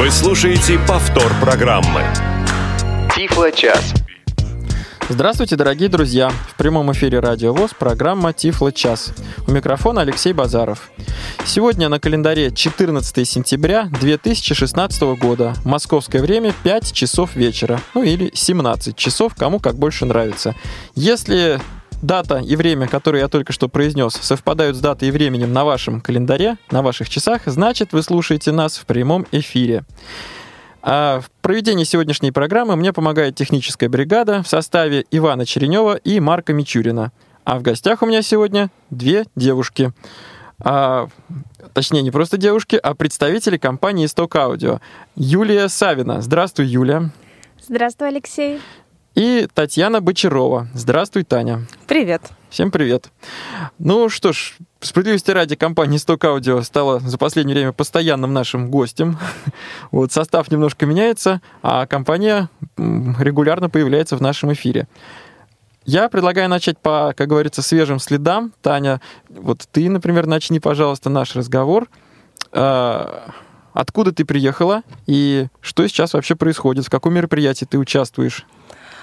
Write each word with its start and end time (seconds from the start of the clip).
Вы 0.00 0.10
слушаете 0.10 0.78
повтор 0.88 1.30
программы. 1.42 2.02
Тифло-час. 3.14 3.92
Здравствуйте, 5.10 5.56
дорогие 5.56 5.90
друзья! 5.90 6.30
В 6.30 6.54
прямом 6.54 6.90
эфире 6.92 7.20
Радио 7.20 7.52
ВОЗ 7.52 7.72
программа 7.78 8.32
«Тифло 8.32 8.72
час». 8.72 9.12
У 9.46 9.50
микрофона 9.50 10.00
Алексей 10.00 10.32
Базаров. 10.32 10.90
Сегодня 11.44 11.90
на 11.90 12.00
календаре 12.00 12.50
14 12.50 13.28
сентября 13.28 13.90
2016 14.00 15.02
года. 15.20 15.52
Московское 15.66 16.22
время 16.22 16.54
5 16.62 16.92
часов 16.94 17.36
вечера. 17.36 17.78
Ну 17.92 18.02
или 18.02 18.30
17 18.32 18.96
часов, 18.96 19.34
кому 19.36 19.60
как 19.60 19.74
больше 19.74 20.06
нравится. 20.06 20.54
Если 20.94 21.60
дата 22.02 22.38
и 22.38 22.56
время, 22.56 22.88
которые 22.88 23.22
я 23.22 23.28
только 23.28 23.52
что 23.52 23.68
произнес, 23.68 24.14
совпадают 24.14 24.76
с 24.76 24.80
датой 24.80 25.08
и 25.08 25.10
временем 25.10 25.52
на 25.52 25.64
вашем 25.64 26.00
календаре, 26.00 26.56
на 26.70 26.82
ваших 26.82 27.08
часах, 27.08 27.42
значит, 27.46 27.92
вы 27.92 28.02
слушаете 28.02 28.52
нас 28.52 28.76
в 28.76 28.86
прямом 28.86 29.26
эфире. 29.32 29.84
А 30.82 31.20
в 31.20 31.30
проведении 31.42 31.84
сегодняшней 31.84 32.32
программы 32.32 32.74
мне 32.76 32.92
помогает 32.92 33.34
техническая 33.34 33.88
бригада 33.88 34.42
в 34.42 34.48
составе 34.48 35.04
Ивана 35.10 35.44
Черенева 35.44 35.96
и 35.96 36.20
Марка 36.20 36.52
Мичурина. 36.52 37.12
А 37.44 37.58
в 37.58 37.62
гостях 37.62 38.02
у 38.02 38.06
меня 38.06 38.22
сегодня 38.22 38.70
две 38.90 39.24
девушки. 39.36 39.92
А, 40.62 41.08
точнее, 41.72 42.02
не 42.02 42.10
просто 42.10 42.36
девушки, 42.36 42.76
а 42.76 42.94
представители 42.94 43.56
компании 43.56 44.06
«Исток 44.06 44.36
Аудио». 44.36 44.80
Юлия 45.16 45.68
Савина. 45.68 46.22
Здравствуй, 46.22 46.66
Юля. 46.66 47.10
Здравствуй, 47.66 48.08
Алексей. 48.08 48.60
И 49.20 49.46
Татьяна 49.52 50.00
Бочарова. 50.00 50.68
Здравствуй, 50.72 51.24
Таня. 51.24 51.66
Привет. 51.86 52.22
Всем 52.48 52.70
привет. 52.70 53.10
Ну 53.78 54.08
что 54.08 54.32
ж, 54.32 54.56
справедливости 54.80 55.30
ради, 55.30 55.56
компания 55.56 55.98
Stock 55.98 56.20
Audio 56.20 56.62
стала 56.62 57.00
за 57.00 57.18
последнее 57.18 57.54
время 57.54 57.72
постоянным 57.72 58.32
нашим 58.32 58.70
гостем. 58.70 59.18
Вот 59.90 60.10
состав 60.10 60.50
немножко 60.50 60.86
меняется, 60.86 61.42
а 61.60 61.86
компания 61.86 62.48
регулярно 62.78 63.68
появляется 63.68 64.16
в 64.16 64.22
нашем 64.22 64.54
эфире. 64.54 64.88
Я 65.84 66.08
предлагаю 66.08 66.48
начать 66.48 66.78
по, 66.78 67.12
как 67.14 67.28
говорится, 67.28 67.60
свежим 67.60 67.98
следам. 67.98 68.54
Таня, 68.62 69.02
вот 69.28 69.68
ты, 69.70 69.90
например, 69.90 70.24
начни, 70.24 70.60
пожалуйста, 70.60 71.10
наш 71.10 71.36
разговор. 71.36 71.88
А, 72.52 73.32
откуда 73.74 74.12
ты 74.12 74.24
приехала 74.24 74.80
и 75.06 75.48
что 75.60 75.86
сейчас 75.86 76.14
вообще 76.14 76.36
происходит? 76.36 76.86
В 76.86 76.90
каком 76.90 77.12
мероприятии 77.12 77.66
ты 77.66 77.76
участвуешь? 77.76 78.46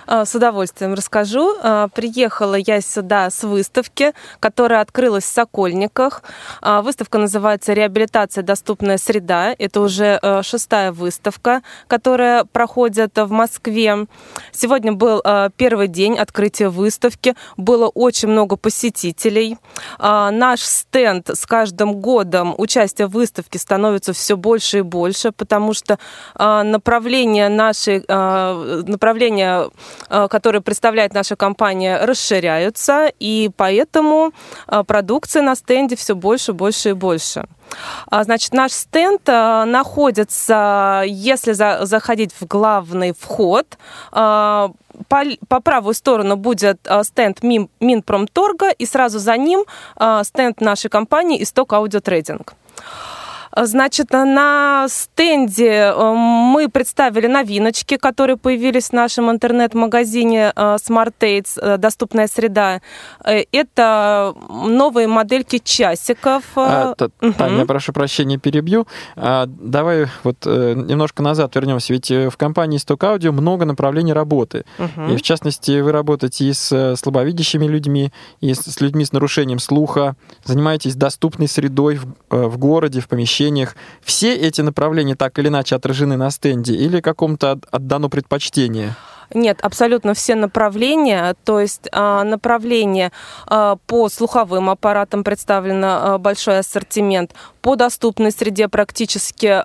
А, 0.07 0.25
с 0.25 0.33
удовольствием 0.35 0.93
расскажу. 0.93 1.55
А, 1.61 1.89
приехала 1.89 2.55
я 2.55 2.79
сюда 2.79 3.29
с 3.29 3.43
выставки, 3.43 4.13
которая 4.39 4.79
открылась 4.79 5.25
в 5.25 5.27
Сокольниках. 5.27 6.23
А, 6.61 6.81
выставка 6.81 7.17
называется 7.17 7.73
«Реабилитация. 7.73 8.41
Доступная 8.41 8.97
среда». 8.97 9.53
Это 9.57 9.81
уже 9.81 10.19
шестая 10.43 10.91
выставка, 10.91 11.61
которая 11.87 12.45
проходит 12.45 13.17
в 13.17 13.29
Москве. 13.31 14.07
Сегодня 14.51 14.93
был 14.93 15.21
первый 15.57 15.87
день 15.87 16.17
открытия 16.17 16.69
выставки. 16.69 17.35
Было 17.57 17.87
очень 17.87 18.29
много 18.29 18.55
посетителей. 18.55 19.57
Наш 19.99 20.61
стенд 20.61 21.29
с 21.29 21.45
каждым 21.45 21.95
годом 21.99 22.55
участие 22.57 23.07
в 23.07 23.11
выставке 23.11 23.59
становится 23.59 24.13
все 24.13 24.37
больше 24.37 24.79
и 24.79 24.81
больше, 24.81 25.31
потому 25.31 25.73
что 25.73 25.99
направление 26.35 27.49
нашей 27.49 28.03
направление 28.07 29.57
Э, 29.57 29.69
которые 30.27 30.61
представляет 30.61 31.13
наша 31.13 31.35
компания, 31.35 31.99
расширяются, 32.05 33.11
и 33.19 33.49
поэтому 33.55 34.31
э, 34.67 34.83
продукция 34.83 35.41
на 35.41 35.55
стенде 35.55 35.95
все 35.95 36.15
больше, 36.15 36.53
больше 36.53 36.89
и 36.89 36.93
больше. 36.93 37.45
А, 38.09 38.23
значит, 38.23 38.53
наш 38.53 38.71
стенд 38.71 39.21
э, 39.27 39.63
находится, 39.65 41.03
если 41.05 41.53
за, 41.53 41.85
заходить 41.85 42.33
в 42.39 42.45
главный 42.45 43.13
вход, 43.17 43.77
по, 44.11 45.25
по 45.47 45.59
правую 45.59 45.93
сторону 45.93 46.37
будет 46.37 46.79
стенд 47.03 47.43
Мин, 47.43 47.69
Минпромторга, 47.79 48.69
и 48.69 48.85
сразу 48.85 49.19
за 49.19 49.37
ним 49.37 49.65
стенд 50.23 50.59
нашей 50.59 50.89
компании 50.89 51.43
«Исток 51.43 51.73
Аудиотрейдинг». 51.73 52.55
Значит, 53.55 54.11
на 54.11 54.87
стенде 54.89 55.93
э, 55.95 56.13
мы 56.13 56.69
представили 56.69 57.27
новиночки, 57.27 57.97
которые 57.97 58.37
появились 58.37 58.89
в 58.89 58.93
нашем 58.93 59.31
интернет-магазине 59.31 60.51
э, 60.55 60.75
Smart 60.75 61.13
Aids, 61.19 61.59
э, 61.59 61.77
доступная 61.77 62.27
среда. 62.27 62.81
Это 63.23 64.33
новые 64.49 65.07
модельки 65.07 65.59
часиков. 65.59 66.43
А, 66.55 66.95
угу. 67.21 67.33
Таня, 67.33 67.65
прошу 67.65 67.93
прощения, 67.93 68.37
перебью. 68.37 68.87
А, 69.15 69.45
давай 69.47 70.07
вот 70.23 70.45
немножко 70.45 71.23
назад 71.23 71.55
вернемся. 71.55 71.93
Ведь 71.93 72.09
в 72.09 72.37
компании 72.37 72.79
Stock 72.79 72.99
Audio 72.99 73.31
много 73.31 73.65
направлений 73.65 74.13
работы. 74.13 74.65
Угу. 74.77 75.13
И 75.13 75.15
в 75.15 75.21
частности, 75.21 75.79
вы 75.79 75.91
работаете 75.91 76.45
и 76.45 76.53
с 76.53 76.95
слабовидящими 76.97 77.65
людьми, 77.65 78.11
и 78.41 78.53
с 78.53 78.81
людьми 78.81 79.05
с 79.05 79.11
нарушением 79.11 79.59
слуха, 79.59 80.15
занимаетесь 80.43 80.95
доступной 80.95 81.47
средой 81.47 81.95
в, 81.95 82.07
в 82.29 82.57
городе, 82.57 82.99
в 82.99 83.07
помещении 83.07 83.36
помещениях. 83.37 83.75
Все 84.01 84.35
эти 84.35 84.61
направления 84.61 85.15
так 85.15 85.39
или 85.39 85.47
иначе 85.47 85.75
отражены 85.75 86.17
на 86.17 86.31
стенде 86.31 86.73
или 86.73 87.01
какому-то 87.01 87.59
отдано 87.71 88.09
предпочтение? 88.09 88.95
Нет, 89.33 89.59
абсолютно 89.61 90.13
все 90.13 90.35
направления. 90.35 91.35
То 91.43 91.59
есть 91.59 91.89
а, 91.91 92.23
направление 92.23 93.11
а, 93.45 93.75
по 93.85 94.07
слуховым 94.09 94.69
аппаратам 94.69 95.23
представлено 95.23 95.87
а, 95.87 96.17
большой 96.17 96.59
ассортимент. 96.59 97.33
По 97.61 97.75
доступной 97.75 98.31
среде 98.31 98.69
практически 98.69 99.61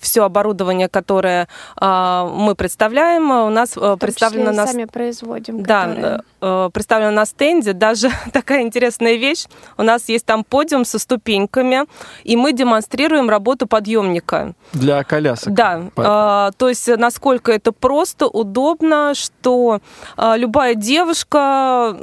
все 0.00 0.24
оборудование, 0.24 0.88
которое 0.88 1.48
мы 1.80 2.54
представляем, 2.56 3.32
у 3.32 3.50
нас 3.50 3.70
представлено 3.98 4.52
на... 4.52 4.64
сами 4.64 4.84
производим. 4.84 5.60
Да, 5.64 5.86
которые... 5.86 6.20
Э, 6.46 6.70
представлено 6.72 7.10
на 7.10 7.26
стенде. 7.26 7.72
Даже 7.72 8.10
такая 8.32 8.62
интересная 8.62 9.14
вещь. 9.14 9.46
У 9.76 9.82
нас 9.82 10.08
есть 10.08 10.26
там 10.26 10.44
подиум 10.44 10.84
со 10.84 10.98
ступеньками, 10.98 11.86
и 12.24 12.36
мы 12.36 12.52
демонстрируем 12.52 13.28
работу 13.28 13.66
подъемника. 13.66 14.54
Для 14.72 15.02
колясок? 15.02 15.52
Да. 15.52 15.82
По... 15.94 16.52
То 16.56 16.68
есть 16.68 16.88
насколько 16.88 17.50
это 17.52 17.72
просто, 17.72 18.28
удобно, 18.28 19.14
что 19.14 19.80
э, 20.16 20.34
любая 20.36 20.74
девушка 20.74 21.96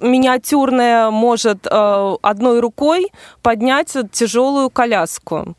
миниатюрная 0.00 1.10
может 1.10 1.66
э, 1.66 2.16
одной 2.22 2.60
рукой 2.60 3.12
поднять 3.42 3.94
тяжелую 4.12 4.70
коляску. 4.70 5.54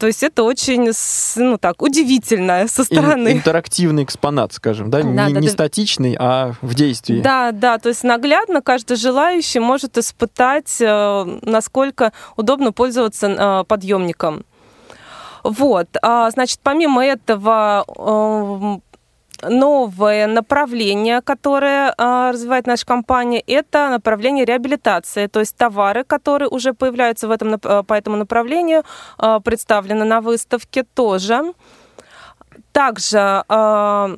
То 0.00 0.06
есть 0.06 0.22
это 0.22 0.44
очень, 0.44 0.90
ну 1.36 1.58
так, 1.58 1.82
удивительно 1.82 2.66
со 2.68 2.84
стороны. 2.84 3.32
Интерактивный 3.32 4.04
экспонат, 4.04 4.54
скажем, 4.54 4.90
да? 4.90 5.02
да 5.02 5.04
не, 5.04 5.34
да, 5.34 5.40
не 5.40 5.46
да. 5.48 5.52
статичный, 5.52 6.16
а 6.18 6.54
в 6.62 6.74
действии. 6.74 7.20
Да, 7.20 7.52
да, 7.52 7.76
то 7.76 7.90
есть 7.90 8.02
наглядно 8.02 8.62
каждый 8.62 8.96
желающий 8.96 9.60
может 9.60 9.98
испытать, 9.98 10.80
э, 10.80 11.38
насколько 11.42 12.14
удобно 12.36 12.72
пользоваться 12.72 13.64
подъемником. 13.68 14.46
Вот, 15.44 15.88
а, 16.02 16.30
значит, 16.30 16.60
помимо 16.62 17.04
этого 17.04 17.84
новое 19.42 20.26
направление, 20.26 21.20
которое 21.22 21.94
а, 21.96 22.32
развивает 22.32 22.66
наша 22.66 22.86
компания, 22.86 23.40
это 23.46 23.88
направление 23.88 24.44
реабилитации, 24.44 25.26
то 25.26 25.40
есть 25.40 25.56
товары, 25.56 26.04
которые 26.04 26.48
уже 26.48 26.74
появляются 26.74 27.28
в 27.28 27.30
этом, 27.30 27.58
по 27.58 27.94
этому 27.94 28.16
направлению, 28.16 28.84
а, 29.18 29.40
представлены 29.40 30.04
на 30.04 30.20
выставке 30.20 30.82
тоже. 30.82 31.52
Также 32.72 33.44
а, 33.48 34.10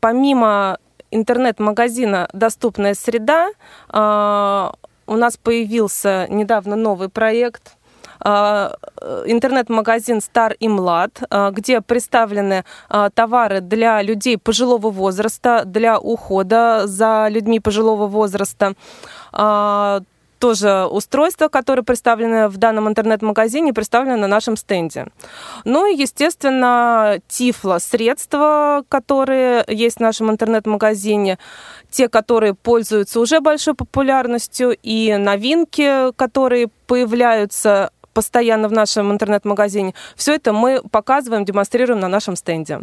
помимо 0.00 0.78
интернет-магазина 1.10 2.28
«Доступная 2.32 2.94
среда», 2.94 3.50
у 3.88 5.16
нас 5.16 5.36
появился 5.36 6.28
недавно 6.28 6.76
новый 6.76 7.08
проект– 7.08 7.76
а, 7.79 7.79
интернет-магазин 8.22 10.20
«Стар 10.20 10.54
и 10.58 10.68
Млад», 10.68 11.22
а, 11.30 11.50
где 11.50 11.80
представлены 11.80 12.64
а, 12.88 13.10
товары 13.10 13.60
для 13.60 14.02
людей 14.02 14.38
пожилого 14.38 14.90
возраста, 14.90 15.62
для 15.64 15.98
ухода 15.98 16.86
за 16.86 17.28
людьми 17.30 17.60
пожилого 17.60 18.06
возраста 18.06 18.74
тоже 20.40 20.86
устройства, 20.86 21.48
которые 21.48 21.84
представлены 21.84 22.48
в 22.48 22.56
данном 22.56 22.88
интернет-магазине, 22.88 23.72
представлены 23.72 24.16
на 24.16 24.26
нашем 24.26 24.56
стенде. 24.56 25.06
Ну 25.64 25.86
и, 25.86 25.94
естественно, 25.94 27.20
Тифло 27.28 27.78
средства, 27.78 28.82
которые 28.88 29.64
есть 29.68 29.98
в 29.98 30.00
нашем 30.00 30.30
интернет-магазине, 30.30 31.38
те, 31.90 32.08
которые 32.08 32.54
пользуются 32.54 33.20
уже 33.20 33.40
большой 33.40 33.74
популярностью, 33.74 34.76
и 34.82 35.14
новинки, 35.16 36.12
которые 36.16 36.68
появляются 36.86 37.90
постоянно 38.20 38.68
в 38.68 38.72
нашем 38.72 39.10
интернет-магазине. 39.10 39.94
Все 40.14 40.34
это 40.34 40.52
мы 40.52 40.82
показываем, 40.90 41.46
демонстрируем 41.46 42.00
на 42.00 42.08
нашем 42.08 42.36
стенде. 42.36 42.80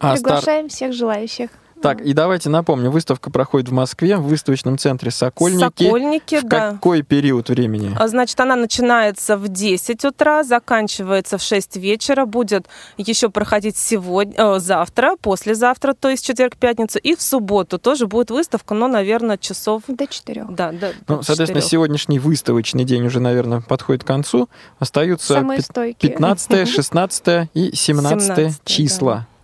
А 0.00 0.14
Приглашаем 0.14 0.68
стар... 0.68 0.76
всех 0.76 0.92
желающих. 0.92 1.50
Так, 1.82 2.00
и 2.00 2.12
давайте 2.12 2.48
напомню, 2.48 2.90
выставка 2.90 3.30
проходит 3.30 3.68
в 3.68 3.72
Москве, 3.72 4.16
в 4.16 4.22
выставочном 4.22 4.78
центре 4.78 5.10
Сокольники. 5.10 5.84
Сокольники, 5.84 6.40
в 6.40 6.44
да. 6.44 6.72
какой 6.72 7.02
период 7.02 7.48
времени? 7.48 7.94
А, 7.98 8.08
Значит, 8.08 8.38
она 8.40 8.56
начинается 8.56 9.36
в 9.36 9.48
10 9.48 10.04
утра, 10.04 10.42
заканчивается 10.42 11.38
в 11.38 11.42
6 11.42 11.76
вечера, 11.76 12.24
будет 12.24 12.66
еще 12.96 13.28
проходить 13.28 13.76
сегодня, 13.76 14.34
э, 14.36 14.58
завтра, 14.58 15.16
послезавтра, 15.20 15.92
то 15.92 16.08
есть 16.08 16.24
четверг, 16.24 16.56
пятницу, 16.56 16.98
и 16.98 17.14
в 17.14 17.22
субботу 17.22 17.78
тоже 17.78 18.06
будет 18.06 18.30
выставка, 18.30 18.74
но, 18.74 18.88
наверное, 18.88 19.36
часов... 19.36 19.82
До 19.86 20.06
четырех. 20.06 20.54
Да, 20.54 20.72
да, 20.72 20.90
Ну, 21.08 21.22
соответственно, 21.22 21.60
4. 21.60 21.62
сегодняшний 21.62 22.18
выставочный 22.18 22.84
день 22.84 23.06
уже, 23.06 23.20
наверное, 23.20 23.60
подходит 23.60 24.04
к 24.04 24.06
концу. 24.06 24.48
Остаются 24.78 25.34
Самые 25.34 25.60
стойкие. 25.60 26.12
15, 26.12 26.68
16 26.68 27.50
и 27.54 27.74
17 27.74 28.26
17, 28.26 28.64
числа. 28.64 29.26
Э, 29.32 29.35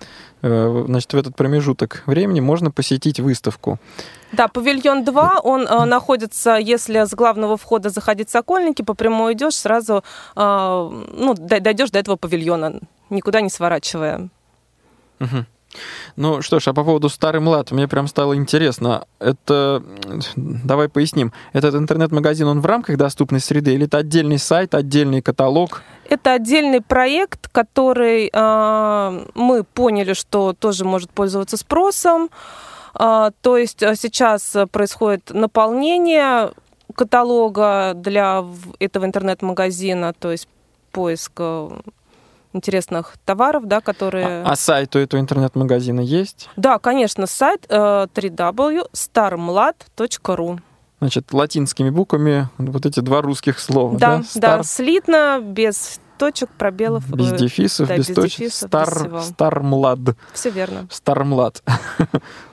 Значит, 0.42 1.12
в 1.12 1.16
этот 1.16 1.36
промежуток 1.36 2.02
времени 2.06 2.40
можно 2.40 2.72
посетить 2.72 3.20
выставку. 3.20 3.78
Да, 4.32 4.48
павильон 4.48 5.04
2, 5.04 5.40
он 5.44 5.66
э, 5.66 5.84
находится, 5.84 6.56
если 6.56 7.04
с 7.04 7.14
главного 7.14 7.56
входа 7.56 7.90
заходить 7.90 8.28
в 8.28 8.32
Сокольники, 8.32 8.82
по 8.82 8.94
прямой 8.94 9.34
идешь, 9.34 9.54
сразу 9.54 10.02
э, 10.34 10.40
ну, 10.40 11.34
дойдешь 11.34 11.90
до 11.90 12.00
этого 12.00 12.16
павильона, 12.16 12.80
никуда 13.10 13.40
не 13.40 13.50
сворачивая. 13.50 14.30
Мгм. 15.20 15.46
Ну 16.16 16.42
что 16.42 16.60
ж, 16.60 16.68
а 16.68 16.72
по 16.74 16.84
поводу 16.84 17.08
Старый 17.08 17.40
Млад, 17.40 17.70
мне 17.70 17.88
прям 17.88 18.06
стало 18.06 18.36
интересно. 18.36 19.04
Это, 19.18 19.82
давай 20.36 20.88
поясним, 20.88 21.32
этот 21.52 21.74
интернет-магазин, 21.74 22.46
он 22.46 22.60
в 22.60 22.66
рамках 22.66 22.96
доступной 22.96 23.40
среды 23.40 23.74
или 23.74 23.86
это 23.86 23.98
отдельный 23.98 24.38
сайт, 24.38 24.74
отдельный 24.74 25.22
каталог? 25.22 25.82
Это 26.08 26.32
отдельный 26.32 26.80
проект, 26.80 27.48
который 27.48 28.30
э, 28.32 29.26
мы 29.34 29.64
поняли, 29.64 30.12
что 30.12 30.52
тоже 30.52 30.84
может 30.84 31.10
пользоваться 31.10 31.56
спросом. 31.56 32.28
А, 32.94 33.30
то 33.40 33.56
есть 33.56 33.82
э, 33.82 33.94
сейчас 33.96 34.54
э, 34.54 34.66
происходит 34.66 35.30
наполнение 35.32 36.52
каталога 36.94 37.94
для 37.94 38.44
этого 38.78 39.06
интернет-магазина, 39.06 40.12
то 40.12 40.30
есть 40.30 40.48
поиск 40.90 41.32
э, 41.38 41.70
интересных 42.52 43.14
товаров, 43.24 43.66
да, 43.66 43.80
которые... 43.80 44.42
А, 44.44 44.52
а 44.52 44.56
сайт 44.56 44.94
у 44.96 44.98
этого 44.98 45.20
интернет-магазина 45.20 46.00
есть? 46.00 46.48
Да, 46.56 46.78
конечно, 46.78 47.26
сайт 47.26 47.66
э, 47.68 48.06
www.starmlad.ru. 48.14 50.60
Значит, 51.00 51.32
латинскими 51.32 51.90
буквами 51.90 52.48
вот 52.58 52.86
эти 52.86 53.00
два 53.00 53.22
русских 53.22 53.58
слова. 53.58 53.98
Да, 53.98 54.18
Да, 54.18 54.18
да, 54.18 54.22
Стар- 54.24 54.64
слитно, 54.64 55.40
без 55.42 56.00
точек, 56.18 56.50
пробелов. 56.50 57.08
без 57.08 57.32
э, 57.32 57.36
дефисов, 57.36 57.88
да, 57.88 57.96
без, 57.96 58.08
без 58.08 58.14
точек. 58.14 58.38
дефисов, 58.38 58.68
Стар. 58.68 59.22
Стармлад. 59.22 59.98
Все 60.32 60.50
верно. 60.50 60.86
Стармлад. 60.90 61.62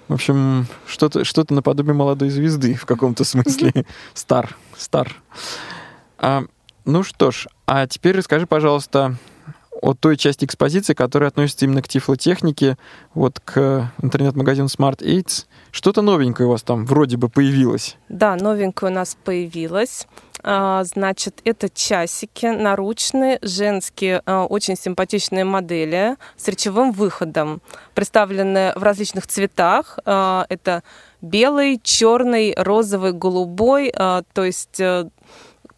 В 0.07 0.13
общем, 0.13 0.65
что-то 0.87 1.23
что 1.23 1.45
наподобие 1.49 1.93
молодой 1.93 2.29
звезды 2.29 2.73
в 2.73 2.87
каком-то 2.87 3.23
смысле. 3.23 3.85
Стар, 4.15 4.55
стар. 4.75 5.15
А, 6.17 6.45
ну 6.85 7.03
что 7.03 7.29
ж, 7.29 7.45
а 7.67 7.85
теперь 7.85 8.17
расскажи, 8.17 8.47
пожалуйста, 8.47 9.17
о 9.81 9.93
той 9.93 10.17
части 10.17 10.45
экспозиции, 10.45 10.93
которая 10.93 11.29
относится 11.29 11.65
именно 11.65 11.81
к 11.81 11.87
тифлотехнике, 11.87 12.77
вот 13.13 13.39
к 13.39 13.91
интернет-магазину 14.01 14.67
Smart 14.67 14.99
Aids. 14.99 15.45
Что-то 15.71 16.01
новенькое 16.01 16.47
у 16.47 16.51
вас 16.51 16.63
там 16.63 16.85
вроде 16.85 17.17
бы 17.17 17.29
появилось. 17.29 17.97
Да, 18.09 18.35
новенькое 18.35 18.91
у 18.91 18.95
нас 18.95 19.17
появилось. 19.23 20.07
А, 20.43 20.83
Значит, 20.83 21.41
это 21.43 21.69
часики 21.69 22.45
наручные, 22.45 23.39
женские, 23.41 24.21
а, 24.25 24.45
очень 24.45 24.75
симпатичные 24.77 25.43
модели 25.43 26.15
с 26.37 26.47
речевым 26.47 26.91
выходом, 26.91 27.61
представлены 27.93 28.73
в 28.75 28.83
различных 28.83 29.27
цветах. 29.27 29.99
А, 30.05 30.45
Это 30.49 30.83
белый, 31.21 31.79
черный, 31.83 32.53
розовый, 32.55 33.11
голубой. 33.11 33.91
То 33.91 34.23
есть 34.37 34.79
э, 34.79 35.09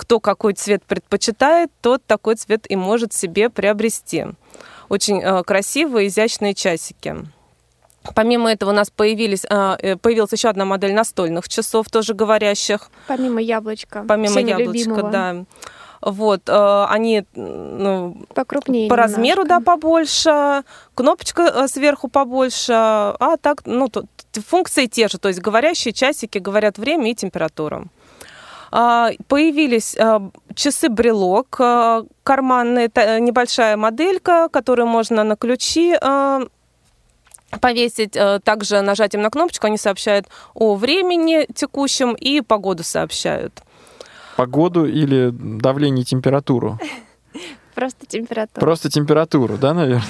кто 0.01 0.19
какой 0.19 0.53
цвет 0.53 0.83
предпочитает, 0.83 1.69
тот 1.79 2.03
такой 2.07 2.33
цвет 2.33 2.65
и 2.67 2.75
может 2.75 3.13
себе 3.13 3.51
приобрести. 3.51 4.25
Очень 4.89 5.21
э, 5.21 5.43
красивые, 5.43 6.07
изящные 6.07 6.55
часики. 6.55 7.17
Помимо 8.15 8.51
этого 8.51 8.71
у 8.71 8.73
нас 8.73 8.89
появились, 8.89 9.45
а, 9.47 9.77
э, 9.79 9.97
появилась 9.97 10.31
еще 10.31 10.49
одна 10.49 10.65
модель 10.65 10.95
настольных 10.95 11.47
часов, 11.47 11.87
тоже 11.89 12.15
говорящих, 12.15 12.89
Помимо 13.05 13.39
яблочка. 13.39 14.03
помимо 14.07 14.29
всеми 14.31 14.49
яблочка, 14.49 14.89
любимого. 14.89 15.11
да. 15.11 15.35
Вот, 16.01 16.49
э, 16.49 16.85
они 16.89 17.23
ну, 17.35 18.25
Покрупнее 18.33 18.89
по 18.89 18.95
размеру, 18.95 19.43
да, 19.43 19.59
немножко. 19.59 19.71
побольше, 19.71 20.63
кнопочка 20.95 21.67
сверху 21.67 22.07
побольше, 22.07 22.73
а 22.73 23.37
так, 23.39 23.61
ну, 23.65 23.87
функции 24.33 24.87
те 24.87 25.07
же, 25.09 25.19
то 25.19 25.27
есть 25.27 25.41
говорящие 25.41 25.93
часики 25.93 26.39
говорят 26.39 26.79
время 26.79 27.11
и 27.11 27.13
температуру. 27.13 27.85
А, 28.71 29.11
Появились 29.27 29.95
а, 29.97 30.31
часы-брелок, 30.55 31.59
а, 31.59 32.05
карманные, 32.23 32.89
небольшая 33.19 33.75
моделька, 33.75 34.47
которую 34.49 34.87
можно 34.87 35.23
на 35.23 35.35
ключи 35.35 35.95
повесить. 37.59 38.17
Также 38.43 38.81
нажатием 38.81 39.23
на 39.23 39.29
кнопочку 39.29 39.67
они 39.67 39.77
сообщают 39.77 40.27
о 40.53 40.75
времени 40.75 41.45
текущем 41.53 42.13
и 42.13 42.39
погоду 42.39 42.83
сообщают. 42.83 43.61
Погоду 44.37 44.85
или 44.85 45.31
давление 45.33 46.03
и 46.03 46.05
температуру? 46.05 46.79
Просто 47.75 48.05
температура. 48.05 48.61
Просто 48.61 48.89
температуру, 48.89 49.57
да, 49.57 49.73
наверное? 49.73 50.05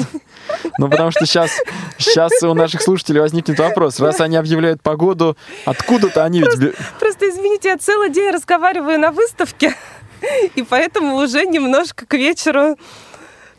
Ну, 0.82 0.90
потому 0.90 1.12
что 1.12 1.28
сейчас, 1.28 1.52
сейчас 2.00 2.42
у 2.42 2.56
наших 2.56 2.82
слушателей 2.82 3.22
возникнет 3.22 3.60
вопрос. 3.60 4.00
Раз 4.00 4.20
они 4.20 4.36
объявляют 4.36 4.82
погоду, 4.82 5.38
откуда-то 5.66 6.24
они 6.24 6.40
ведь... 6.40 6.58
бе- 6.58 6.74
Просто 7.00 7.30
извините, 7.30 7.70
я 7.70 7.78
целый 7.78 8.10
день 8.10 8.32
разговариваю 8.32 9.00
на 9.00 9.12
выставке, 9.12 9.76
и 10.56 10.64
поэтому 10.64 11.18
уже 11.18 11.46
немножко 11.46 12.08
к 12.08 12.14
вечеру 12.16 12.78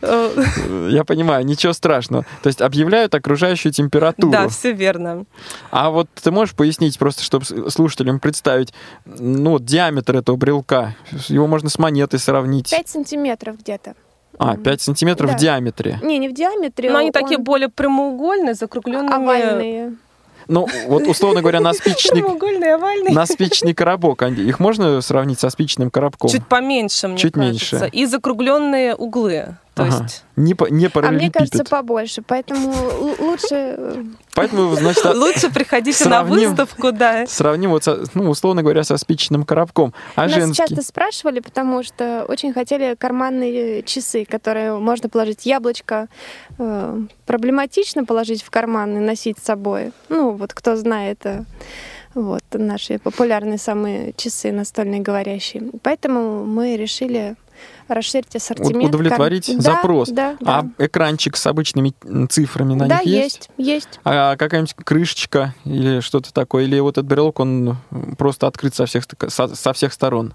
э, 0.01 0.45
Я 0.91 1.05
понимаю, 1.05 1.47
ничего 1.47 1.73
страшного. 1.73 2.27
То 2.43 2.49
есть 2.49 2.61
объявляют 2.61 3.15
окружающую 3.15 3.73
температуру. 3.73 4.33
Да, 4.33 4.49
все 4.49 4.73
верно. 4.73 5.25
А 5.71 5.91
вот 5.91 6.09
ты 6.21 6.33
можешь 6.33 6.57
пояснить, 6.57 6.99
просто 6.99 7.23
чтобы 7.23 7.45
слушателям 7.71 8.19
представить, 8.19 8.75
ну, 9.05 9.51
вот 9.53 9.65
диаметр 9.65 10.17
этого 10.17 10.35
брелка? 10.35 10.97
Его 11.29 11.47
можно 11.47 11.71
с 11.71 11.79
монетой 11.79 12.19
сравнить. 12.19 12.71
5 12.71 12.89
сантиметров 12.89 13.59
где-то. 13.61 13.95
А, 14.39 14.57
5 14.57 14.81
сантиметров 14.81 15.31
Да. 15.31 15.37
в 15.37 15.41
диаметре. 15.41 15.99
Не, 16.03 16.19
не 16.19 16.29
в 16.29 16.35
диаметре. 16.35 16.91
Но 16.91 16.99
они 16.99 17.09
он 17.09 17.13
такие 17.13 17.39
более 17.39 17.69
прямоугольные, 17.69 18.55
закругленными. 18.55 19.13
овальные. 19.15 19.95
Ну, 20.49 20.67
вот, 20.89 21.07
условно 21.07 21.41
говоря, 21.41 21.61
на 21.61 21.73
спичечный, 21.75 22.23
овальные. 22.75 23.15
на 23.15 23.27
спичечный 23.27 23.75
коробок. 23.75 24.23
они- 24.23 24.43
Их 24.43 24.59
можно 24.59 25.01
сравнить 25.01 25.39
со 25.39 25.51
спичечным 25.51 25.91
коробком? 25.91 26.31
Чуть 26.31 26.47
поменьше, 26.47 27.07
мне 27.09 27.17
Чуть 27.17 27.35
кажется. 27.35 27.77
меньше. 27.77 27.89
И 27.93 28.07
закругленные 28.07 28.95
углы. 28.97 29.57
То 29.75 29.85
Ага. 29.85 30.03
есть 30.03 30.25
Не, 30.37 30.55
по- 30.55 30.67
не 30.69 30.91
А 30.95 31.11
мне 31.11 31.31
кажется, 31.31 31.65
побольше. 31.65 32.21
Поэтому 32.27 32.75
лучше... 33.19 33.47
э, 33.53 34.05
Поэтому, 34.35 34.75
значит, 34.75 35.05
а- 35.07 35.13
лучше 35.15 35.51
приходите 35.51 36.09
на 36.09 36.23
выставку, 36.25 36.93
да. 36.93 37.27
сравним, 37.27 37.71
вот, 37.71 37.87
ну, 38.15 38.29
условно 38.31 38.63
говоря, 38.63 38.83
со 38.85 38.99
спичечным 38.99 39.45
коробком. 39.45 39.95
А 40.15 40.23
Нас 40.23 40.33
женский? 40.33 40.57
часто 40.69 40.83
спрашивали, 40.83 41.41
потому 41.41 41.83
что 41.83 42.27
очень 42.29 42.53
хотели 42.53 42.95
карманные 42.99 43.83
часы, 43.83 44.27
которые 44.27 44.79
можно 44.79 45.09
положить 45.09 45.47
яблочко. 45.47 46.09
Э, 46.59 47.01
Проблематично 47.27 48.05
положить 48.05 48.43
в 48.43 48.51
карман 48.51 48.97
и 48.97 49.01
носить 49.01 49.39
с 49.39 49.45
собой. 49.45 49.93
Ну, 50.11 50.33
вот 50.33 50.53
кто 50.53 50.77
знает, 50.77 51.25
э, 51.25 51.45
вот 52.15 52.43
наши 52.53 52.99
популярные 52.99 53.57
самые 53.59 54.13
часы 54.19 54.53
настольные 54.53 55.01
говорящие. 55.01 55.71
Поэтому 55.83 56.45
мы 56.45 56.77
решили 56.77 57.37
расширить 57.89 58.35
ассортимент. 58.35 58.89
удовлетворить 58.89 59.51
Да, 59.57 59.63
запрос. 59.63 60.09
Да, 60.09 60.37
А 60.45 60.63
да. 60.63 60.71
экранчик 60.79 61.37
с 61.37 61.47
обычными 61.47 61.95
цифрами 62.29 62.75
на 62.75 62.87
да, 62.89 62.99
них 62.99 63.07
есть? 63.07 63.51
есть, 63.57 63.69
есть. 63.85 64.01
А 64.05 64.37
какая-нибудь 64.37 64.75
крышечка 64.75 65.55
или 65.65 66.01
что-то 66.01 66.33
такое? 66.33 66.65
Или 66.65 66.79
вот 66.81 66.99
этот 66.99 67.07
брелок, 67.07 67.41
он 67.41 67.77
просто 68.19 68.47
открыт 68.47 68.75
со 68.75 68.87
всех, 68.87 69.05
со, 69.29 69.55
со 69.55 69.73
всех 69.73 69.93
сторон? 69.93 70.35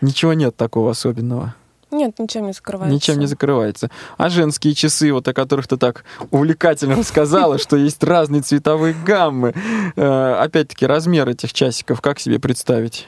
Ничего 0.00 0.32
нет 0.32 0.56
такого 0.56 0.90
особенного. 0.90 1.54
Нет, 1.92 2.18
ничем 2.18 2.46
не 2.46 2.52
закрывается. 2.52 2.94
Ничем 2.94 3.18
не 3.18 3.26
закрывается. 3.26 3.90
А 4.16 4.30
женские 4.30 4.74
часы, 4.74 5.12
вот 5.12 5.28
о 5.28 5.34
которых 5.34 5.68
ты 5.68 5.76
так 5.76 6.04
увлекательно 6.30 6.96
рассказала, 6.96 7.58
что 7.58 7.76
есть 7.76 8.02
разные 8.02 8.40
цветовые 8.40 8.94
гаммы. 9.06 9.52
Э, 9.94 10.34
Опять-таки, 10.40 10.86
размер 10.86 11.28
этих 11.28 11.52
часиков, 11.52 12.00
как 12.00 12.18
себе 12.18 12.38
представить? 12.38 13.06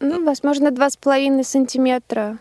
Ну, 0.00 0.22
возможно, 0.24 0.70
два 0.70 0.90
с 0.90 0.96
половиной 0.98 1.44
сантиметра 1.44 2.36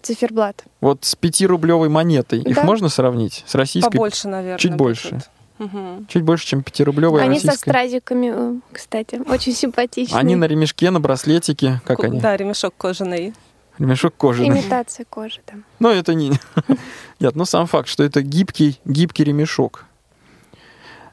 циферблат. 0.00 0.64
Вот 0.80 1.04
с 1.04 1.14
пятирублевой 1.14 1.88
монетой 1.88 2.40
их 2.40 2.56
Да. 2.56 2.64
можно 2.64 2.88
сравнить 2.88 3.44
с 3.46 3.54
российской? 3.54 3.90
Побольше, 3.92 4.28
наверное. 4.28 4.58
Чуть 4.58 4.72
будет. 4.72 4.78
больше. 4.78 5.20
Мгм. 5.58 6.06
Чуть 6.08 6.22
больше, 6.22 6.46
чем 6.46 6.62
пятирублевая 6.64 7.24
Они 7.24 7.38
со 7.38 7.48
российская. 7.48 7.70
стразиками, 7.70 8.32
э, 8.34 8.54
кстати, 8.72 9.20
очень 9.28 9.52
симпатичные. 9.52 10.18
Они 10.18 10.34
на 10.34 10.46
ремешке, 10.46 10.90
на 10.90 10.98
браслетике, 10.98 11.80
как 11.84 11.98
Ко- 12.00 12.06
они? 12.06 12.18
Да, 12.18 12.36
ремешок 12.36 12.74
кожаный. 12.76 13.32
Ремешок 13.78 14.16
кожаный. 14.16 14.48
Имитация 14.48 15.06
кожи 15.08 15.40
там. 15.46 15.64
Но 15.78 15.90
это 15.92 16.14
не... 16.14 16.32
Нет, 17.20 17.36
ну 17.36 17.44
сам 17.44 17.66
факт, 17.66 17.88
что 17.88 18.02
это 18.02 18.22
гибкий, 18.22 18.80
гибкий 18.84 19.22
ремешок. 19.24 19.84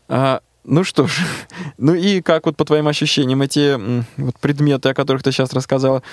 А, 0.07 0.41
Ну 0.71 0.83
что 0.83 1.07
ж, 1.07 1.17
ну 1.79 1.95
и 1.95 2.21
как 2.21 2.45
вот 2.45 2.55
по 2.55 2.63
твоим 2.63 2.87
ощущениям 2.87 3.41
эти 3.41 3.75
вот 4.17 4.37
предметы, 4.39 4.89
о 4.89 4.93
которых 4.93 5.23
ты 5.23 5.31
сейчас 5.31 5.51
рассказала, 5.51 6.03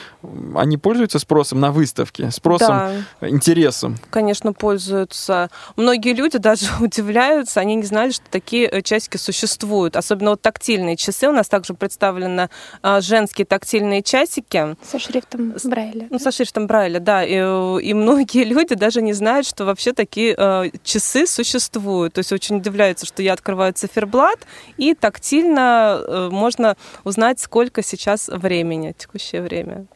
они 0.54 0.78
пользуются 0.78 1.18
спросом 1.18 1.60
на 1.60 1.70
выставке, 1.72 2.30
спросом, 2.30 3.04
Да, 3.20 3.28
интересом? 3.28 3.96
конечно, 4.08 4.54
пользуются. 4.54 5.50
Многие 5.76 6.14
люди 6.14 6.38
даже 6.38 6.66
удивляются, 6.80 7.60
они 7.60 7.74
не 7.74 7.82
знали, 7.82 8.12
что 8.12 8.24
такие 8.30 8.66
э, 8.66 8.80
часики 8.80 9.18
существуют. 9.18 9.94
Особенно 9.94 10.30
вот 10.30 10.40
тактильные 10.40 10.96
часы. 10.96 11.28
У 11.28 11.32
нас 11.32 11.48
также 11.48 11.74
представлены 11.74 12.48
а, 12.80 13.02
женские 13.02 13.44
тактильные 13.44 14.02
часики. 14.02 14.74
Со 14.82 14.98
шрифтом 14.98 15.54
Брайля. 15.64 16.06
Ну, 16.08 16.18
со 16.18 16.32
шрифтом 16.32 16.66
Брайля, 16.66 16.98
да. 16.98 17.24
И, 17.24 17.34
э, 17.34 17.78
и 17.82 17.92
многие 17.92 18.44
люди 18.54 18.74
даже 18.74 19.02
не 19.02 19.12
знают, 19.12 19.46
что 19.46 19.66
вообще 19.66 19.92
такие 19.92 20.34
э, 20.36 20.70
часы 20.82 21.26
существуют. 21.26 22.14
То 22.14 22.20
есть 22.20 22.32
очень 22.32 22.56
удивляются, 22.56 23.04
что 23.04 23.22
я 23.22 23.34
открываю 23.34 23.74
циферблат, 23.74 24.45
и 24.76 24.94
тактильно 24.94 26.00
э, 26.00 26.28
можно 26.30 26.76
узнать, 27.04 27.40
сколько 27.40 27.82
сейчас 27.82 28.28
времени, 28.28 28.94
текущее 28.96 29.42
время. 29.42 29.86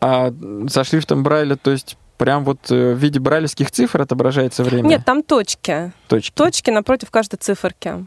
А 0.00 0.32
со 0.68 0.84
шрифтом 0.84 1.22
Брайля, 1.22 1.56
то 1.56 1.70
есть 1.70 1.96
прям 2.16 2.44
вот 2.44 2.70
э, 2.70 2.92
в 2.92 2.98
виде 2.98 3.20
брайлевских 3.20 3.70
цифр 3.70 4.02
отображается 4.02 4.62
время? 4.62 4.88
Нет, 4.88 5.04
там 5.04 5.22
точки. 5.22 5.92
точки. 6.08 6.34
Точки 6.34 6.70
напротив 6.70 7.10
каждой 7.10 7.36
циферки. 7.36 8.06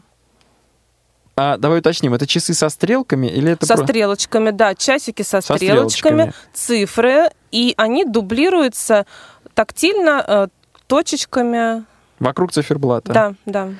А 1.36 1.56
давай 1.56 1.78
уточним, 1.78 2.12
это 2.12 2.26
часы 2.26 2.52
со 2.52 2.68
стрелками 2.68 3.26
или 3.26 3.52
это 3.52 3.64
со 3.64 3.76
про- 3.76 3.84
стрелочками, 3.84 4.50
да, 4.50 4.74
часики 4.74 5.22
со, 5.22 5.40
со 5.40 5.56
стрелочками, 5.56 6.34
цифры, 6.52 7.30
и 7.50 7.72
они 7.76 8.04
дублируются 8.04 9.06
тактильно 9.54 10.22
э, 10.26 10.48
точечками. 10.86 11.84
Вокруг 12.18 12.52
циферблата. 12.52 13.12
Да, 13.12 13.34
да. 13.46 13.70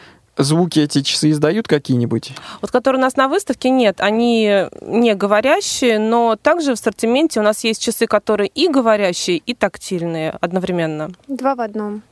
Звуки 0.43 0.81
эти 0.81 1.03
часы 1.03 1.31
издают 1.31 1.69
какие-нибудь? 1.69 2.33
Вот 2.63 2.71
которые 2.71 2.99
у 2.99 3.03
нас 3.03 3.17
на 3.17 3.29
выставке 3.29 3.69
нет, 3.69 4.01
они 4.01 4.67
не 4.81 5.15
говорящие, 5.15 5.99
но 5.99 6.37
также 6.37 6.71
в 6.71 6.73
ассортименте 6.75 7.41
у 7.41 7.43
нас 7.43 7.63
есть 7.65 7.83
часы, 7.83 8.07
которые 8.07 8.49
и 8.49 8.69
говорящие, 8.69 9.37
и 9.37 9.55
тактильные 9.55 10.31
одновременно. 10.41 11.11
Два 11.29 11.55
в 11.55 11.61
одном. 11.61 12.03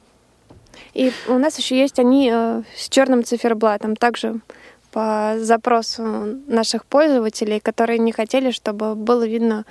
И 0.94 1.10
у 1.26 1.38
нас 1.38 1.58
еще 1.58 1.78
есть 1.78 1.98
они 1.98 2.30
э, 2.32 2.62
с 2.76 2.88
черным 2.88 3.24
циферблатом, 3.24 3.96
также 3.96 4.40
по 4.90 5.34
запросу 5.38 6.02
наших 6.46 6.84
пользователей, 6.84 7.60
которые 7.60 7.98
не 7.98 8.12
хотели, 8.12 8.50
чтобы 8.50 8.94
было 8.94 9.26
видно 9.26 9.64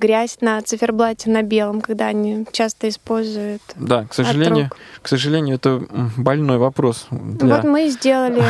грязь 0.00 0.38
на 0.40 0.60
циферблате 0.62 1.30
на 1.30 1.42
белом, 1.42 1.80
когда 1.80 2.06
они 2.06 2.46
часто 2.52 2.88
используют. 2.88 3.60
Да, 3.76 4.04
к 4.04 4.10
от 4.10 4.14
сожалению, 4.14 4.64
рук. 4.64 4.76
к 5.02 5.08
сожалению, 5.08 5.56
это 5.56 5.82
больной 6.16 6.58
вопрос 6.58 7.06
для, 7.10 7.56
Вот 7.56 7.64
мы 7.64 7.86
и 7.86 7.90
сделали 7.90 8.42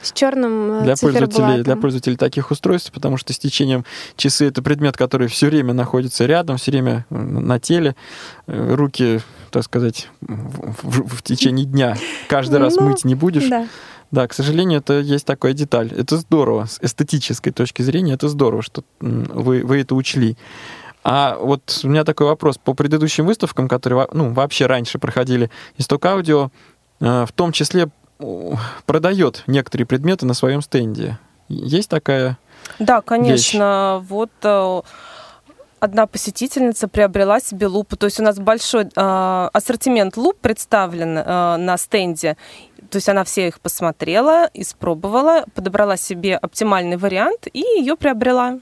с 0.00 0.12
черным 0.12 0.84
для 0.84 0.94
пользователей, 0.96 1.62
для 1.62 1.76
пользователей 1.76 2.16
таких 2.16 2.50
устройств, 2.50 2.92
потому 2.92 3.16
что 3.16 3.32
с 3.32 3.38
течением 3.38 3.84
часы 4.16 4.46
это 4.48 4.62
предмет, 4.62 4.96
который 4.96 5.28
все 5.28 5.48
время 5.48 5.74
находится 5.74 6.26
рядом, 6.26 6.56
все 6.56 6.70
время 6.70 7.04
э, 7.10 7.14
на 7.16 7.58
теле, 7.60 7.94
Э, 8.46 8.74
руки, 8.74 9.20
так 9.50 9.64
сказать, 9.64 10.08
в, 10.20 10.82
в- 10.82 11.16
в 11.16 11.22
течение 11.22 11.64
дня 11.64 11.96
каждый 12.28 12.58
раз 12.60 12.76
Ну, 12.76 12.88
мыть 12.88 13.04
не 13.04 13.14
будешь. 13.14 13.48
Да. 13.48 13.66
Да, 14.10 14.28
к 14.28 14.34
сожалению, 14.34 14.78
это 14.80 15.00
есть 15.00 15.24
такая 15.26 15.54
деталь. 15.54 15.90
Это 15.96 16.18
здорово. 16.18 16.66
С 16.66 16.78
эстетической 16.80 17.50
точки 17.50 17.82
зрения 17.82 18.12
это 18.12 18.28
здорово, 18.28 18.62
что 18.62 18.84
вы, 19.00 19.64
вы 19.64 19.80
это 19.80 19.94
учли. 19.94 20.36
А 21.04 21.36
вот 21.38 21.80
у 21.84 21.88
меня 21.88 22.02
такой 22.04 22.26
вопрос. 22.26 22.58
По 22.58 22.72
предыдущим 22.72 23.26
выставкам, 23.26 23.68
которые 23.68 24.08
ну, 24.12 24.32
вообще 24.32 24.66
раньше 24.66 24.98
проходили, 24.98 25.50
Исток 25.76 26.06
Аудио 26.06 26.50
э, 27.00 27.26
в 27.26 27.32
том 27.32 27.52
числе 27.52 27.88
продает 28.86 29.42
некоторые 29.46 29.86
предметы 29.86 30.24
на 30.24 30.34
своем 30.34 30.62
стенде. 30.62 31.18
Есть 31.48 31.90
такая... 31.90 32.38
Да, 32.78 33.02
конечно. 33.02 34.02
Вот 34.08 34.30
э, 34.42 34.82
одна 35.80 36.06
посетительница 36.06 36.88
приобрела 36.88 37.40
себе 37.40 37.66
лупу. 37.66 37.96
То 37.96 38.06
есть 38.06 38.18
у 38.18 38.22
нас 38.22 38.38
большой 38.38 38.84
э, 38.84 39.48
ассортимент 39.52 40.16
луп 40.16 40.38
представлен 40.40 41.18
э, 41.18 41.56
на 41.56 41.76
стенде. 41.76 42.36
То 42.90 42.96
есть 42.96 43.08
она 43.08 43.24
все 43.24 43.48
их 43.48 43.60
посмотрела, 43.60 44.48
испробовала, 44.54 45.44
подобрала 45.54 45.96
себе 45.96 46.36
оптимальный 46.36 46.96
вариант 46.96 47.48
и 47.52 47.60
ее 47.60 47.96
приобрела 47.96 48.60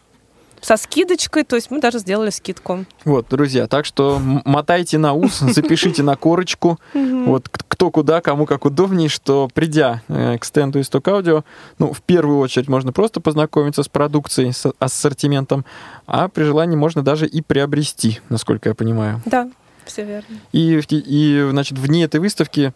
со 0.63 0.77
скидочкой. 0.77 1.45
То 1.45 1.57
есть 1.57 1.71
мы 1.71 1.81
даже 1.81 1.99
сделали 1.99 2.31
скидку. 2.31 2.87
Вот, 3.05 3.27
друзья, 3.29 3.67
так 3.67 3.85
что 3.85 4.19
мотайте 4.45 4.97
на 4.97 5.13
ус, 5.13 5.39
запишите 5.41 6.03
на 6.03 6.17
корочку, 6.17 6.79
вот 6.95 7.49
кто 7.51 7.91
куда, 7.91 8.21
кому 8.21 8.47
как 8.47 8.65
удобней, 8.65 9.09
что 9.09 9.49
придя 9.53 10.03
э, 10.09 10.39
к 10.39 10.45
стенду 10.45 10.81
Исток 10.81 11.09
Аудио, 11.09 11.45
ну, 11.79 11.93
в 11.93 12.01
первую 12.01 12.39
очередь 12.39 12.69
можно 12.69 12.93
просто 12.93 13.21
познакомиться 13.21 13.83
с 13.83 13.89
продукцией, 13.89 14.53
с 14.53 14.73
ассортиментом, 14.79 15.65
а 16.07 16.29
при 16.29 16.45
желании 16.45 16.77
можно 16.77 17.03
даже 17.03 17.27
и 17.27 17.43
приобрести, 17.43 18.21
насколько 18.29 18.69
я 18.69 18.75
понимаю. 18.75 19.21
Да, 19.27 19.51
все 19.85 20.05
верно. 20.05 20.37
И, 20.53 20.81
и 20.91 21.49
значит, 21.51 21.79
вне 21.79 22.05
этой 22.05 22.21
выставки, 22.21 22.73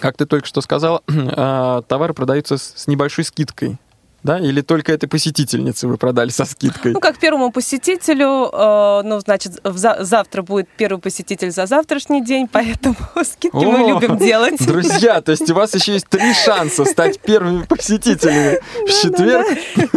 как 0.00 0.16
ты 0.16 0.26
только 0.26 0.46
что 0.46 0.60
сказал, 0.60 1.02
а, 1.08 1.82
товары 1.82 2.12
продаются 2.12 2.58
с 2.58 2.86
небольшой 2.86 3.24
скидкой. 3.24 3.78
Да? 4.22 4.38
Или 4.38 4.60
только 4.60 4.92
этой 4.92 5.08
посетительнице 5.08 5.88
вы 5.88 5.96
продали 5.96 6.30
со 6.30 6.44
скидкой? 6.44 6.92
Ну, 7.00 7.00
как 7.00 7.18
первому 7.18 7.50
посетителю, 7.50 8.50
э, 8.52 9.02
ну, 9.04 9.20
значит, 9.20 9.52
за- 9.64 9.98
завтра 10.00 10.42
будет 10.42 10.68
первый 10.76 10.98
посетитель 11.00 11.50
за 11.50 11.66
завтрашний 11.66 12.22
день, 12.22 12.46
поэтому 12.50 12.96
скидки 13.24 13.64
мы 13.64 13.88
любим 13.88 14.18
делать. 14.18 14.64
Друзья, 14.66 15.20
то 15.20 15.32
есть 15.32 15.48
у 15.50 15.54
вас 15.54 15.74
еще 15.74 15.92
есть 15.94 16.08
три 16.08 16.34
шанса 16.34 16.84
стать 16.84 17.20
первыми 17.20 17.62
посетителями 17.62 18.58
в 18.86 19.02
четверг, 19.02 19.46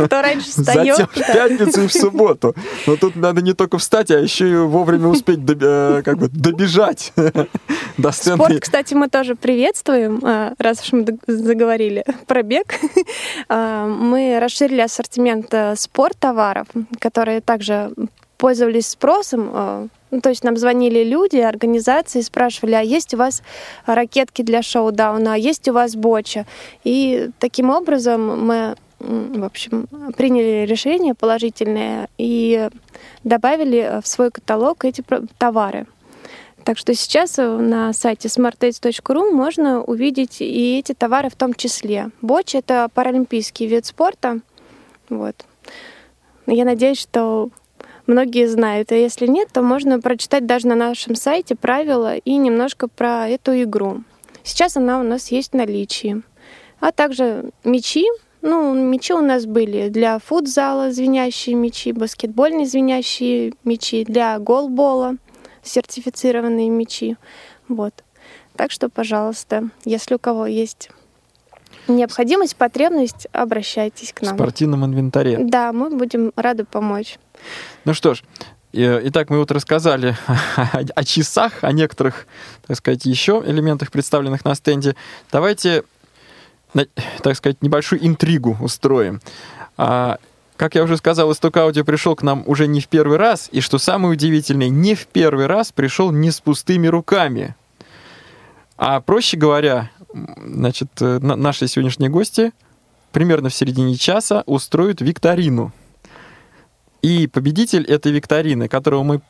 Кто 0.06 0.22
раньше 0.22 0.50
встает, 0.50 0.98
затем 0.98 1.08
в 1.08 1.34
пятницу 1.34 1.82
и 1.84 1.88
в 1.88 1.94
субботу. 1.94 2.56
Но 2.88 2.96
тут 2.96 3.15
надо 3.15 3.42
не 3.42 3.53
только 3.53 3.77
встать, 3.77 4.12
а 4.12 4.20
еще 4.20 4.50
и 4.50 4.56
вовремя 4.56 5.08
успеть 5.08 5.39
э, 5.50 6.01
как 6.06 6.18
бы 6.18 6.30
добежать 6.30 7.12
до 7.98 8.12
Спорт, 8.12 8.15
стенда. 8.15 8.60
кстати, 8.60 8.94
мы 8.94 9.10
тоже 9.10 9.36
приветствуем, 9.36 10.20
а, 10.24 10.53
раз 10.58 10.82
уж 10.82 10.94
мы 10.94 11.18
заговорили 11.27 12.03
про 12.27 12.44
бег. 12.44 12.75
А, 13.50 13.88
Мы 14.13 14.38
расширили 14.39 14.82
ассортимент 14.82 15.51
э, 15.55 15.75
спорттоваров, 15.75 16.67
которые 17.00 17.41
также 17.41 17.91
пользовались 18.38 18.89
спросом. 18.89 19.50
а, 19.51 19.88
ну, 20.12 20.22
То 20.22 20.29
есть 20.29 20.43
нам 20.43 20.55
звонили 20.55 21.03
люди, 21.03 21.38
организации, 21.38 22.22
спрашивали, 22.22 22.75
а 22.75 22.82
есть 22.82 23.15
у 23.15 23.17
вас 23.17 23.41
ракетки 23.88 24.43
для 24.43 24.62
шоу-дауна, 24.62 25.34
а 25.34 25.38
есть 25.38 25.67
у 25.67 25.74
вас 25.74 25.96
боча? 25.96 26.46
И 26.84 27.32
таким 27.39 27.72
образом 27.72 28.46
мы, 28.46 28.75
в 29.00 29.43
общем, 29.43 29.88
приняли 30.15 30.67
решение 30.67 31.15
положительное 31.15 32.08
и 32.20 32.70
добавили 33.24 34.00
в 34.03 34.08
свой 34.08 34.29
каталог 34.29 34.86
эти 34.86 35.03
товары. 35.39 35.88
Так 36.63 36.77
что 36.77 36.93
сейчас 36.93 37.38
э, 37.39 37.46
на 37.46 37.91
сайте 37.91 38.29
smartates.ru 38.29 39.32
можно 39.32 39.84
увидеть 39.84 40.39
и 40.39 40.79
эти 40.79 40.93
товары 40.93 41.29
в 41.29 41.36
том 41.36 41.53
числе. 41.53 42.10
Боч— 42.22 42.55
это 42.55 42.88
паралимпийский 42.93 43.67
вид 43.67 43.86
спорта. 43.86 44.39
Вот. 45.10 45.46
Я 46.48 46.63
надеюсь, 46.63 47.01
что 47.01 47.50
многие 48.08 48.48
знают. 48.48 48.91
А 48.91 48.96
если 48.96 49.27
нет, 49.27 49.50
то 49.51 49.62
можно 49.62 50.00
прочитать 50.00 50.46
даже 50.46 50.67
на 50.67 50.75
нашем 50.75 51.15
сайте 51.15 51.55
правила 51.55 52.15
и 52.15 52.36
немножко 52.36 52.88
про 52.88 53.27
эту 53.27 53.62
игру. 53.63 54.03
Сейчас 54.43 54.77
она 54.77 55.00
у 55.00 55.03
нас 55.03 55.32
есть 55.32 55.51
в 55.51 55.58
наличии. 55.58 56.22
А 56.79 56.91
также 56.91 57.51
мячи. 57.63 58.05
Ну, 58.41 58.74
мячи 58.74 59.13
у 59.13 59.22
нас 59.22 59.46
были 59.46 59.88
для 59.88 60.20
футзала 60.20 60.91
звенящие 60.91 61.55
мячи, 61.55 61.93
баскетбольные 61.93 62.65
звенящие 62.65 63.53
мячи, 63.63 64.03
для 64.03 64.38
голбола 64.38 65.17
сертифицированные 65.63 66.70
мячи. 66.70 67.17
Вот. 67.67 67.93
Так 68.55 68.72
что, 68.72 68.89
пожалуйста, 68.89 69.70
если 69.86 70.15
у 70.15 70.20
кого 70.20 70.46
есть 70.46 70.89
необходимость, 71.88 72.55
потребность, 72.55 73.27
обращайтесь 73.32 74.13
к 74.13 74.20
В 74.20 74.24
нам. 74.24 74.36
спортивном 74.36 74.86
инвентаре. 74.86 75.38
Да, 75.39 75.74
мы 75.74 75.89
будем 75.89 76.32
рады 76.36 76.65
помочь. 76.65 77.17
Ну 77.86 77.93
что 77.93 78.13
ж, 78.13 78.24
э, 78.74 79.01
итак, 79.05 79.29
мы 79.29 79.39
вот 79.39 79.51
рассказали 79.51 80.15
о, 80.96 81.03
часах, 81.03 81.63
о 81.63 81.72
некоторых, 81.72 82.27
так 82.67 82.77
сказать, 82.77 83.05
еще 83.05 83.43
элементах, 83.46 83.91
представленных 83.91 84.46
на 84.46 84.55
стенде. 84.55 84.96
Давайте, 85.32 85.84
так 87.22 87.36
сказать, 87.36 87.62
небольшую 87.62 88.05
интригу 88.05 88.58
устроим. 88.62 89.22
Как 90.55 90.75
я 90.75 90.83
уже 90.83 90.98
сказал, 90.98 91.31
Исток 91.31 91.57
Аудио 91.57 91.83
пришел 91.83 92.15
к 92.15 92.22
нам 92.22 92.43
уже 92.45 92.67
не 92.67 92.79
в 92.79 92.88
первый 92.88 93.17
раз, 93.17 93.50
и 93.51 93.60
что 93.60 93.77
самое 93.79 94.13
удивительное, 94.13 94.69
не 94.69 94.95
в 94.95 95.07
первый 95.07 95.48
раз 95.48 95.72
пришел 95.72 96.12
не 96.12 96.31
с 96.31 96.39
пустыми 96.39 96.88
руками. 96.88 97.55
А 98.77 99.01
проще 99.01 99.38
говоря, 99.38 99.89
значит, 100.13 100.89
э, 101.01 101.19
на- 101.19 101.36
наши 101.36 101.67
сегодняшние 101.67 102.10
гости 102.10 102.51
примерно 103.12 103.50
в 103.50 103.53
середине 103.53 103.95
часа 103.95 104.43
устроят 104.45 105.01
викторину. 105.01 105.72
И 107.01 107.27
победитель 107.27 107.83
этой 107.86 108.12
викторины, 108.12 108.67
которого 108.69 109.03
мы 109.03 109.22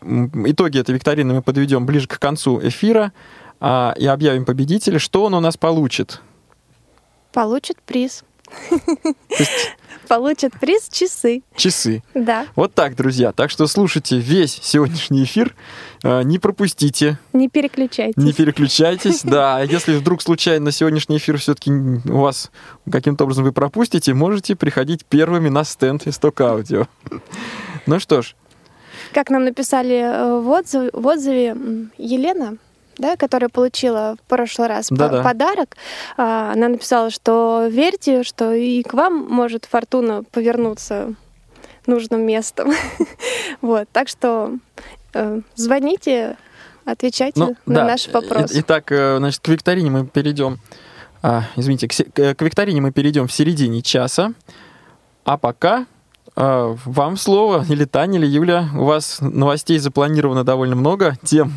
итоги 0.52 0.80
этой 0.80 0.94
викторины 0.94 1.34
мы 1.34 1.42
подведем 1.42 1.86
ближе 1.86 2.08
к 2.08 2.20
концу 2.20 2.60
эфира 2.62 3.12
а, 3.60 3.96
и 3.98 4.06
объявим 4.06 4.46
победителя, 4.46 5.00
что 5.00 5.24
он 5.24 5.34
у 5.34 5.40
нас 5.40 5.58
получит. 5.58 6.22
Получит 7.32 7.82
приз. 7.82 8.24
Получат 10.08 10.54
приз 10.60 10.90
часы. 10.90 11.44
Часы. 11.56 12.04
Да. 12.14 12.46
Вот 12.56 12.74
так, 12.74 12.96
друзья. 12.96 13.32
Так 13.32 13.50
что 13.50 13.68
слушайте 13.68 14.18
весь 14.18 14.60
сегодняшний 14.62 15.24
эфир. 15.24 15.56
Э, 16.04 16.24
Не 16.24 16.40
пропустите, 16.40 17.18
Не 17.32 17.50
переключайтесь. 17.50 18.18
не 18.18 18.34
переключайтесь. 18.34 19.22
Да, 19.24 19.58
а 19.58 19.64
если 19.64 19.96
вдруг 19.96 20.22
случайно 20.22 20.72
сегодняшний 20.72 21.18
эфир 21.18 21.38
все-таки 21.38 21.72
у 21.72 22.18
вас 22.20 22.52
каким-то 22.92 23.24
образом 23.24 23.44
вы 23.46 23.52
пропустите, 23.54 24.14
можете 24.14 24.56
приходить 24.56 25.06
первыми 25.06 25.50
на 25.50 25.64
стенд 25.64 26.06
Исток 26.08 26.42
Аудио. 26.42 26.88
Ну 27.86 28.00
что 28.00 28.22
ж, 28.22 28.36
Как 29.14 29.30
нам 29.30 29.46
написали 29.46 29.96
э, 29.96 30.40
в 30.42 30.50
отзыве, 30.50 30.90
в 30.94 31.06
отзыве 31.08 31.56
Елена, 31.98 32.58
да, 32.98 33.16
которая 33.16 33.50
получила 33.50 34.16
в 34.24 34.28
прошлый 34.30 34.68
раз 34.68 34.90
по- 34.90 34.96
Да-да. 34.96 35.24
подарок, 35.24 35.76
а, 36.18 36.52
она 36.54 36.68
написала, 36.70 37.10
что 37.10 37.68
верьте, 37.70 38.24
что 38.24 38.54
и 38.54 38.84
к 38.84 38.94
вам 38.94 39.28
может 39.30 39.66
фортуна 39.66 40.24
повернуться 40.32 41.14
нужным 41.88 42.22
местом. 42.26 42.72
Вот, 43.62 43.88
так 43.92 44.08
что 44.10 44.52
э, 45.14 45.40
звоните, 45.56 46.38
отвечайте 46.86 47.40
ну 47.40 47.56
на 47.66 47.76
да. 47.76 47.86
наш 47.86 48.08
вопрос. 48.10 48.52
И- 48.52 48.60
Итак, 48.60 48.92
э, 48.92 49.18
значит, 49.18 49.42
к 49.42 49.48
викторине 49.48 49.90
мы 49.90 50.06
перейдем. 50.06 50.60
а, 51.22 51.44
извините, 51.56 51.88
к- 51.88 52.36
к 52.36 52.42
викторине 52.42 52.82
мы 52.82 52.92
перейдем 52.92 53.28
в 53.28 53.32
середине 53.34 53.82
часа. 53.82 54.34
А 55.26 55.38
пока 55.38 55.86
э, 56.36 56.76
вам 56.86 57.16
слово, 57.16 57.64
или 57.70 57.86
Таня, 57.86 58.18
или 58.20 58.26
Юля. 58.26 58.68
У 58.76 58.84
вас 58.86 59.20
новостей 59.22 59.78
запланировано 59.78 60.44
довольно 60.44 60.76
много 60.76 61.16
тем. 61.24 61.54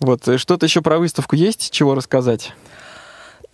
Вот, 0.00 0.26
э, 0.28 0.38
что-то 0.38 0.66
еще 0.66 0.82
про 0.82 0.98
выставку 0.98 1.36
есть, 1.36 1.70
чего 1.70 1.94
рассказать? 1.94 2.52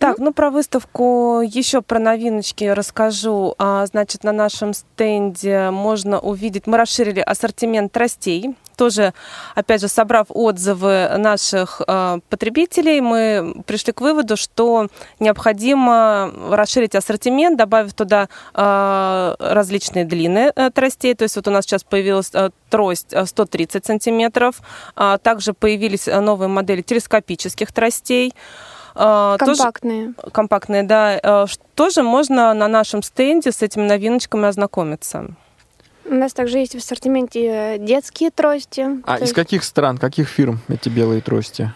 Так, 0.01 0.17
ну 0.17 0.33
про 0.33 0.49
выставку 0.49 1.41
еще 1.45 1.83
про 1.83 1.99
новиночки 1.99 2.63
расскажу. 2.63 3.53
А, 3.59 3.85
значит, 3.85 4.23
на 4.23 4.31
нашем 4.31 4.73
стенде 4.73 5.69
можно 5.69 6.19
увидеть, 6.19 6.65
мы 6.65 6.77
расширили 6.77 7.19
ассортимент 7.19 7.91
тростей. 7.91 8.55
Тоже, 8.77 9.13
опять 9.53 9.79
же, 9.79 9.87
собрав 9.87 10.25
отзывы 10.29 11.07
наших 11.17 11.83
э, 11.87 12.19
потребителей, 12.29 12.99
мы 12.99 13.61
пришли 13.67 13.93
к 13.93 14.01
выводу, 14.01 14.37
что 14.37 14.87
необходимо 15.19 16.31
расширить 16.49 16.95
ассортимент, 16.95 17.59
добавив 17.59 17.93
туда 17.93 18.27
э, 18.55 19.35
различные 19.37 20.05
длины 20.05 20.51
э, 20.55 20.71
тростей. 20.71 21.13
То 21.13 21.25
есть 21.25 21.35
вот 21.35 21.47
у 21.47 21.51
нас 21.51 21.65
сейчас 21.65 21.83
появилась 21.83 22.31
э, 22.33 22.49
трость 22.71 23.09
э, 23.11 23.27
130 23.27 23.85
сантиметров. 23.85 24.61
А 24.95 25.19
также 25.19 25.53
появились 25.53 26.07
э, 26.07 26.19
новые 26.19 26.47
модели 26.47 26.81
телескопических 26.81 27.71
тростей. 27.71 28.33
А, 28.95 29.37
тоже- 29.37 29.55
Компактные. 29.57 30.13
компактные, 30.31 30.83
да. 30.83 31.45
Ш- 31.47 31.57
Тоже 31.75 32.03
можно 32.03 32.53
на 32.53 32.67
нашем 32.67 33.01
стенде 33.03 33.51
с 33.51 33.61
этими 33.61 33.83
новиночками 33.83 34.47
ознакомиться. 34.47 35.27
У 36.05 36.13
нас 36.13 36.33
также 36.33 36.57
есть 36.57 36.73
в 36.73 36.77
ассортименте 36.79 37.45
э, 37.45 37.77
детские 37.77 38.31
трости. 38.31 38.85
А 39.05 39.17
из 39.17 39.21
есть 39.21 39.33
каких 39.33 39.63
стран, 39.63 39.97
каких 39.97 40.27
фирм 40.27 40.59
эти 40.67 40.89
белые 40.89 41.21
трости? 41.21 41.71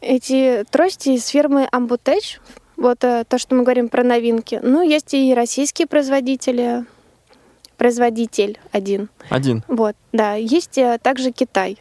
Эти 0.00 0.64
трости 0.70 1.10
из 1.10 1.26
фирмы 1.26 1.68
Ambutech. 1.72 2.38
Вот 2.76 3.02
э, 3.04 3.24
то, 3.28 3.38
что 3.38 3.54
мы 3.54 3.62
говорим 3.62 3.88
про 3.88 4.02
новинки. 4.04 4.60
Ну, 4.62 4.82
есть 4.82 5.12
и 5.14 5.34
российские 5.34 5.86
производители. 5.88 6.84
Производитель 7.76 8.58
один. 8.72 9.08
Один. 9.30 9.64
Вот, 9.66 9.96
да. 10.12 10.34
Есть 10.34 10.76
э, 10.78 10.98
также 11.02 11.30
Китай. 11.32 11.78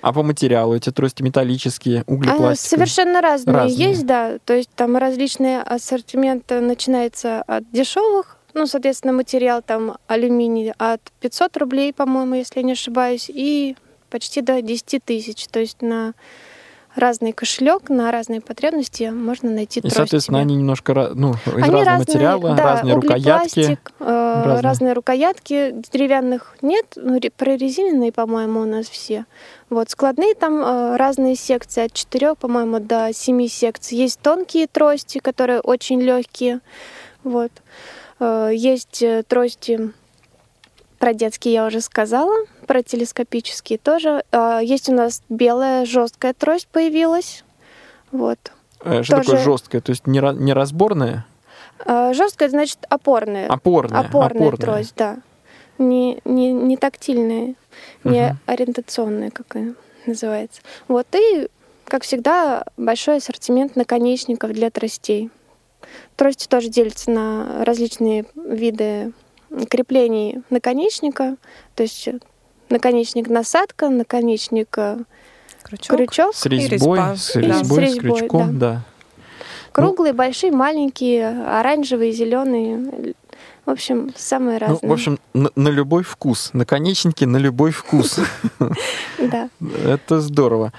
А 0.00 0.12
по 0.12 0.22
материалу 0.22 0.74
эти 0.76 0.90
трости 0.90 1.22
металлические, 1.22 2.04
углепластиковые? 2.06 2.56
совершенно 2.56 3.20
разные, 3.20 3.54
Разные. 3.54 3.88
есть, 3.90 4.06
да. 4.06 4.38
То 4.44 4.54
есть 4.54 4.70
там 4.74 4.96
различный 4.96 5.60
ассортимент 5.60 6.48
начинается 6.50 7.42
от 7.42 7.70
дешевых, 7.72 8.36
ну, 8.54 8.66
соответственно, 8.66 9.12
материал 9.12 9.62
там 9.62 9.98
алюминий 10.06 10.72
от 10.78 11.00
500 11.20 11.56
рублей, 11.56 11.92
по-моему, 11.92 12.36
если 12.36 12.60
я 12.60 12.66
не 12.66 12.72
ошибаюсь, 12.72 13.28
и 13.28 13.76
почти 14.10 14.40
до 14.40 14.62
10 14.62 15.04
тысяч. 15.04 15.46
То 15.48 15.60
есть 15.60 15.82
на 15.82 16.14
разный 16.98 17.32
кошелек, 17.32 17.88
на 17.88 18.10
разные 18.10 18.40
потребности 18.40 19.04
можно 19.04 19.50
найти 19.50 19.80
И, 19.80 19.88
соответственно, 19.88 20.38
себе. 20.38 20.42
они 20.46 20.56
немножко 20.56 21.12
ну, 21.14 21.32
из 21.32 21.38
Они 21.46 21.62
разного 21.62 21.84
разные, 21.84 21.98
материала, 21.98 22.54
да, 22.56 22.62
разные 22.62 22.94
рукоятки. 22.94 23.78
э, 24.00 24.04
разные. 24.44 24.60
разные 24.60 24.92
рукоятки. 24.92 25.74
Деревянных 25.92 26.56
нет, 26.62 26.86
ну, 26.96 27.18
ре- 27.18 27.30
прорезиненные, 27.30 28.12
по-моему, 28.12 28.60
у 28.60 28.66
нас 28.66 28.86
все. 28.88 29.24
Вот, 29.70 29.90
складные 29.90 30.34
там 30.34 30.60
э, 30.60 30.96
разные 30.96 31.36
секции, 31.36 31.84
от 31.84 31.92
4, 31.92 32.34
по-моему, 32.34 32.80
до 32.80 33.10
7 33.12 33.46
секций. 33.48 33.96
Есть 33.98 34.20
тонкие 34.20 34.66
трости, 34.66 35.18
которые 35.18 35.60
очень 35.60 36.00
легкие. 36.00 36.60
Вот. 37.24 37.52
Э, 38.20 38.50
Есть 38.52 39.02
э, 39.02 39.22
трости 39.26 39.92
про 40.98 41.14
детские 41.14 41.54
я 41.54 41.66
уже 41.66 41.80
сказала, 41.80 42.34
про 42.68 42.82
телескопические 42.82 43.78
тоже. 43.78 44.22
Э, 44.30 44.60
Есть 44.62 44.88
у 44.88 44.92
нас 44.92 45.22
белая 45.28 45.84
жесткая 45.86 46.34
трость 46.34 46.68
появилась. 46.68 47.42
Вот. 48.12 48.38
Э, 48.84 49.02
Что 49.02 49.16
такое 49.16 49.36
тоже- 49.38 49.44
жесткое? 49.44 49.80
То 49.80 49.90
есть 49.90 50.06
не, 50.06 50.20
ра- 50.20 50.36
не 50.38 50.52
разборное, 50.52 51.26
Жесткая, 51.86 52.48
значит, 52.48 52.78
опорная. 52.88 53.46
опорное. 53.48 54.00
Опорная 54.00 54.50
трость, 54.52 54.94
да. 54.96 55.18
Не, 55.78 56.20
не, 56.24 56.50
не 56.52 56.76
тактильная, 56.76 57.54
не 58.02 58.26
Мгм. 58.26 58.38
ориентационная, 58.46 59.30
как 59.30 59.54
она 59.54 59.74
называется. 60.04 60.60
Вот, 60.88 61.06
и, 61.14 61.46
как 61.84 62.02
всегда, 62.02 62.64
большой 62.76 63.18
ассортимент 63.18 63.76
наконечников 63.76 64.50
для 64.52 64.70
тростей. 64.70 65.30
Трости 66.16 66.48
тоже 66.48 66.68
делятся 66.68 67.12
на 67.12 67.64
различные 67.64 68.24
виды 68.34 69.12
креплений 69.70 70.42
наконечника. 70.50 71.36
То 71.76 71.84
есть 71.84 72.08
наконечник 72.70 73.28
насадка, 73.28 73.88
наконечник 73.88 74.68
э, 74.76 74.98
Крючок. 75.62 75.96
крючок, 75.96 76.34
С 76.34 76.46
И 76.46 76.48
резьбой, 76.48 76.98
резьба. 76.98 77.16
с 77.16 77.32
Да. 77.34 77.40
резьбой, 77.40 77.88
С 77.88 77.94
с, 77.94 77.98
крючком, 77.98 78.58
да. 78.58 78.82
круглые, 79.72 80.12
большие, 80.12 80.52
маленькие, 80.52 81.28
оранжевые, 81.28 82.12
зеленые. 82.12 83.14
В 83.66 83.70
общем, 83.70 84.12
самые 84.16 84.56
разные. 84.58 84.78
Ну, 84.82 84.88
в 84.88 84.92
общем, 84.92 85.18
на, 85.34 85.50
на 85.54 85.68
любой 85.68 86.02
вкус. 86.02 86.50
Наконечники 86.54 87.24
на 87.24 87.36
любой 87.36 87.70
вкус. 87.70 88.18
да. 89.18 89.50
Это 89.84 90.20
здорово. 90.20 90.72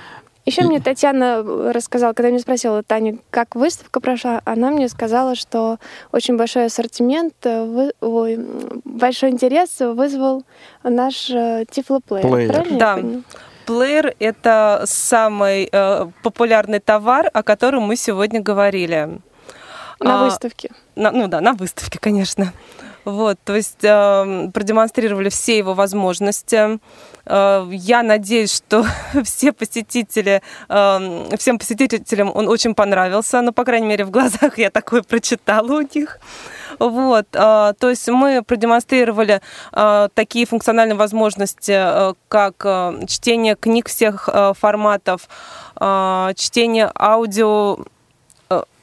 Еще 0.49 0.63
мне 0.63 0.79
Татьяна 0.79 1.43
рассказала, 1.73 2.13
когда 2.13 2.29
меня 2.29 2.39
спросила 2.39 2.81
Таня, 2.81 3.17
как 3.29 3.53
выставка 3.55 3.99
прошла, 3.99 4.41
она 4.45 4.71
мне 4.71 4.89
сказала, 4.89 5.35
что 5.35 5.77
очень 6.11 6.37
большой 6.37 6.65
ассортимент, 6.65 7.33
э, 7.43 7.63
вы- 7.65 7.93
ой, 8.01 8.39
большой 8.83 9.29
интерес 9.29 9.79
вызвал 9.79 10.43
наш 10.83 11.29
э, 11.29 11.65
тифлоплеер. 11.69 12.27
Плеер. 12.27 12.51
Правильно 12.53 12.79
Да. 12.79 12.97
Плеер— 13.67 14.15
это 14.19 14.81
самый 14.85 15.69
э, 15.71 16.07
популярный 16.23 16.79
товар, 16.79 17.29
о 17.31 17.43
котором 17.43 17.83
мы 17.83 17.95
сегодня 17.95 18.41
говорили. 18.41 19.19
На 19.99 20.21
А, 20.21 20.25
выставке. 20.25 20.71
на- 20.95 21.11
ну 21.11 21.27
да, 21.27 21.41
на 21.41 21.53
выставке, 21.53 21.99
конечно. 21.99 22.53
Вот, 23.05 23.37
то 23.43 23.55
есть 23.55 23.83
э, 23.83 24.49
продемонстрировали 24.53 25.29
все 25.29 25.57
его 25.57 25.73
возможности. 25.73 26.79
Э, 27.25 27.67
я 27.71 28.03
надеюсь, 28.03 28.55
что 28.55 28.85
все 29.23 29.51
посетители, 29.53 30.41
э, 30.67 31.35
всем 31.37 31.57
посетителям 31.57 32.31
он 32.33 32.47
очень 32.47 32.75
понравился. 32.75 33.41
Ну, 33.41 33.51
по 33.51 33.63
крайней 33.63 33.87
мере, 33.87 34.05
в 34.05 34.11
глазах 34.11 34.57
я 34.57 34.69
такое 34.69 35.01
прочитала 35.01 35.79
у 35.79 35.81
них. 35.81 36.19
Вот, 36.79 37.27
э, 37.33 37.73
то 37.77 37.89
есть 37.89 38.07
мы 38.09 38.41
продемонстрировали 38.41 39.41
э, 39.73 40.09
такие 40.13 40.45
функциональные 40.45 40.95
возможности, 40.95 41.73
э, 41.75 42.13
как 42.27 42.65
чтение 43.07 43.55
книг 43.55 43.87
всех 43.89 44.29
форматов, 44.57 45.27
чтение 45.75 46.91
аудио 46.95 47.79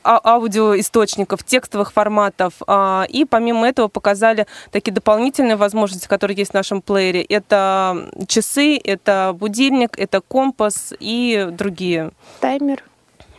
аудиоисточников, 0.06 1.44
текстовых 1.44 1.92
форматов. 1.92 2.54
а, 2.66 3.06
И 3.08 3.24
помимо 3.24 3.66
этого 3.66 3.88
показали 3.88 4.46
такие 4.70 4.92
дополнительные 4.92 5.56
возможности, 5.56 6.06
которые 6.08 6.36
есть 6.36 6.52
в 6.52 6.54
нашем 6.54 6.82
плеере. 6.82 7.22
Это 7.22 8.08
часы, 8.28 8.78
это 8.82 9.34
будильник, 9.38 9.98
это 9.98 10.20
компас 10.20 10.94
и 11.00 11.48
другие. 11.50 12.10
Таймер. 12.40 12.82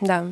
Да. 0.02 0.26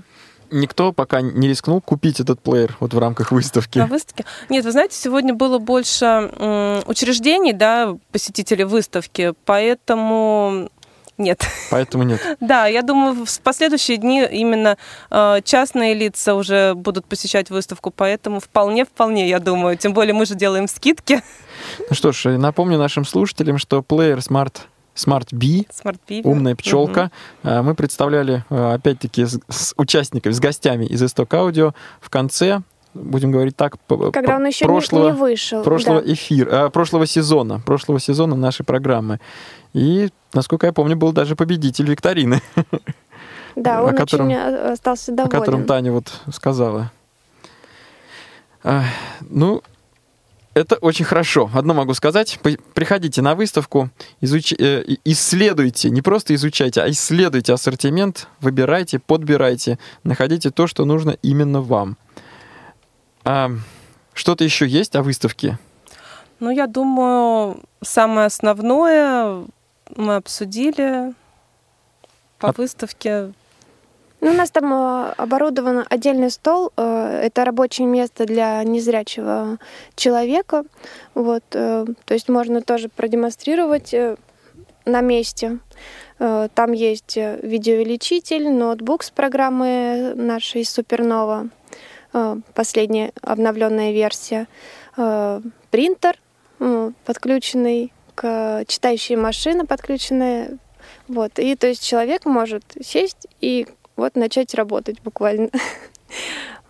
Никто 0.52 0.91
пока 0.93 1.21
не 1.21 1.48
рискнул 1.48 1.82
купить 1.82 2.19
этот 2.19 2.39
плеер 2.39 2.78
вот 2.80 2.93
в 2.93 3.00
рамках 3.00 3.32
выставки. 3.32 3.80
На 3.80 3.88
выставке? 3.88 4.26
Нет, 4.50 4.63
вы 4.63 4.71
знаете, 4.71 4.95
сегодня 4.95 5.34
было 5.34 5.58
больше 5.58 6.06
м, 6.06 6.84
учреждений, 6.86 7.52
да, 7.52 7.98
посетителей 8.12 8.63
выставки, 8.63 9.34
поэтому 9.45 10.69
нет. 11.17 11.45
Поэтому 11.71 12.04
нет. 12.04 12.21
Да, 12.39 12.67
я 12.67 12.82
думаю, 12.82 13.25
в 13.25 13.39
последующие 13.41 13.97
дни 13.97 14.23
именно 14.32 14.78
э, 15.10 15.41
частные 15.43 15.93
лица 15.93 16.36
уже 16.36 16.73
будут 16.75 17.06
посещать 17.06 17.49
выставку, 17.49 17.91
поэтому 17.91 18.39
вполне-вполне, 18.39 19.28
я 19.28 19.39
думаю. 19.39 19.78
Тем 19.78 19.93
более 19.93 20.13
мы 20.13 20.25
же 20.25 20.36
делаем 20.36 20.67
скидки. 20.67 21.21
Ну 21.89 21.95
что 21.95 22.12
ж, 22.12 22.38
напомню 22.38 22.78
нашим 22.78 23.06
слушателям, 23.06 23.58
что 23.58 23.82
плеер 23.82 24.19
Smart, 24.19 24.58
Smart 24.95 25.28
B 25.32 25.65
Smart 25.71 25.99
Beaver. 26.08 26.21
Умная 26.23 26.56
пчелка. 26.56 27.12
Э, 27.43 27.62
Мы 27.62 27.75
представляли, 27.75 28.43
э, 28.49 28.73
опять-таки, 28.73 29.25
с, 29.25 29.39
с 29.49 29.73
участниками, 29.78 30.34
с 30.34 30.39
гостями 30.39 30.86
из 30.86 31.01
Исток 31.01 31.34
Аудио. 31.34 31.73
В 31.99 32.10
конце 32.10 32.62
будем 32.95 33.31
говорить 33.31 33.55
так, 33.55 33.75
Когда 34.12 34.38
он 34.38 34.45
еще 34.47 34.65
прошлого, 34.65 35.12
не, 35.12 35.15
вышел. 35.15 35.62
прошлого 35.63 36.01
да. 36.01 36.12
эфира, 36.13 36.69
прошлого 36.69 37.05
сезона, 37.05 37.60
прошлого 37.60 37.99
сезона 37.99 38.36
нашей 38.36 38.65
программы. 38.65 39.19
И, 39.73 40.10
насколько 40.34 40.65
я 40.65 40.73
помню, 40.73 40.95
был 40.95 41.12
даже 41.12 41.36
победитель 41.36 41.86
викторины, 41.89 42.41
Да, 43.55 43.79
о 43.79 43.84
он 43.84 43.95
котором- 43.95 44.27
очень 44.27 44.38
э, 44.38 44.71
остался 44.73 45.12
о 45.12 45.15
доволен. 45.15 45.31
котором 45.39 45.63
Таня 45.65 45.91
вот 45.91 46.12
сказала. 46.34 46.91
Ну, 49.29 49.62
это 50.55 50.75
очень 50.77 51.05
хорошо. 51.05 51.49
Одно 51.53 51.73
могу 51.73 51.93
сказать. 51.93 52.39
Приходите 52.73 53.21
на 53.21 53.36
выставку, 53.36 53.89
изуч- 54.21 54.55
э, 54.58 54.95
исследуйте, 55.05 55.89
не 55.89 56.01
просто 56.01 56.34
изучайте, 56.34 56.81
а 56.81 56.89
исследуйте 56.89 57.53
ассортимент, 57.53 58.27
выбирайте, 58.41 58.99
подбирайте, 58.99 59.77
находите 60.03 60.49
то, 60.51 60.65
что 60.67 60.86
нужно 60.86 61.12
именно 61.21 61.62
вам. 61.62 61.97
А, 63.25 63.49
что-то 64.13 64.43
еще 64.43 64.67
есть 64.67 64.95
о 64.95 65.03
выставке? 65.03 65.57
Ну, 66.39 66.49
я 66.51 66.67
думаю, 66.67 67.61
самое 67.81 68.27
основное 68.27 69.43
мы 69.95 70.15
обсудили 70.15 71.13
по 72.39 72.49
А- 72.49 72.53
выставке. 72.53 73.31
Ну, 74.21 74.31
у 74.31 74.33
нас 74.33 74.49
там 74.49 74.73
э, 74.73 75.13
оборудован 75.17 75.85
отдельный 75.89 76.31
стол. 76.31 76.71
э, 76.77 77.21
Это 77.25 77.45
рабочее 77.45 77.88
место 77.88 78.25
для 78.25 78.63
незрячего 78.63 79.57
человека. 79.95 80.63
Вот, 81.13 81.43
э, 81.53 81.85
то 82.05 82.13
есть 82.13 82.29
можно 82.29 82.61
тоже 82.61 82.89
продемонстрировать 82.89 83.93
э, 83.93 84.15
на 84.85 85.01
месте. 85.01 85.59
Э, 86.19 86.47
Там 86.55 86.71
есть 86.71 87.15
видеоувеличитель, 87.17 88.49
ноутбук 88.49 89.03
с 89.03 89.11
программы 89.11 90.13
нашей 90.15 90.65
Супернова, 90.65 91.49
последняя 92.54 93.12
обновленная 93.21 93.91
версия, 93.91 94.47
э, 94.97 95.41
принтер 95.71 96.17
э, 96.60 96.91
подключенный 97.06 97.91
к 98.15 98.63
читающей 98.67 99.15
машине 99.15 99.65
подключенная. 99.65 100.58
Вот. 101.08 101.38
И 101.39 101.56
то 101.56 101.67
есть 101.67 101.84
человек 101.86 102.25
может 102.25 102.63
сесть 102.82 103.28
и 103.41 103.67
вот 103.95 104.15
начать 104.15 104.54
работать 104.54 105.01
буквально. 105.01 105.49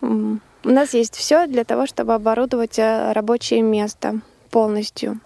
У 0.00 0.70
нас 0.70 0.94
есть 0.94 1.14
все 1.14 1.46
для 1.46 1.64
того, 1.64 1.86
чтобы 1.86 2.14
оборудовать 2.14 2.78
э, 2.78 3.12
рабочее 3.12 3.62
место 3.62 4.20
полностью. 4.50 5.20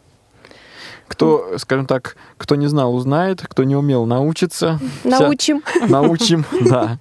Кто, 1.08 1.58
скажем 1.58 1.86
так, 1.86 2.16
кто 2.36 2.54
не 2.54 2.66
знал, 2.68 2.94
узнает, 2.94 3.40
кто 3.42 3.64
не 3.64 3.74
умел, 3.74 4.06
научится. 4.06 4.78
Вся- 5.02 5.18
Научим, 5.20 5.62
Научим, 5.88 6.44
да. 6.60 6.98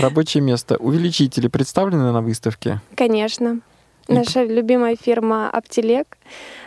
Рабочее 0.00 0.42
место. 0.42 0.76
Увеличители 0.76 1.48
представлены 1.48 2.12
на 2.12 2.20
выставке. 2.22 2.80
конечно. 2.96 3.60
Наша 4.08 4.42
любимая 4.42 4.96
фирма 4.96 5.50
Аптелек 5.50 6.16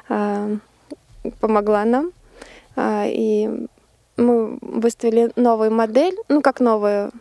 э, 0.09 0.57
помогла 1.39 1.85
нам. 1.85 2.11
А, 2.75 3.05
И 3.07 3.49
мы 4.17 4.59
выставили 4.61 5.31
новую 5.35 5.71
модель, 5.71 6.15
ну 6.29 6.41
как 6.41 6.59
новую, 6.59 7.11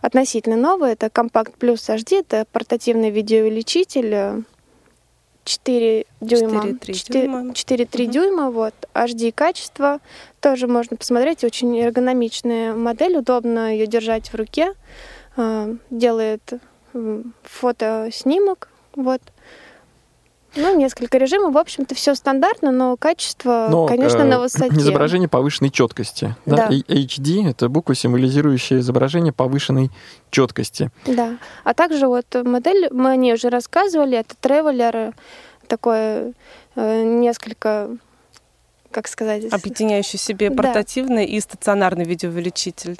относительно 0.00 0.56
новую. 0.56 0.90
Это 0.90 1.06
Compact 1.06 1.54
Plus 1.60 1.74
HD, 1.74 2.20
это 2.20 2.44
портативный 2.50 3.10
видеоувеличитель. 3.10 4.44
Э, 5.46 5.48
4 5.48 6.04
дюйма. 6.20 6.64
4,3 6.66 6.92
4 6.94 7.20
дюйма. 7.26 7.52
4,3 7.52 8.02
Мгм. 8.04 8.10
дюйма, 8.12 8.50
вот. 8.50 8.74
HD 8.94 9.32
качество 9.32 10.00
тоже 10.40 10.66
можно 10.66 10.96
посмотреть. 10.96 11.44
Очень 11.44 11.78
эргономичная 11.78 12.74
модель, 12.74 13.16
удобно 13.16 13.72
ее 13.72 13.86
держать 13.86 14.28
в 14.32 14.34
руке. 14.34 14.74
А, 15.36 15.74
Делает 15.90 16.52
фотоснимок, 17.42 18.68
вот. 18.94 19.20
Ну, 20.56 20.76
несколько 20.76 21.18
режимов. 21.18 21.54
В 21.54 21.58
общем-то, 21.58 21.94
все 21.94 22.14
стандартно, 22.14 22.70
но 22.72 22.96
качество, 22.96 23.68
Но, 23.70 23.86
конечно, 23.86 24.22
э, 24.22 24.24
на 24.24 24.40
высоте. 24.40 24.74
Изображение 24.76 25.28
повышенной 25.28 25.70
четкости. 25.70 26.34
Да? 26.46 26.68
Да. 26.68 26.70
HD— 26.70 27.48
это 27.50 27.68
буква, 27.68 27.94
символизирующая 27.94 28.78
изображение 28.78 29.32
повышенной 29.32 29.90
четкости. 30.30 30.90
Да. 31.06 31.36
А 31.64 31.74
также 31.74 32.08
вот 32.08 32.26
модель, 32.44 32.88
мы 32.90 33.10
о 33.10 33.16
ней 33.16 33.34
уже 33.34 33.48
рассказывали, 33.48 34.18
это 34.18 34.34
тревелер, 34.40 35.14
такое 35.68 36.32
э, 36.74 37.02
несколько, 37.02 37.90
как 38.90 39.08
сказать... 39.08 39.52
объединяющий 39.52 40.18
в 40.18 40.22
себе 40.22 40.50
Да. 40.50 40.62
портативный 40.62 41.26
и 41.26 41.40
стационарный 41.40 42.04
видеоувеличитель. 42.04 42.98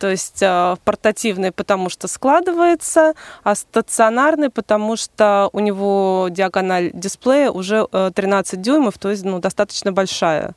То 0.00 0.10
есть 0.10 0.42
э, 0.42 0.76
портативный, 0.82 1.52
потому 1.52 1.90
что 1.90 2.08
складывается, 2.08 3.12
а 3.44 3.54
стационарный, 3.54 4.48
потому 4.48 4.96
что 4.96 5.50
у 5.52 5.60
него 5.60 6.28
диагональ 6.30 6.90
дисплея 6.94 7.50
уже 7.50 7.86
э, 7.92 8.10
13 8.14 8.62
дюймов, 8.62 8.96
то 8.96 9.10
есть 9.10 9.24
ну, 9.24 9.40
достаточно 9.40 9.92
большая. 9.92 10.54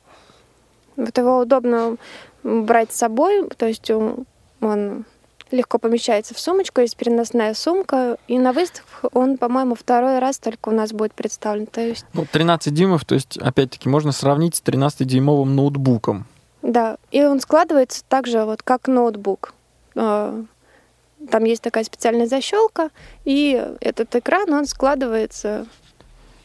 Вот 0.96 1.18
его 1.18 1.40
удобно 1.40 1.96
брать 2.42 2.92
с 2.94 2.96
собой, 2.96 3.46
то 3.50 3.66
есть 3.66 3.90
он, 3.90 4.24
он 4.62 5.04
легко 5.50 5.78
помещается 5.78 6.32
в 6.32 6.40
сумочку, 6.40 6.80
есть 6.80 6.96
переносная 6.96 7.52
сумка, 7.52 8.16
и 8.28 8.38
на 8.38 8.54
выставках 8.54 9.10
он, 9.12 9.36
по-моему, 9.36 9.74
второй 9.74 10.20
раз 10.20 10.38
только 10.38 10.70
у 10.70 10.72
нас 10.72 10.92
будет 10.92 11.12
представлен. 11.12 11.66
То 11.66 11.82
есть, 11.82 12.06
Ну, 12.14 12.24
13 12.30 12.72
дюймов, 12.72 13.04
то 13.04 13.14
есть, 13.14 13.36
опять-таки, 13.36 13.90
можно 13.90 14.12
сравнить 14.12 14.56
с 14.56 14.62
13-дюймовым 14.62 15.50
ноутбуком. 15.50 16.26
Да, 16.64 16.96
и 17.12 17.22
он 17.22 17.38
складывается 17.40 18.02
также 18.08 18.44
вот 18.44 18.62
как 18.64 18.88
ноутбук. 18.88 19.54
Э, 19.94 20.42
Там 21.30 21.44
есть 21.44 21.62
такая 21.62 21.84
специальная 21.84 22.26
защелка, 22.26 22.90
и 23.24 23.64
этот 23.80 24.14
экран, 24.16 24.52
он 24.52 24.66
складывается. 24.66 25.66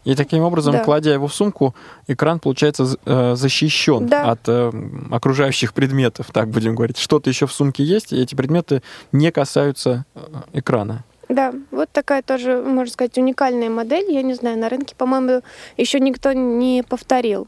И 0.05 0.15
таким 0.15 0.43
образом, 0.43 0.71
Да. 0.73 0.83
кладя 0.83 1.11
его 1.11 1.27
в 1.27 1.33
сумку, 1.33 1.75
экран, 2.07 2.39
получается, 2.39 2.95
э, 3.05 3.35
защищен 3.35 4.07
Да. 4.07 4.31
от 4.31 4.39
э, 4.47 4.71
окружающих 5.11 5.73
предметов, 5.73 6.27
так 6.31 6.47
будем 6.49 6.75
говорить. 6.75 6.97
Что-то 6.97 7.29
еще 7.29 7.45
в 7.45 7.51
сумке 7.51 7.83
есть, 7.83 8.13
и 8.13 8.21
эти 8.21 8.35
предметы 8.35 8.81
не 9.11 9.31
касаются 9.31 10.05
э, 10.15 10.19
экрана. 10.53 11.03
Да, 11.27 11.53
вот 11.71 11.89
такая 11.91 12.21
тоже, 12.21 12.61
можно 12.61 12.91
сказать, 12.93 13.17
уникальная 13.17 13.69
модель. 13.69 14.09
Я 14.11 14.21
не 14.21 14.33
знаю, 14.33 14.57
на 14.57 14.69
рынке, 14.69 14.95
по-моему, 14.95 15.41
еще 15.77 15.99
никто 15.99 16.31
не 16.33 16.83
повторил. 16.87 17.47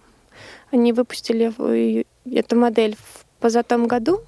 Они 0.72 0.92
выпустили 0.94 1.54
эту 2.26 2.56
модель 2.56 2.96
в 2.98 3.26
позатом 3.42 3.88
году. 3.88 4.22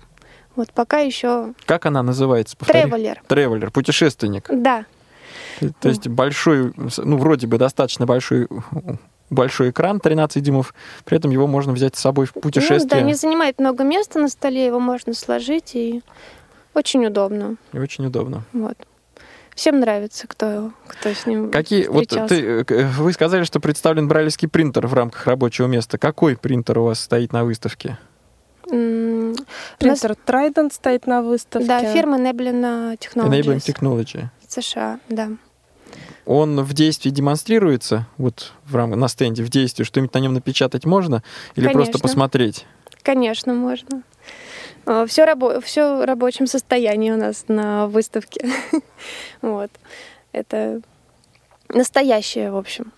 Вот 0.55 0.71
пока 0.71 0.99
еще 0.99 1.53
Как 1.65 1.85
она 1.85 2.03
называется? 2.03 2.55
Повтори. 2.57 2.83
тревелер. 2.83 3.21
Тревелер, 3.27 3.71
путешественник. 3.71 4.45
Да, 4.51 4.85
То- 5.59 5.73
То 5.81 5.89
есть 5.89 6.07
большой, 6.07 6.73
ну, 6.97 7.17
вроде 7.17 7.47
бы 7.47 7.57
достаточно 7.57 8.05
большой 8.05 8.47
большой 9.29 9.71
экран 9.71 9.99
13 9.99 10.43
дюймов, 10.43 10.75
при 11.05 11.17
этом 11.17 11.31
его 11.31 11.47
можно 11.47 11.73
взять 11.73 11.95
с 11.95 11.99
собой 11.99 12.27
в 12.27 12.35
Ну, 12.35 12.41
путешествие. 12.41 12.87
да, 12.87 13.01
не 13.01 13.15
занимает 13.15 13.57
много 13.59 13.83
места 13.83 14.19
на 14.19 14.27
столе, 14.29 14.63
его 14.65 14.79
можно 14.79 15.13
сложить 15.15 15.73
и 15.75 16.03
очень 16.75 17.03
удобно. 17.07 17.55
И 17.71 17.79
очень 17.79 18.05
удобно. 18.05 18.43
Вот. 18.53 18.75
Всем 19.55 19.79
нравится, 19.79 20.27
кто, 20.27 20.71
кто 20.87 21.09
с 21.13 21.25
ним 21.25 21.51
Какие, 21.51 21.87
вот 21.87 22.07
ты, 22.07 22.63
э, 22.67 22.85
вы 22.97 23.13
сказали, 23.13 23.43
что 23.43 23.59
представлен 23.59 24.07
брайлевский 24.07 24.47
принтер 24.47 24.87
в 24.87 24.93
рамках 24.93 25.27
рабочего 25.27 25.67
места. 25.67 25.97
Какой 25.97 26.35
принтер 26.35 26.79
у 26.79 26.85
вас 26.85 26.99
стоит 26.99 27.33
на 27.33 27.43
выставке? 27.45 27.97
Нас- 28.71 29.37
Принтер 29.77 30.15
Trident 30.25 30.73
стоит 30.73 31.05
на 31.05 31.21
выставке. 31.21 31.67
Да, 31.67 31.93
фирма 31.93 32.17
Enabling 32.17 32.97
Technologies. 32.97 33.29
Enabling 33.29 33.57
Technology. 33.57 34.25
США, 34.47 34.99
да. 35.09 35.29
Он 36.25 36.61
в 36.61 36.73
действии 36.73 37.09
демонстрируется, 37.09 38.07
вот 38.17 38.53
в 38.65 38.75
рам- 38.75 38.91
на 38.97 39.07
стенде 39.07 39.43
в 39.43 39.49
действии, 39.49 39.83
что-нибудь 39.83 40.13
на 40.13 40.19
нем 40.19 40.33
напечатать 40.33 40.85
можно 40.85 41.21
или 41.55 41.65
просто 41.67 41.93
Конечно. 41.93 41.99
посмотреть? 41.99 42.65
Конечно, 43.03 43.53
можно. 43.53 44.01
Все, 45.07 45.23
рабо- 45.25 45.61
все 45.61 45.97
в 45.97 46.05
рабочем 46.05 46.47
состоянии 46.47 47.11
у 47.11 47.17
нас 47.17 47.45
на 47.47 47.87
выставке. 47.87 48.45
Вот. 49.41 49.69
Это 50.31 50.81
настоящее, 51.69 52.51
в 52.51 52.57
общем. 52.57 52.91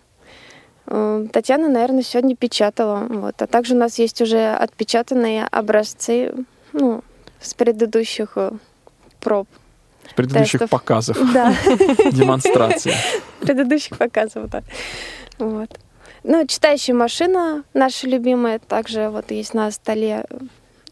Э, 0.88 1.26
Татьяна, 1.32 1.68
наверное, 1.70 2.04
сегодня 2.04 2.36
печатала. 2.36 3.06
Вот. 3.10 3.42
А 3.42 3.48
также 3.48 3.76
у 3.76 3.78
нас 3.78 4.00
есть 4.00 4.22
уже 4.22 4.54
отпечатанные 4.54 5.46
образцы 5.46 6.34
ну, 6.74 7.04
с 7.42 7.54
предыдущих 7.54 8.34
э, 8.36 8.52
проб. 9.20 9.48
С 10.10 10.14
предыдущих 10.14 10.60
Тестов. 10.62 10.70
показов, 10.70 11.18
Да, 11.34 11.54
демонстрации. 12.12 12.94
предыдущих 13.42 13.98
показов, 13.98 14.50
да. 14.50 14.62
Вот. 15.40 15.70
Ну, 16.28 16.48
читающая 16.48 16.96
машина 16.96 17.64
наша 17.76 18.08
любимая, 18.08 18.58
также 18.58 19.10
вот 19.10 19.30
есть 19.30 19.54
на 19.54 19.70
столе 19.70 20.26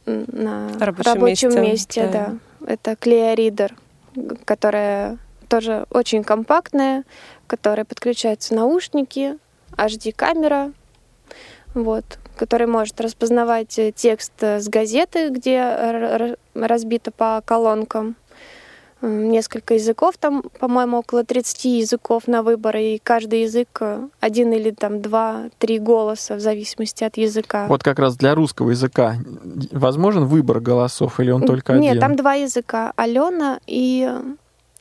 на 0.05 0.69
Рабочем 0.79 1.13
рабочем, 1.13 1.49
месте, 1.49 1.61
месте, 1.61 2.09
да. 2.11 2.35
да. 2.59 2.73
Это 2.73 2.91
Reader, 2.91 3.71
г- 4.15 4.35
которая 4.45 5.17
тоже 5.47 5.87
очень 5.89 6.23
компактная, 6.23 7.03
к 7.47 7.49
которой 7.49 7.83
подключаются 7.83 8.53
наушники, 8.53 9.39
HD-камера, 9.71 10.71
вот, 11.73 12.05
который 12.35 12.67
может 12.67 13.01
распознавать 13.01 13.79
э, 13.79 13.91
текст 13.91 14.33
э, 14.41 14.59
с 14.59 14.67
газеты, 14.67 15.29
где 15.29 16.29
разбито 16.53 17.09
по 17.11 17.41
колонкам. 17.43 18.15
Несколько 19.07 19.73
языков, 19.75 20.15
там, 20.19 20.43
по-моему, 20.59 20.99
около 20.99 21.23
30 21.23 21.65
языков 21.65 22.27
на 22.27 22.41
выбор, 22.41 22.77
и 22.77 22.99
каждый 23.03 23.41
язык 23.43 23.67
э, 23.81 24.07
один 24.19 24.51
или 24.53 24.71
там 24.71 25.01
два-три 25.01 25.79
голоса 25.79 26.35
в 26.35 26.39
зависимости 26.39 27.03
от 27.03 27.17
языка. 27.17 27.67
Вот 27.67 27.83
как 27.83 27.99
раз 27.99 28.15
для 28.15 28.33
русского 28.33 28.71
языка 28.71 29.15
возможен 29.71 30.25
выбор 30.25 30.59
голосов 30.59 31.19
или 31.19 31.31
он 31.31 31.43
только 31.43 31.73
Нет, 31.73 31.91
один? 31.91 32.01
там 32.01 32.15
два 32.15 32.33
языка. 32.35 32.93
Алена 32.95 33.59
и, 33.67 34.09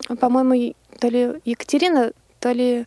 э, 0.09 0.15
по-моему, 0.17 0.75
то 1.01 1.09
ли 1.09 1.33
Екатерина, 1.45 2.13
то 2.39 2.53
ли 2.53 2.87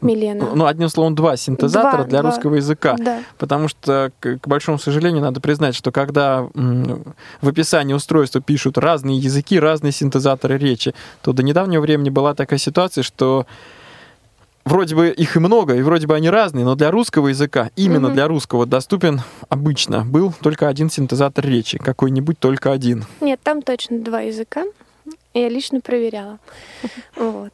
Милена. 0.00 0.50
Ну, 0.54 0.66
одним 0.66 0.88
словом, 0.88 1.14
два 1.14 1.36
синтезатора 1.36 2.02
Два, 2.02 2.04
для 2.04 2.20
два. 2.22 2.30
русского 2.30 2.54
языка. 2.54 2.94
Да. 2.98 3.20
Потому 3.36 3.66
что, 3.68 4.12
к, 4.20 4.38
к 4.38 4.46
большому 4.46 4.78
сожалению, 4.78 5.22
надо 5.22 5.40
признать, 5.40 5.74
что 5.74 5.90
когда 5.90 6.42
в 6.54 7.48
описании 7.48 7.94
устройства 7.94 8.40
пишут 8.40 8.78
разные 8.78 9.18
языки, 9.18 9.58
разные 9.58 9.92
синтезаторы 9.92 10.56
речи, 10.58 10.94
то 11.22 11.32
до 11.32 11.42
недавнего 11.42 11.80
времени 11.80 12.10
была 12.10 12.34
такая 12.34 12.58
ситуация, 12.60 13.02
что 13.02 13.46
вроде 14.64 14.94
бы 14.94 15.08
их 15.08 15.34
и 15.34 15.38
много, 15.40 15.74
и 15.74 15.82
вроде 15.82 16.06
бы 16.06 16.14
они 16.14 16.30
разные, 16.30 16.64
но 16.64 16.74
для 16.76 16.90
русского 16.90 17.28
языка, 17.28 17.70
именно 17.74 18.08
Мгм. 18.08 18.14
для 18.14 18.28
русского, 18.28 18.66
доступен 18.66 19.22
обычно 19.48 20.04
был 20.04 20.32
только 20.42 20.68
один 20.68 20.90
синтезатор 20.90 21.44
речи, 21.44 21.78
какой-нибудь 21.78 22.38
только 22.38 22.70
один. 22.70 23.04
Нет, 23.20 23.40
там 23.42 23.62
точно 23.62 23.98
два 24.00 24.20
языка. 24.20 24.64
Я 25.34 25.48
лично 25.48 25.80
проверяла. 25.80 26.38
Вот. 27.16 27.52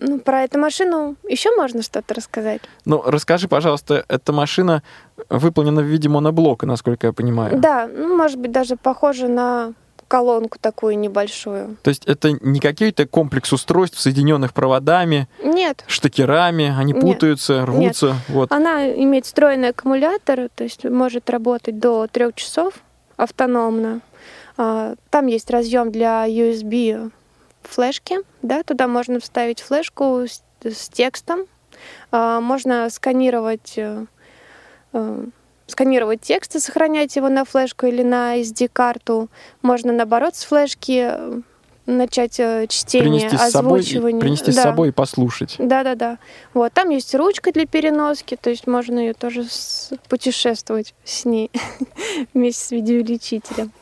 Ну, 0.00 0.18
про 0.18 0.42
эту 0.44 0.58
машину 0.58 1.16
еще 1.28 1.54
можно 1.56 1.82
что-то 1.82 2.14
рассказать? 2.14 2.62
Ну, 2.86 3.02
расскажи, 3.04 3.48
пожалуйста, 3.48 4.04
эта 4.08 4.32
машина 4.32 4.82
выполнена 5.28 5.82
в 5.82 5.84
виде 5.84 6.08
моноблока, 6.08 6.66
насколько 6.66 7.08
я 7.08 7.12
понимаю. 7.12 7.58
Да, 7.58 7.86
ну, 7.86 8.16
может 8.16 8.38
быть, 8.38 8.50
даже 8.50 8.76
похоже 8.76 9.28
на 9.28 9.74
колонку 10.08 10.58
такую 10.58 10.98
небольшую. 10.98 11.76
То 11.82 11.90
есть 11.90 12.04
это 12.06 12.32
не 12.32 12.58
какой-то 12.58 13.06
комплекс 13.06 13.52
устройств, 13.52 14.00
соединенных 14.00 14.52
проводами, 14.52 15.28
Нет, 15.44 15.84
штекерами, 15.86 16.74
они 16.76 16.92
Нет. 16.92 17.02
путаются, 17.02 17.64
рвутся. 17.64 18.16
Вот. 18.28 18.50
она 18.50 18.90
имеет 18.90 19.26
встроенный 19.26 19.68
аккумулятор, 19.68 20.48
то 20.52 20.64
есть 20.64 20.84
может 20.84 21.30
работать 21.30 21.78
до 21.78 22.08
трех 22.08 22.34
часов 22.34 22.74
автономно. 23.16 24.00
А, 24.56 24.94
Там 25.10 25.26
есть 25.28 25.48
разъем 25.50 25.92
для 25.92 26.26
USB 26.26 27.12
флешки, 27.62 28.18
да, 28.42 28.62
туда 28.62 28.86
можно 28.88 29.20
вставить 29.20 29.60
флешку 29.60 30.20
с, 30.26 30.42
с 30.62 30.88
текстом. 30.88 31.40
А, 32.10 32.40
Можно 32.40 32.90
сканировать, 32.90 33.74
э, 33.76 34.04
э, 34.92 35.24
сканировать 35.66 36.20
текст 36.20 36.56
и 36.56 36.58
сохранять 36.58 37.16
его 37.16 37.28
на 37.28 37.44
флешку 37.44 37.86
или 37.86 38.02
на 38.02 38.38
SD-карту. 38.40 39.28
Можно, 39.62 39.92
наоборот, 39.92 40.34
с 40.36 40.44
флешки 40.44 41.08
э, 41.10 41.40
начать 41.86 42.38
э, 42.40 42.66
чтение, 42.68 43.20
принести 43.28 43.36
с 43.38 43.50
собой, 43.50 43.80
озвучивание. 43.80 44.20
принести 44.20 44.52
с 44.52 44.56
Да. 44.56 44.62
собой 44.64 44.88
и 44.88 44.92
послушать. 44.92 45.56
Да, 45.58 45.82
да, 45.84 45.94
да. 45.94 46.18
Вот 46.54 46.72
там 46.72 46.90
есть 46.90 47.14
ручка 47.14 47.52
для 47.52 47.66
переноски, 47.66 48.36
то 48.36 48.50
есть 48.50 48.66
можно 48.66 48.98
ее 48.98 49.14
тоже 49.14 49.44
с- 49.44 49.90
путешествовать 50.08 50.94
с 51.04 51.24
ней 51.24 51.50
вместе 52.34 52.60
с 52.66 52.70
видеоувеличителем. 52.72 53.72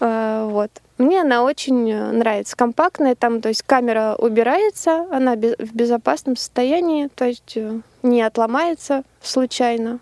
А, 0.00 0.46
Вот. 0.48 0.70
Мне 0.98 1.22
она 1.22 1.42
очень 1.42 1.90
э, 1.90 2.12
нравится. 2.12 2.56
Компактная, 2.56 3.14
там, 3.14 3.40
то 3.40 3.48
есть 3.48 3.62
камера 3.62 4.14
убирается, 4.16 5.06
она 5.10 5.34
в 5.34 5.74
безопасном 5.74 6.36
состоянии, 6.36 7.08
то 7.14 7.24
есть 7.24 7.56
э, 7.56 7.80
не 8.02 8.22
отломается 8.22 9.02
случайно. 9.20 9.98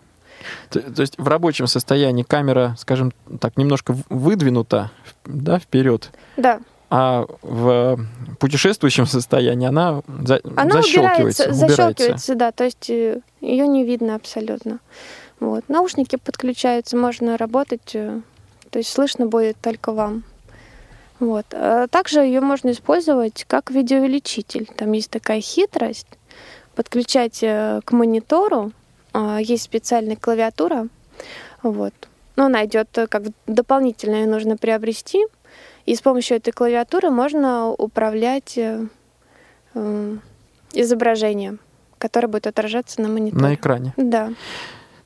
То, 0.70 0.80
то 0.80 1.02
есть 1.02 1.16
в 1.18 1.26
рабочем 1.28 1.66
состоянии 1.66 2.24
камера, 2.24 2.74
скажем 2.78 3.12
так, 3.40 3.56
немножко 3.56 3.96
выдвинута 4.10 4.90
да, 5.24 5.58
вперед, 5.58 6.10
Да, 6.36 6.60
а 6.90 7.24
в 7.40 7.98
путешествующем 8.38 9.06
состоянии 9.06 9.66
она, 9.66 10.02
за- 10.06 10.42
она 10.56 10.82
защелкивается, 10.82 11.44
убирается, 11.44 11.66
защелкивается, 11.68 12.34
да, 12.34 12.52
то 12.52 12.64
есть 12.64 12.88
ее 12.90 13.66
не 13.66 13.84
видно 13.84 14.14
абсолютно. 14.14 14.78
Вот. 15.40 15.64
Наушники 15.68 16.16
подключаются, 16.16 16.98
можно 16.98 17.38
работать, 17.38 17.94
э, 17.94 18.20
то 18.70 18.78
есть 18.78 18.92
слышно 18.92 19.26
будет 19.26 19.56
только 19.62 19.92
вам. 19.92 20.24
Вот. 21.22 21.46
А 21.52 21.86
также 21.86 22.20
ее 22.20 22.40
можно 22.40 22.72
использовать 22.72 23.44
как 23.46 23.70
видеоувеличитель. 23.70 24.68
Там 24.76 24.90
есть 24.90 25.08
такая 25.08 25.40
хитрость. 25.40 26.08
Подключать 26.74 27.44
э, 27.44 27.80
к 27.84 27.92
монитору. 27.92 28.72
а, 29.12 29.38
Есть 29.40 29.62
специальная 29.62 30.16
клавиатура. 30.16 30.88
Вот. 31.62 31.94
Но 32.34 32.46
она 32.46 32.64
идет 32.64 32.88
э, 32.98 33.06
как 33.06 33.22
дополнительно, 33.46 34.16
ее 34.16 34.26
нужно 34.26 34.56
приобрести. 34.56 35.24
И 35.86 35.94
с 35.94 36.00
помощью 36.00 36.38
этой 36.38 36.50
клавиатуры 36.50 37.10
можно 37.10 37.68
управлять 37.68 38.58
э, 38.58 38.84
изображением, 40.72 41.60
которое 41.98 42.26
будет 42.26 42.48
отражаться 42.48 43.00
на 43.00 43.08
мониторе. 43.08 43.42
на 43.42 43.54
экране. 43.54 43.94
Да. 43.96 44.32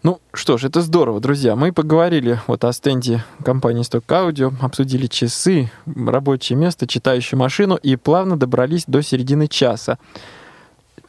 Ну 0.07 0.21
что 0.33 0.57
ж, 0.57 0.67
это 0.67 0.83
здорово, 0.83 1.19
друзья. 1.19 1.57
Мы 1.57 1.73
поговорили 1.73 2.41
вот 2.47 2.63
о 2.63 2.73
стенде 2.73 3.25
компании 3.45 3.83
Stock 3.83 4.07
Audio, 4.07 4.55
обсудили 4.61 5.09
часы, 5.09 5.69
рабочее 5.85 6.57
место, 6.57 6.87
читающую 6.87 7.37
машину 7.41 7.75
и 7.75 7.97
плавно 7.97 8.37
добрались 8.37 8.85
до 8.87 9.03
середины 9.03 9.49
часа. 9.49 9.99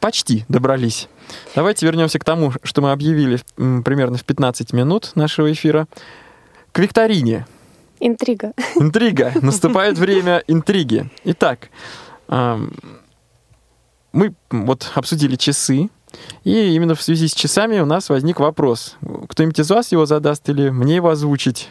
Почти 0.00 0.44
добрались. 0.48 1.08
Давайте 1.54 1.86
вернемся 1.86 2.18
к 2.18 2.24
тому, 2.24 2.52
что 2.64 2.82
мы 2.82 2.90
объявили 2.90 3.38
примерно 3.54 4.16
в 4.16 4.24
15 4.24 4.72
минут 4.72 5.12
нашего 5.14 5.52
эфира. 5.52 5.86
К 6.72 6.80
викторине. 6.80 7.46
Интрига. 8.00 8.52
Интрига. 8.74 9.32
Наступает 9.40 9.96
время 9.96 10.42
интриги. 10.48 11.08
Итак, 11.22 11.70
мы 12.26 12.74
вот 14.50 14.90
обсудили 14.96 15.36
часы, 15.36 15.88
и 16.44 16.74
именно 16.74 16.94
в 16.94 17.02
связи 17.02 17.28
с 17.28 17.34
часами 17.34 17.78
у 17.80 17.86
нас 17.86 18.08
возник 18.08 18.40
вопрос. 18.40 18.96
Кто-нибудь 19.28 19.58
из 19.60 19.70
вас 19.70 19.92
его 19.92 20.06
задаст 20.06 20.48
или 20.48 20.70
мне 20.70 20.96
его 20.96 21.08
озвучить? 21.10 21.68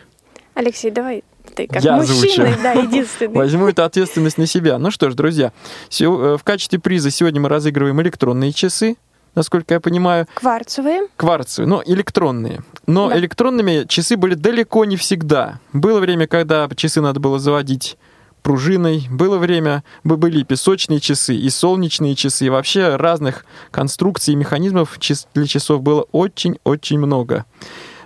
Алексей, 0.54 0.91
давай 0.91 1.23
ты 1.56 1.67
как 1.67 1.84
Я 1.84 1.95
мужчина, 1.97 2.45
озвучу. 2.45 2.63
да, 2.63 2.71
единственный. 2.73 3.36
Возьму 3.36 3.67
эту 3.67 3.84
ответственность 3.84 4.38
на 4.38 4.45
себя. 4.47 4.78
Ну 4.78 4.91
что 4.91 5.10
ж, 5.10 5.15
друзья, 5.15 5.52
э, 6.00 6.06
в 6.06 6.41
качестве 6.43 6.80
приза 6.80 7.10
сегодня 7.12 7.39
мы 7.41 7.50
разыгрываем 7.50 8.02
электронные 8.02 8.52
часы, 8.52 8.97
насколько 9.36 9.76
я 9.76 9.80
понимаю, 9.80 10.28
Кварцевые. 10.34 11.08
кварцевые, 11.15 11.69
но 11.69 11.84
электронные. 11.86 12.63
Но 12.86 13.10
Да. 13.10 13.17
электронными 13.17 13.86
часы 13.88 14.17
были 14.17 14.34
далеко 14.34 14.84
не 14.86 14.97
всегда. 14.97 15.60
Было 15.73 16.00
время, 16.00 16.28
когда 16.28 16.67
часы 16.76 17.02
надо 17.02 17.19
было 17.19 17.39
заводить 17.39 17.97
пружиной. 18.43 19.08
Было 19.10 19.38
время, 19.38 19.84
бы- 20.04 20.17
были 20.17 20.43
песочные 20.43 21.00
часы, 21.00 21.36
и 21.36 21.50
солнечные 21.50 22.15
часы. 22.15 22.45
И 22.45 22.50
вообще 22.50 22.95
разных 22.95 23.45
конструкций 23.71 24.34
и 24.34 24.38
механизмов 24.38 24.97
для 25.34 25.47
часов 25.47 25.82
было 25.82 26.06
очень-очень 26.12 27.00
много 27.00 27.45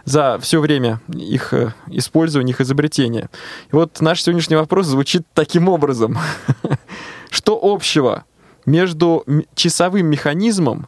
за 0.06 0.40
все 0.40 0.60
время 0.60 1.00
их 1.14 1.54
э, 1.54 1.74
использования, 1.88 2.52
их 2.52 2.62
изобретения. 2.62 3.30
И 3.72 3.76
вот 3.76 4.02
наш 4.02 4.24
сегодняшний 4.24 4.56
вопрос 4.56 4.88
звучит 4.88 5.24
таким 5.34 5.70
образом. 5.70 6.18
Что 7.30 7.60
общего 7.62 8.26
между 8.66 9.26
часовым 9.56 10.08
механизмом 10.08 10.88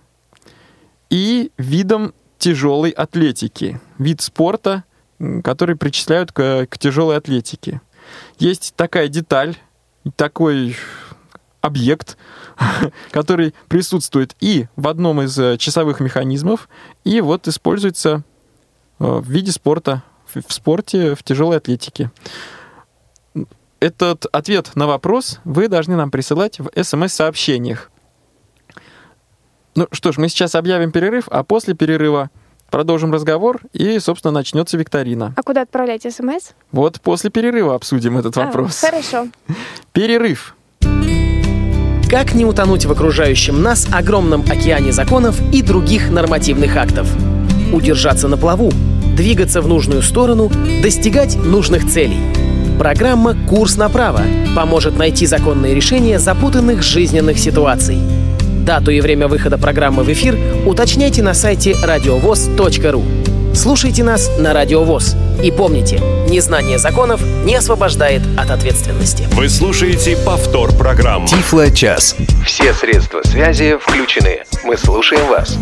и 1.09 1.51
видом 1.57 2.13
тяжелой 2.37 2.89
атлетики. 2.89 3.79
Вид 3.97 4.21
спорта, 4.21 4.83
который 5.43 5.75
причисляют 5.75 6.31
к, 6.31 6.67
к 6.69 6.77
тяжелой 6.77 7.17
атлетике. 7.17 7.81
Есть 8.39 8.73
такая 8.75 9.07
деталь, 9.07 9.57
такой 10.15 10.75
объект, 11.61 12.17
который 13.11 13.53
присутствует 13.69 14.35
и 14.39 14.67
в 14.75 14.87
одном 14.87 15.21
из 15.21 15.37
э, 15.39 15.57
часовых 15.57 15.99
механизмов, 16.01 16.67
и 17.03 17.21
вот 17.21 17.47
используется 17.47 18.23
э, 18.99 19.05
в 19.05 19.29
виде 19.29 19.51
спорта, 19.51 20.03
в 20.33 20.51
спорте, 20.51 21.15
в 21.15 21.23
тяжелой 21.23 21.57
атлетике. 21.57 22.11
Этот 23.79 24.25
ответ 24.31 24.75
на 24.75 24.87
вопрос 24.87 25.39
вы 25.43 25.67
должны 25.67 25.95
нам 25.95 26.11
присылать 26.11 26.59
в 26.59 26.69
смс-сообщениях. 26.83 27.91
Ну 29.75 29.87
что 29.91 30.11
ж, 30.11 30.17
мы 30.17 30.29
сейчас 30.29 30.55
объявим 30.55 30.91
перерыв, 30.91 31.27
а 31.29 31.43
после 31.43 31.73
перерыва 31.73 32.29
продолжим 32.73 33.13
разговор 33.13 33.61
и, 33.71 33.99
собственно, 33.99 34.31
начнется 34.31 34.77
викторина. 34.77 35.35
А 35.37 35.43
куда 35.43 35.61
отправлять 35.61 36.01
смс? 36.11 36.53
Вот 36.71 36.99
после 37.01 37.29
перерыва 37.29 37.75
обсудим 37.75 38.17
этот 38.17 38.35
А, 38.35 38.45
вопрос. 38.45 38.79
хорошо. 38.81 39.27
Перерыв. 39.91 40.55
Как 42.09 42.33
не 42.33 42.45
утонуть 42.45 42.85
в 42.85 42.91
окружающем 42.91 43.61
нас 43.61 43.87
огромном 43.93 44.41
океане 44.41 44.91
законов 44.91 45.39
и 45.53 45.61
других 45.61 46.09
нормативных 46.09 46.75
актов? 46.75 47.07
Удержаться 47.71 48.27
на 48.27 48.37
плаву, 48.37 48.71
двигаться 49.15 49.61
в 49.61 49.67
нужную 49.67 50.01
сторону, 50.01 50.49
достигать 50.81 51.35
нужных 51.35 51.87
целей. 51.87 52.17
Программа 52.79 53.35
«Курс 53.47 53.77
направо» 53.77 54.21
поможет 54.55 54.97
найти 54.97 55.27
законные 55.27 55.75
решения 55.75 56.17
запутанных 56.17 56.81
жизненных 56.81 57.37
ситуаций. 57.37 57.99
Дату 58.63 58.91
и 58.91 59.01
время 59.01 59.27
выхода 59.27 59.57
программы 59.57 60.03
в 60.03 60.11
эфир 60.13 60.37
уточняйте 60.65 61.21
на 61.21 61.33
сайте 61.33 61.75
радиовоз.ру. 61.83 63.03
Слушайте 63.53 64.05
нас 64.05 64.31
на 64.39 64.53
Радио 64.53 64.83
ВОЗ. 64.85 65.17
И 65.43 65.51
помните, 65.51 65.99
незнание 66.29 66.79
законов 66.79 67.21
не 67.43 67.55
освобождает 67.55 68.21
от 68.37 68.51
ответственности. 68.51 69.27
Вы 69.33 69.49
слушаете 69.49 70.15
повтор 70.15 70.71
программы. 70.71 71.27
Тифло-час. 71.27 72.15
Все 72.45 72.73
средства 72.73 73.21
связи 73.25 73.77
включены. 73.77 74.43
Мы 74.63 74.77
слушаем 74.77 75.27
вас. 75.27 75.57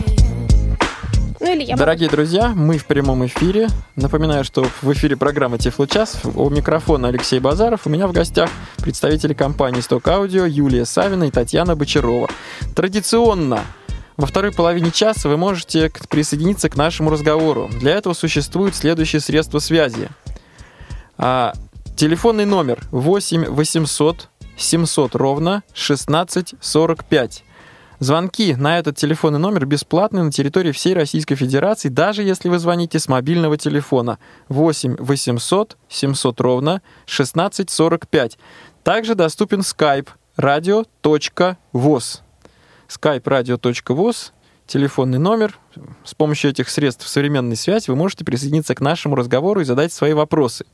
Ну 1.42 1.52
или 1.52 1.64
я 1.64 1.76
Дорогие 1.76 2.08
друзья, 2.08 2.50
мы 2.50 2.78
в 2.78 2.86
прямом 2.86 3.26
эфире. 3.26 3.68
Напоминаю, 3.96 4.44
что 4.44 4.64
в 4.84 4.94
эфире 4.94 5.18
программа 5.18 5.58
Тифло 5.58 5.88
час. 5.88 6.20
У 6.24 6.48
микрофона 6.52 7.08
Алексей 7.08 7.40
Базаров. 7.40 7.88
У 7.88 7.90
меня 7.90 8.08
в 8.08 8.12
гостях 8.12 8.52
представители 8.78 9.34
компании 9.34 9.82
Сток 9.82 10.08
Аудио 10.08 10.46
Юлия 10.46 10.86
Савина 10.86 11.24
и 11.24 11.32
Татьяна 11.32 11.76
Бочарова. 11.76 12.30
Традиционно 12.76 13.62
во 14.18 14.28
второй 14.28 14.52
половине 14.52 14.92
часа 14.92 15.30
вы 15.30 15.38
можете 15.38 15.92
присоединиться 16.10 16.70
к 16.70 16.76
нашему 16.76 17.10
разговору. 17.10 17.72
Для 17.80 17.94
этого 17.94 18.14
существуют 18.14 18.76
следующие 18.76 19.20
средства 19.20 19.58
связи. 19.58 20.10
А, 21.18 21.54
телефонный 21.96 22.46
номер 22.46 22.84
8 22.92 23.46
800 23.46 24.30
700 24.58 25.16
ровно 25.16 25.64
16 25.74 26.54
45. 26.62 27.44
Звонки 28.02 28.56
на 28.56 28.80
этот 28.80 28.98
телефонный 28.98 29.38
номер 29.38 29.68
бесплатны 29.68 30.24
на 30.24 30.32
территории 30.32 30.72
всей 30.72 30.96
Российской 30.96 31.36
Федерации, 31.36 31.88
даже 31.88 32.24
если 32.24 32.50
вы 32.50 32.58
звоните 32.58 32.98
с 32.98 33.08
мобильного 33.08 33.58
телефона 33.58 34.18
8 34.50 34.96
800 34.98 35.78
700 35.88 36.42
ровно 36.42 36.82
16 37.06 37.70
45. 37.70 38.40
Также 38.84 39.14
доступен 39.14 39.60
skype 39.60 40.08
radio.voz. 40.36 42.22
skype 42.90 43.24
radio.voz, 43.24 44.32
телефонный 44.66 45.20
номер. 45.20 45.60
С 46.04 46.16
помощью 46.16 46.50
этих 46.50 46.70
средств 46.70 47.08
современной 47.08 47.56
связи 47.56 47.92
вы 47.92 47.96
можете 47.96 48.26
присоединиться 48.26 48.74
к 48.74 48.82
нашему 48.82 49.16
разговору 49.16 49.62
и 49.62 49.66
задать 49.66 49.94
свои 49.94 50.14
вопросы. 50.14 50.66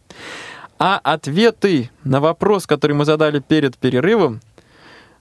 А 0.79 0.97
ответы 1.03 1.89
на 2.05 2.21
вопрос, 2.21 2.65
который 2.67 2.93
мы 2.93 3.03
задали 3.03 3.39
перед 3.39 3.77
перерывом, 3.77 4.39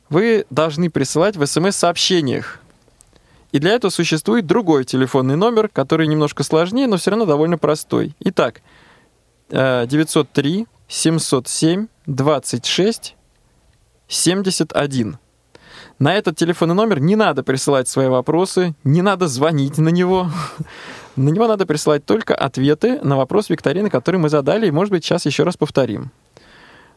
вы 0.08 0.46
должны 0.50 0.90
присылать 0.90 1.36
в 1.36 1.46
смс-сообщениях. 1.46 2.60
И 3.52 3.58
для 3.58 3.72
этого 3.72 3.90
существует 3.90 4.46
другой 4.46 4.84
телефонный 4.84 5.36
номер, 5.36 5.68
который 5.68 6.06
немножко 6.06 6.42
сложнее, 6.42 6.86
но 6.86 6.96
все 6.96 7.10
равно 7.10 7.26
довольно 7.26 7.58
простой. 7.58 8.14
Итак, 8.20 8.60
э, 9.50 9.86
903 9.86 10.66
707 10.88 11.86
26 12.06 13.16
71. 14.08 15.18
На 15.98 16.14
этот 16.14 16.36
телефонный 16.36 16.74
номер 16.74 17.00
не 17.00 17.16
надо 17.16 17.42
присылать 17.42 17.88
свои 17.88 18.08
вопросы, 18.08 18.74
не 18.84 19.02
надо 19.02 19.28
звонить 19.28 19.78
на 19.78 19.88
него. 19.88 20.30
На 21.16 21.30
него 21.30 21.48
надо 21.48 21.64
присылать 21.64 22.04
только 22.04 22.34
ответы 22.34 23.00
на 23.02 23.16
вопрос 23.16 23.48
викторины, 23.48 23.88
который 23.88 24.18
мы 24.18 24.28
задали, 24.28 24.66
и, 24.66 24.70
может 24.70 24.92
быть, 24.92 25.02
сейчас 25.02 25.24
еще 25.24 25.44
раз 25.44 25.56
повторим. 25.56 26.10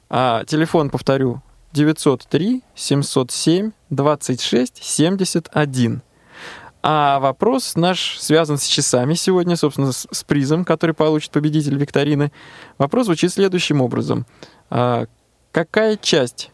А 0.10 0.44
телефон, 0.44 0.90
повторю, 0.90 1.42
903 1.74 2.64
707 2.76 3.72
26 3.90 4.84
71. 4.84 6.02
А 6.82 7.20
вопрос 7.20 7.76
наш 7.76 8.18
связан 8.20 8.58
с 8.58 8.66
часами 8.66 9.14
сегодня, 9.14 9.58
собственно, 9.58 9.92
с, 9.92 10.08
с 10.12 10.24
призом, 10.24 10.64
который 10.64 10.96
получит 10.96 11.32
победитель 11.32 11.76
викторины. 11.76 12.32
Вопрос 12.78 13.06
звучит 13.06 13.34
следующим 13.34 13.82
образом. 13.82 14.26
А, 14.70 15.08
какая 15.52 15.98
часть 15.98 16.52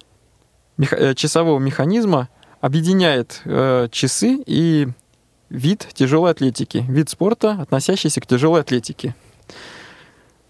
меха- 0.78 0.95
э, 0.95 1.13
часового 1.13 1.60
механизма 1.60 2.30
объединяет 2.60 3.41
э, 3.45 3.88
часы 3.91 4.41
и 4.47 4.88
вид 5.49 5.88
тяжелой 5.93 6.32
атлетики, 6.32 6.84
вид 6.88 7.10
спорта, 7.10 7.51
относящийся 7.62 8.19
к 8.19 8.25
тяжелой 8.25 8.62
атлетике? 8.62 9.15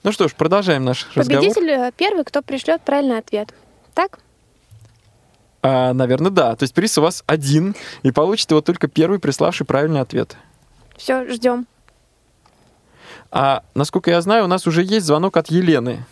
Ну 0.04 0.13
что 0.13 0.30
ж, 0.30 0.36
продолжаем 0.36 0.86
наш 0.86 1.08
разговор. 1.15 1.43
Победитель 1.43 1.69
э, 1.69 1.91
первый, 1.97 2.23
кто 2.23 2.41
пришлет 2.41 2.82
правильный 2.82 3.17
ответ. 3.17 3.54
Так? 3.93 4.19
А, 5.67 5.93
наверное, 5.93 6.30
да. 6.30 6.56
То 6.56 6.63
есть 6.63 6.75
приз 6.75 6.95
у 6.99 7.01
вас 7.01 7.23
один, 7.25 7.73
и 8.04 8.12
получит 8.12 8.51
его 8.51 8.62
только 8.62 8.88
первый, 8.88 9.17
приславший 9.17 9.65
правильный 9.65 9.99
ответ. 9.99 10.38
Все, 10.95 11.28
ждем. 11.28 11.65
А 13.32 13.63
насколько 13.73 14.12
я 14.12 14.21
знаю, 14.21 14.43
у 14.43 14.47
нас 14.47 14.67
уже 14.67 14.84
есть 14.84 15.08
звонок 15.08 15.38
от 15.38 15.47
Елены. 15.47 16.06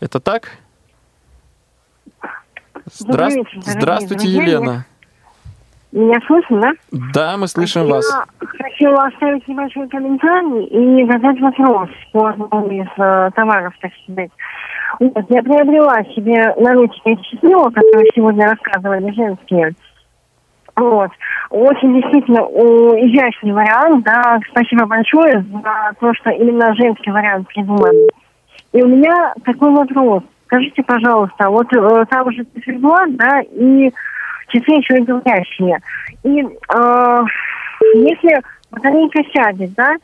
Это 0.00 0.18
так? 0.18 0.56
Здра- 2.86 3.28
вечер, 3.28 3.50
дорогие 3.52 3.80
Здравствуйте, 3.80 4.24
друзья. 4.24 4.42
Елена. 4.42 4.86
Меня 5.92 6.18
слышно, 6.26 6.60
да? 6.60 6.72
Да, 7.12 7.36
мы 7.36 7.46
слышим 7.48 7.86
Я 7.86 7.94
вас. 7.94 8.06
хотела 8.38 9.04
оставить 9.04 9.46
небольшой 9.46 9.88
комментарий 9.88 10.64
и 10.64 11.06
задать 11.06 11.38
вопрос 11.40 11.90
по 12.12 12.30
одному 12.30 12.68
из 12.70 12.88
э, 12.96 13.30
товаров, 13.36 13.74
так 13.80 13.92
сказать. 14.02 14.30
Вот, 15.00 15.24
я 15.28 15.42
приобрела 15.42 16.02
себе 16.14 16.54
наручные 16.58 17.16
часы, 17.16 17.52
о 17.52 17.70
которых 17.70 18.06
сегодня 18.14 18.48
рассказывали 18.48 19.12
женские. 19.12 19.72
Вот. 20.76 21.10
Очень 21.50 22.00
действительно 22.00 22.40
изящный 22.40 23.52
вариант, 23.52 24.04
да. 24.04 24.40
Спасибо 24.50 24.86
большое 24.86 25.44
за 25.52 25.92
то, 26.00 26.14
что 26.14 26.30
именно 26.30 26.74
женский 26.74 27.10
вариант 27.10 27.48
придумали. 27.48 28.08
И 28.72 28.82
у 28.82 28.88
меня 28.88 29.34
такой 29.44 29.70
вопрос. 29.70 30.22
Скажите, 30.46 30.82
пожалуйста, 30.82 31.48
вот 31.48 31.72
э, 31.72 32.04
там 32.10 32.30
же 32.32 32.44
циферблат, 32.54 33.16
да, 33.16 33.40
и 33.40 33.92
часы 34.48 34.72
еще 34.72 34.98
и 34.98 35.02
говорящие. 35.04 35.78
И 36.22 36.40
э, 36.40 37.24
если 37.94 38.42
батарейка 38.70 39.22
сядет, 39.32 39.74
да, 39.74 39.94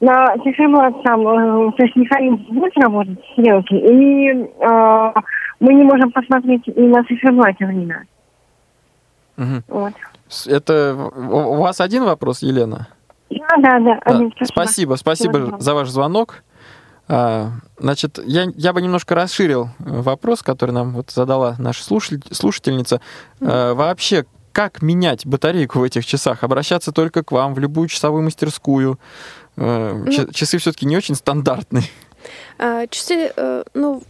на 0.00 0.26
циферблат 0.44 1.02
там, 1.02 1.26
э, 1.26 1.72
то 1.76 1.82
есть 1.84 1.96
механизм 1.96 2.44
будет 2.50 2.76
работать, 2.78 3.18
стрелки, 3.32 3.74
и 3.74 4.30
э, 4.30 5.12
мы 5.60 5.74
не 5.74 5.84
можем 5.84 6.12
посмотреть 6.12 6.66
и 6.68 6.80
на 6.82 7.02
циферблате 7.04 7.66
время. 7.66 8.04
Мгм. 9.36 9.62
Вот. 9.68 9.92
Это 10.46 10.94
у 10.94 11.56
вас 11.56 11.80
один 11.80 12.04
вопрос, 12.04 12.42
Елена? 12.42 12.88
Да, 13.30 13.56
да, 13.58 13.78
да. 13.80 14.00
Да. 14.06 14.44
Спасибо, 14.44 14.94
спасибо 14.94 15.38
Всего 15.44 15.58
за 15.58 15.74
ваш 15.74 15.88
звонок. 15.88 16.42
А, 17.08 17.48
Значит, 17.78 18.18
я, 18.24 18.46
я 18.56 18.72
бы 18.72 18.82
немножко 18.82 19.14
расширил 19.14 19.64
э, 19.78 20.00
вопрос, 20.00 20.42
который 20.42 20.72
нам 20.72 20.92
вот 20.92 21.10
задала 21.10 21.54
наша 21.58 21.82
слушатель- 21.82 22.22
слушательница. 22.34 23.00
А, 23.40 23.74
Вообще, 23.74 24.26
как 24.58 24.82
менять 24.82 25.24
батарейку 25.24 25.78
в 25.78 25.84
этих 25.84 26.04
часах? 26.04 26.42
Обращаться 26.42 26.90
только 26.90 27.22
к 27.22 27.30
вам 27.30 27.54
в 27.54 27.60
любую 27.60 27.86
часовую 27.86 28.24
мастерскую? 28.24 28.98
Э, 29.56 30.04
ч- 30.10 30.32
Часы 30.32 30.58
все-таки 30.58 30.84
не 30.84 30.96
очень 30.96 31.14
стандартные. 31.14 31.84
А, 32.58 32.88
Часы, 32.88 33.32
э, 33.36 33.62
ну, 33.74 34.02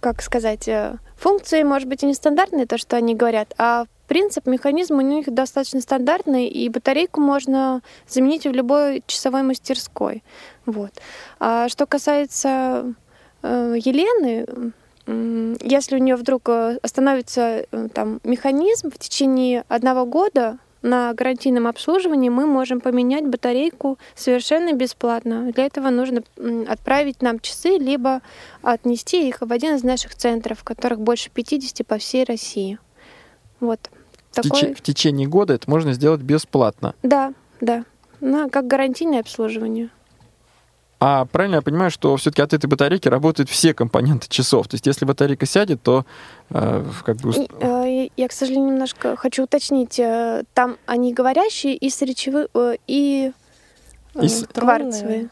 как 0.00 0.22
сказать, 0.22 0.66
э, 0.68 0.96
функции, 1.18 1.62
может 1.64 1.86
быть, 1.86 2.02
и 2.02 2.06
нестандартные, 2.06 2.64
то, 2.64 2.78
что 2.78 2.96
они 2.96 3.14
говорят, 3.14 3.52
а 3.58 3.84
принцип, 4.08 4.46
механизм 4.46 4.94
у 4.94 5.02
них 5.02 5.26
достаточно 5.26 5.82
стандартный, 5.82 6.46
и 6.46 6.70
батарейку 6.70 7.20
можно 7.20 7.82
заменить 8.08 8.46
в 8.46 8.52
любой 8.52 9.02
часовой 9.06 9.42
мастерской. 9.42 10.22
Вот. 10.64 10.92
А 11.40 11.68
что 11.68 11.84
касается 11.84 12.94
Елены, 13.42 14.72
если 15.06 15.96
у 15.96 15.98
нее 15.98 16.16
вдруг 16.16 16.48
э, 16.48 16.78
остановится 16.82 17.66
э, 17.70 17.88
там 17.92 18.20
механизм 18.24 18.90
в 18.90 18.98
течение 18.98 19.64
одного 19.68 20.06
года, 20.06 20.58
на 20.84 21.14
гарантийном 21.14 21.66
обслуживании 21.66 22.28
мы 22.28 22.46
можем 22.46 22.80
поменять 22.80 23.26
батарейку 23.26 23.98
совершенно 24.14 24.74
бесплатно. 24.74 25.50
Для 25.52 25.64
этого 25.64 25.88
нужно 25.88 26.22
отправить 26.68 27.22
нам 27.22 27.40
часы, 27.40 27.78
либо 27.78 28.20
отнести 28.62 29.26
их 29.26 29.38
в 29.40 29.50
один 29.50 29.76
из 29.76 29.82
наших 29.82 30.14
центров, 30.14 30.62
которых 30.62 31.00
больше 31.00 31.30
50 31.30 31.86
по 31.86 31.96
всей 31.96 32.24
России. 32.24 32.78
Вот. 33.60 33.90
В, 34.30 34.40
теч- 34.40 34.42
Такой... 34.42 34.74
в 34.74 34.82
течение 34.82 35.26
года 35.26 35.54
это 35.54 35.70
можно 35.70 35.94
сделать 35.94 36.20
бесплатно. 36.20 36.94
Да, 37.02 37.32
да. 37.62 37.84
На, 38.20 38.50
как 38.50 38.66
гарантийное 38.66 39.20
обслуживание. 39.20 39.88
А 41.06 41.26
правильно 41.26 41.56
я 41.56 41.60
понимаю, 41.62 41.90
что 41.90 42.16
все-таки 42.16 42.40
от 42.40 42.54
этой 42.54 42.64
батарейки 42.64 43.08
работают 43.08 43.50
все 43.50 43.74
компоненты 43.74 44.26
часов. 44.30 44.68
То 44.68 44.76
есть, 44.76 44.86
если 44.86 45.04
батарейка 45.04 45.44
сядет, 45.44 45.82
то 45.82 46.06
э, 46.48 46.82
как 47.04 47.16
бы... 47.18 47.30
И, 47.32 47.46
э, 47.60 48.08
я, 48.16 48.26
к 48.28 48.32
сожалению, 48.32 48.70
немножко 48.70 49.14
хочу 49.14 49.42
уточнить. 49.44 49.98
э, 49.98 50.44
Там 50.54 50.78
они 50.86 51.12
говорящие 51.12 51.76
и 51.76 51.90
с 51.90 52.00
речевы... 52.00 52.48
э, 52.54 52.76
и, 52.86 53.32
э, 54.14 54.26
кварцевые. 54.54 55.28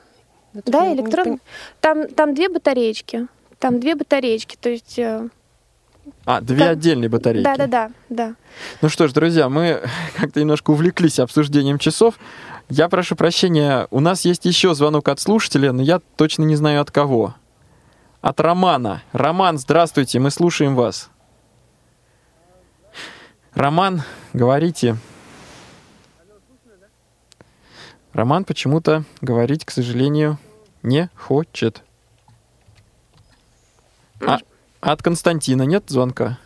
Это 0.53 0.71
Да, 0.71 0.93
электронные. 0.93 1.39
Там, 1.81 2.07
там 2.09 2.35
две 2.35 2.51
батареечки. 2.51 3.29
Там 3.59 3.81
две 3.81 3.95
батареечки. 3.95 4.59
То 4.61 4.69
есть... 4.69 4.99
э, 4.99 5.27
А, 6.27 6.43
две 6.43 6.59
как- 6.59 6.69
отдельные 6.73 7.09
батарейки. 7.09 7.45
Да, 7.45 7.57
да, 7.57 7.67
да, 7.67 7.91
да. 8.11 8.35
Ну 8.83 8.91
что 8.91 9.09
ж, 9.09 9.13
друзья, 9.15 9.49
мы 9.49 9.81
как-то 10.19 10.39
немножко 10.39 10.73
увлеклись 10.73 11.19
обсуждением 11.19 11.79
часов. 11.79 12.17
Я 12.69 12.89
прошу 12.89 13.17
прощения, 13.17 13.87
у 13.91 14.01
нас 14.01 14.25
есть 14.25 14.45
еще 14.45 14.75
звонок 14.75 15.09
от 15.09 15.21
слушателя, 15.21 15.73
но 15.73 15.83
я 15.83 16.01
точно 16.17 16.45
не 16.45 16.57
знаю 16.57 16.81
от 16.81 16.91
кого. 16.91 17.35
От 18.21 18.41
Романа. 18.41 19.03
Роман, 19.13 19.59
здравствуйте, 19.59 20.19
мы 20.21 20.31
слушаем 20.31 20.75
вас. 20.75 21.11
Роман, 23.55 24.03
говорите. 24.33 24.97
Роман 28.13 28.45
почему-то 28.45 29.05
говорить, 29.21 29.65
к 29.65 29.71
сожалению, 29.71 30.39
не 30.83 31.11
хочет. 31.17 31.83
А 34.21 34.39
от 34.81 35.03
Константина 35.03 35.63
нет 35.63 35.85
звонка? 35.89 36.39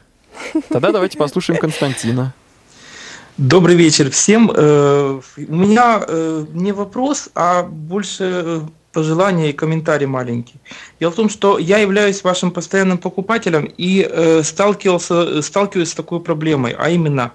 Тогда 0.69 0.93
давайте 0.93 1.19
послушаем 1.19 1.61
Константина. 1.61 2.35
Добрый 3.39 3.77
вечер 3.77 4.11
всем. 4.11 4.51
Э, 4.55 5.21
У 5.37 5.55
меня 5.55 6.03
э, 6.09 6.47
не 6.55 6.73
вопрос, 6.73 7.29
а 7.35 7.65
больше 7.65 8.25
э, 8.25 8.61
пожелание 8.93 9.51
и 9.51 9.53
комментарий 9.53 10.07
маленький. 10.07 10.55
Дело 11.01 11.11
в 11.13 11.17
том, 11.17 11.29
что 11.29 11.59
я 11.59 11.77
являюсь 11.77 12.25
вашим 12.25 12.51
постоянным 12.51 12.97
покупателем 12.97 13.71
и 13.77 14.41
сталкивался, 14.43 15.43
сталкиваюсь 15.43 15.91
с 15.91 15.95
такой 15.95 16.21
проблемой, 16.21 16.75
а 16.79 16.89
именно 16.89 17.33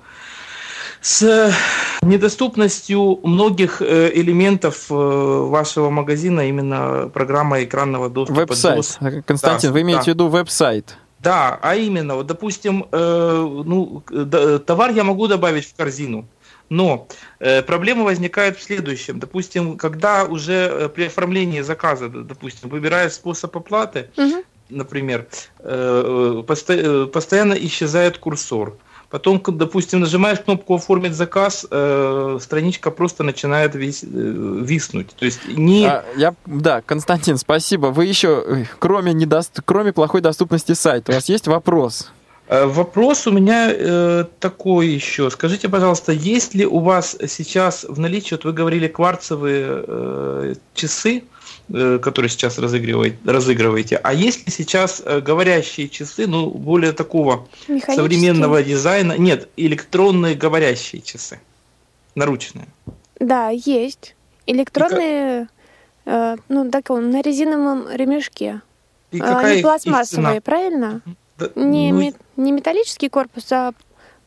с 1.01 1.53
недоступностью 2.01 3.19
многих 3.23 3.83
элементов 3.83 4.85
вашего 4.89 5.91
магазина, 5.91 6.49
именно 6.49 7.11
программа 7.13 7.63
экранного 7.63 8.09
доступа. 8.09 8.39
Веб-сайт. 8.39 8.97
Константин, 9.27 9.69
Да, 9.69 9.73
вы 9.73 9.81
имеете 9.81 9.99
да. 9.99 10.05
в 10.05 10.07
виду 10.07 10.27
веб-сайт? 10.29 10.97
Да, 11.21 11.59
а 11.61 11.75
именно, 11.75 12.15
вот, 12.15 12.27
допустим, 12.27 12.85
э, 12.91 13.61
ну, 13.65 14.03
д- 14.09 14.59
товар 14.59 14.91
я 14.91 15.03
могу 15.03 15.27
добавить 15.27 15.65
в 15.67 15.75
корзину, 15.75 16.27
но 16.69 17.07
э, 17.39 17.61
проблема 17.61 18.03
возникает 18.03 18.57
в 18.57 18.63
следующем. 18.63 19.19
Допустим, 19.19 19.77
когда 19.77 20.23
уже 20.25 20.53
э, 20.53 20.89
при 20.89 21.05
оформлении 21.05 21.61
заказа, 21.61 22.09
допустим, 22.09 22.69
выбирая 22.69 23.09
способ 23.09 23.55
оплаты, 23.55 24.09
Мгм. 24.17 24.41
например, 24.69 25.27
э, 25.59 26.41
э, 26.41 26.43
посто- 26.47 27.03
э, 27.03 27.05
постоянно 27.07 27.53
исчезает 27.53 28.17
курсор. 28.17 28.77
Потом, 29.11 29.41
допустим, 29.45 29.99
нажимаешь 29.99 30.39
кнопку 30.39 30.75
«Оформить 30.75 31.13
заказ», 31.13 31.67
э, 31.69 32.39
страничка 32.41 32.91
просто 32.91 33.23
начинает 33.23 33.75
вис- 33.75 34.05
э, 34.05 34.63
виснуть. 34.63 35.09
То 35.19 35.25
есть 35.25 35.41
не... 35.47 35.85
А, 35.85 36.05
я, 36.15 36.33
да, 36.45 36.81
Константин, 36.81 37.37
спасибо. 37.37 37.87
Вы 37.87 38.05
еще, 38.05 38.65
кроме, 38.79 39.13
недост... 39.13 39.59
кроме 39.65 39.91
плохой 39.91 40.21
доступности 40.21 40.71
сайта, 40.73 41.11
у 41.11 41.15
вас 41.15 41.27
есть 41.27 41.47
вопрос? 41.47 42.09
Э, 42.47 42.65
Вопрос 42.65 43.27
у 43.27 43.31
меня 43.31 43.69
э, 43.71 44.25
такой 44.39 44.87
еще. 44.87 45.29
Скажите, 45.29 45.67
пожалуйста, 45.67 46.13
есть 46.13 46.55
ли 46.55 46.65
у 46.65 46.79
вас 46.79 47.17
сейчас 47.27 47.85
в 47.87 47.99
наличии, 47.99 48.35
вот 48.35 48.45
вы 48.45 48.53
говорили, 48.53 48.87
кварцевые 48.87 49.65
э, 49.87 50.53
часы, 50.73 51.23
э, 51.73 51.99
которые 51.99 52.29
сейчас 52.29 52.57
разыгрываете, 52.59 53.17
разыгрываете, 53.25 53.97
а 53.97 54.13
есть 54.13 54.45
ли 54.45 54.51
сейчас 54.51 55.01
э, 55.05 55.21
говорящие 55.21 55.89
часы, 55.89 56.27
ну, 56.27 56.49
более 56.49 56.91
такого 56.91 57.47
современного 57.85 58.63
дизайна? 58.63 59.17
Нет, 59.17 59.49
электронные 59.57 60.35
говорящие 60.35 61.01
часы, 61.01 61.39
наручные. 62.15 62.67
Да, 63.19 63.49
есть. 63.49 64.15
Электронные, 64.47 65.47
э, 66.05 66.35
ну, 66.49 66.69
так 66.71 66.89
он, 66.89 67.11
на 67.11 67.21
резиновом 67.21 67.87
ремешке. 67.91 68.61
И 69.11 69.19
А, 69.19 69.25
какая 69.25 69.53
Они 69.53 69.61
пластмассовые, 69.61 70.41
цена? 70.41 70.41
правильно? 70.41 71.01
Да, 71.37 71.49
Не, 71.55 71.91
ну, 71.91 72.13
не 72.37 72.51
металлический 72.51 73.09
корпус, 73.09 73.51
а 73.51 73.73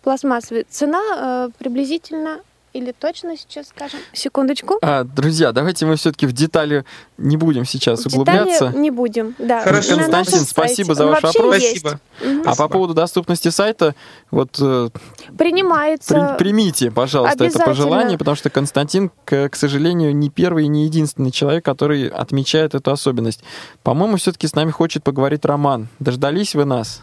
пластмассовый. 0.03 0.67
Цена 0.69 1.03
э, 1.17 1.49
приблизительно, 1.59 2.41
или 2.75 2.91
точно 2.93 3.37
сейчас 3.37 3.69
скажем, 3.69 4.01
секундочку. 4.13 4.79
А, 4.83 5.05
друзья, 5.05 5.53
давайте 5.53 5.87
мы 5.87 5.95
все-таки 5.95 6.27
в 6.27 6.33
детали 6.33 6.85
не 7.17 7.37
будем 7.37 7.65
сейчас 7.65 8.03
В 8.03 8.07
углубляться. 8.09 8.67
детали 8.67 8.77
не 8.83 8.91
будем. 8.91 9.35
Да. 9.39 9.63
Хорошо, 9.63 9.93
На 9.97 10.03
Константин, 10.03 10.33
сайте. 10.41 10.47
спасибо 10.51 10.95
за 10.97 11.07
Он 11.07 11.13
ваш 11.13 11.23
вопрос. 11.23 11.55
есть. 11.57 11.79
Спасибо. 11.81 12.01
Мгм. 12.21 12.43
А 12.45 12.55
по 12.57 12.69
поводу 12.69 12.93
доступности 12.93 13.49
сайта, 13.49 13.95
вот 14.33 14.59
э, 14.61 14.89
Принимается. 15.39 16.35
при- 16.37 16.45
примите, 16.45 16.91
пожалуйста, 16.91 17.45
это 17.45 17.61
пожелание, 17.61 18.19
потому 18.19 18.35
что 18.37 18.51
Константин, 18.51 19.11
к, 19.25 19.49
к 19.51 19.55
сожалению, 19.57 20.15
не 20.15 20.29
первый 20.29 20.65
и 20.65 20.69
не 20.69 20.85
единственный 20.85 21.31
человек, 21.31 21.65
который 21.65 22.09
отмечает 22.09 22.75
эту 22.75 22.91
особенность. 22.91 23.45
По-моему, 23.85 24.17
все-таки 24.17 24.49
с 24.49 24.55
нами 24.57 24.73
хочет 24.73 25.05
поговорить 25.05 25.45
Роман. 25.45 25.87
Дождались 26.01 26.55
вы 26.57 26.65
нас? 26.65 27.03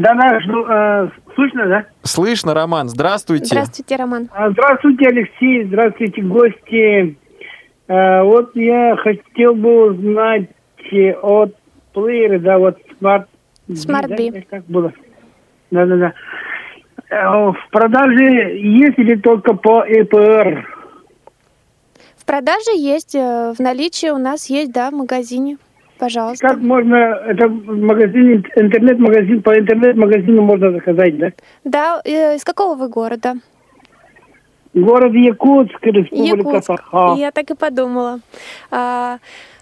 Да, 0.00 0.14
да, 0.14 0.40
жду, 0.40 0.64
э, 0.66 1.08
слышно, 1.34 1.66
да? 1.66 1.84
Слышно, 2.04 2.54
Роман, 2.54 2.88
здравствуйте. 2.88 3.44
Здравствуйте, 3.46 3.96
Роман. 3.96 4.30
А, 4.32 4.50
Здравствуйте, 4.50 5.08
Алексей, 5.08 5.64
здравствуйте, 5.64 6.22
гости. 6.22 7.18
Э, 7.86 8.22
Вот 8.22 8.56
я 8.56 8.96
хотел 8.96 9.54
бы 9.54 9.90
узнать 9.90 10.48
э, 10.90 11.12
от 11.12 11.54
плеера, 11.92 12.38
да, 12.38 12.58
вот 12.58 12.78
Smart... 12.98 13.26
Smart 13.68 14.08
да, 14.08 14.16
B. 14.16 14.42
Как 14.48 14.64
было? 14.64 14.92
Да, 15.70 15.84
да, 15.84 15.96
да. 15.96 16.12
Э, 17.10 17.50
В 17.50 17.68
продаже 17.70 18.56
есть 18.56 18.98
или 18.98 19.16
только 19.16 19.52
по 19.52 19.84
ЭПР? 19.86 20.66
В 22.16 22.24
продаже 22.24 22.70
есть, 22.74 23.14
э, 23.14 23.52
в 23.54 23.60
наличии 23.60 24.08
у 24.08 24.18
нас 24.18 24.48
есть, 24.48 24.72
да, 24.72 24.90
в 24.90 24.94
магазине. 24.94 25.58
Пожалуйста. 26.00 26.48
Как 26.48 26.58
можно, 26.58 26.96
это 26.96 27.46
магазин, 27.48 28.42
интернет-магазин, 28.56 29.42
по 29.42 29.58
интернет-магазину 29.58 30.40
можно 30.40 30.72
заказать, 30.72 31.18
да? 31.18 31.32
Да, 31.64 32.00
э, 32.04 32.36
из 32.36 32.42
какого 32.44 32.74
вы 32.74 32.88
города? 32.88 33.34
Город 34.72 35.12
Якутск, 35.12 35.78
Республика 35.82 36.36
Якутск. 36.38 36.66
Саха. 36.66 37.14
Я 37.18 37.30
так 37.32 37.50
и 37.50 37.54
подумала. 37.54 38.20
А, 38.70 39.18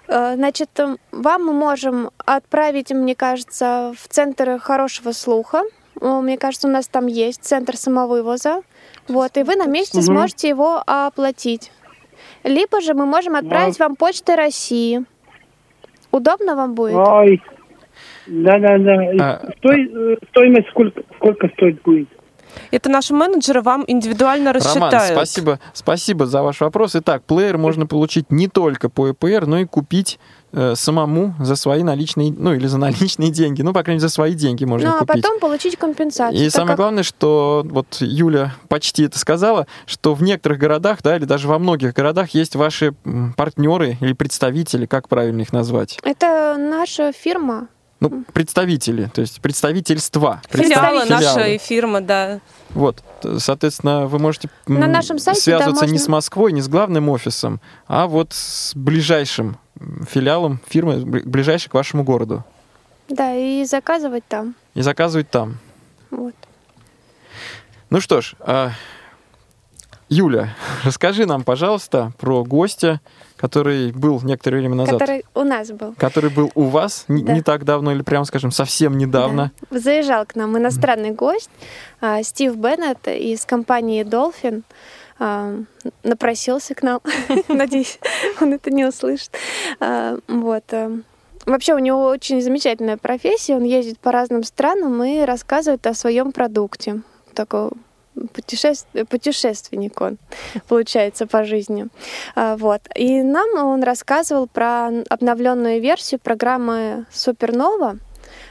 э, 0.07 0.35
Значит, 0.37 0.71
вам 1.11 1.47
мы 1.47 1.53
можем 1.53 2.11
отправить, 2.25 2.93
мне 2.93 3.17
кажется, 3.17 3.93
в 4.01 4.07
центр 4.07 4.59
хорошего 4.61 5.11
слуха. 5.11 5.63
Мне 6.01 6.39
кажется, 6.39 6.69
у 6.69 6.71
нас 6.71 6.87
там 6.87 7.09
есть 7.09 7.43
центр 7.43 7.77
самовывоза. 7.77 8.63
Вот, 9.09 9.37
и 9.37 9.43
вы 9.43 9.57
на 9.57 9.67
месте 9.67 9.99
Мгм. 9.99 10.07
сможете 10.07 10.49
его 10.49 10.85
оплатить. 10.87 11.73
Либо 12.45 12.81
же 12.81 12.95
мы 12.95 13.07
можем 13.07 13.35
отправить 13.35 13.81
вам 13.81 13.97
почтой 13.97 14.37
России. 14.37 15.05
Удобно 16.19 16.57
вам 16.57 16.75
будет? 16.75 16.97
Ой, 16.97 17.43
да-да-да. 18.27 18.95
А, 19.21 19.41
Стой- 19.59 19.91
э, 19.93 20.17
стоимость 20.31 20.69
сколько, 20.71 21.03
сколько 21.17 21.49
стоит 21.49 21.81
будет? 21.83 22.09
Это 22.71 22.91
наши 22.91 23.15
менеджеры 23.15 23.61
вам 23.63 23.85
индивидуально 23.87 24.53
рассчитают. 24.53 24.93
Роман, 24.93 25.07
спасибо, 25.13 25.61
спасибо 25.73 26.27
за 26.27 26.43
ваш 26.43 26.61
вопрос. 26.61 26.97
Итак, 26.97 27.23
плеер 27.25 27.57
можно 27.57 27.87
получить 27.87 28.33
не 28.33 28.49
только 28.49 28.89
по 28.89 29.11
ЭПР, 29.11 29.47
но 29.47 29.59
и 29.59 29.65
купить 29.65 30.19
э, 30.53 30.75
самому 30.77 31.35
за 31.41 31.57
свои 31.57 31.83
наличные, 31.83 32.33
ну 32.37 32.53
или 32.55 32.67
за 32.67 32.79
наличные 32.79 33.31
деньги. 33.31 33.63
Ну, 33.63 33.73
по 33.73 33.83
крайней 33.83 33.99
мере, 33.99 34.09
за 34.09 34.13
свои 34.15 34.35
деньги 34.35 34.65
можно 34.65 34.91
ну, 34.91 34.97
а 34.97 34.99
купить. 35.01 35.23
потом 35.23 35.41
получить 35.41 35.77
компенсацию. 35.77 36.45
И 36.47 36.51
самое 36.51 36.69
как- 36.69 36.77
главное, 36.79 37.03
что 37.03 37.63
вот 37.69 37.97
Юля 38.01 38.55
почти 38.69 39.05
это 39.05 39.19
сказала, 39.19 39.67
что 39.87 40.15
в 40.15 40.23
некоторых 40.23 40.59
городах, 40.59 40.99
да, 41.03 41.17
или 41.17 41.25
даже 41.25 41.49
во 41.49 41.59
многих 41.59 41.93
городах 41.95 42.31
есть 42.31 42.57
ваши 42.57 42.95
партнеры 43.37 43.97
или 44.01 44.13
представители, 44.13 44.87
как 44.87 45.09
правильно 45.09 45.43
их 45.43 45.53
назвать? 45.53 45.99
Это 46.03 46.57
наша 46.59 47.13
фирма. 47.13 47.69
Ну, 48.01 48.23
представители, 48.33 49.11
то 49.13 49.21
есть 49.21 49.41
представительства. 49.41 50.41
Филиалы 50.51 51.01
Представ- 51.05 51.35
нашей 51.37 51.59
фирмы, 51.59 52.01
да. 52.01 52.39
Вот, 52.71 53.03
т- 53.21 53.41
соответственно, 53.41 54.07
вы 54.07 54.21
можете 54.21 54.49
На 54.69 54.87
нашем 54.87 55.19
сайте, 55.19 55.41
связываться 55.41 55.81
да, 55.81 55.87
не 55.87 55.93
можно. 55.95 56.05
с 56.05 56.09
Москвой, 56.09 56.53
не 56.53 56.61
с 56.61 56.69
главным 56.69 57.09
офисом, 57.09 57.61
а 57.89 58.07
вот 58.07 58.33
с 58.35 58.73
ближайшим 58.77 59.57
филиалом 60.09 60.61
фирмы, 60.67 60.97
бли- 61.03 61.23
ближайшей 61.29 61.71
к 61.71 61.75
вашему 61.75 62.05
городу. 62.05 62.45
Да, 63.09 63.35
и 63.35 63.65
заказывать 63.65 64.25
там. 64.29 64.55
И 64.75 64.83
заказывать 64.83 65.31
там. 65.31 65.59
Вот. 66.11 66.35
Ну 67.91 68.01
что 68.01 68.21
ж, 68.21 68.35
а, 68.41 68.71
Юля, 70.09 70.55
расскажи 70.85 71.27
нам, 71.27 71.43
пожалуйста, 71.45 72.13
про 72.19 72.45
гостя, 72.45 73.01
который 73.37 73.93
был 73.93 74.21
некоторое 74.23 74.59
время 74.59 74.75
назад, 74.75 74.99
который, 74.99 75.23
Который 75.23 75.35
у 75.35 75.49
нас 75.49 75.71
был. 75.71 75.95
был 76.45 76.53
у 76.55 76.65
вас 76.65 77.05
не, 77.09 77.23
Да. 77.23 77.33
не 77.35 77.43
так 77.43 77.65
давно, 77.65 77.93
или 77.93 78.03
прямо 78.03 78.25
скажем, 78.25 78.51
совсем 78.51 78.99
недавно. 78.99 79.53
Да. 79.71 79.79
Заезжал 79.79 80.27
к 80.27 80.35
нам 80.35 80.57
иностранный 80.59 81.13
гость 81.13 81.51
а, 82.01 82.23
Стив 82.23 82.57
Беннет 82.57 83.07
из 83.07 83.45
компании 83.47 84.03
Dolphin. 84.05 84.63
А, 85.19 85.55
Напросился 86.03 86.75
к 86.75 86.83
нам. 86.83 87.01
Надеюсь, 87.49 87.99
он 88.41 88.53
это 88.53 88.71
не 88.71 88.85
услышит. 88.85 89.31
А, 89.81 90.19
Вот. 90.29 90.65
а, 90.73 90.99
Вообще 91.47 91.75
у 91.75 91.79
него 91.79 92.05
очень 92.05 92.43
замечательная 92.43 92.99
профессия. 92.99 93.57
Он 93.57 93.65
ездит 93.65 93.99
по 93.99 94.13
разным 94.13 94.43
странам 94.43 95.03
и 95.03 95.21
рассказывает 95.23 95.87
о 95.87 95.95
своем 95.95 96.33
продукте. 96.33 97.01
Такой 97.35 97.71
путешествие, 98.35 99.07
путешественник 99.07 100.01
он, 100.01 100.19
получается, 100.69 101.27
по 101.27 101.45
жизни. 101.45 101.87
Вот. 102.37 102.83
И 102.95 103.23
нам 103.23 103.49
он 103.55 103.83
рассказывал 103.83 104.47
про 104.47 104.89
обновленную 105.09 105.81
версию 105.81 106.21
программы 106.21 107.07
Супернова. 107.11 107.99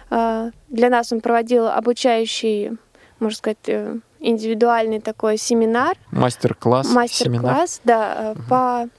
Для 0.10 0.90
нас 0.90 1.12
он 1.12 1.22
проводил 1.22 1.68
обучающий, 1.68 2.72
можно 3.20 3.38
сказать, 3.38 3.58
э, 3.68 3.98
индивидуальный 4.20 5.00
такой 5.00 5.38
семинар, 5.38 5.98
Мастер-класс, 6.12 6.90
мастер-класс, 6.90 7.82
да, 7.84 8.36
э, 8.36 8.36
по 8.50 8.90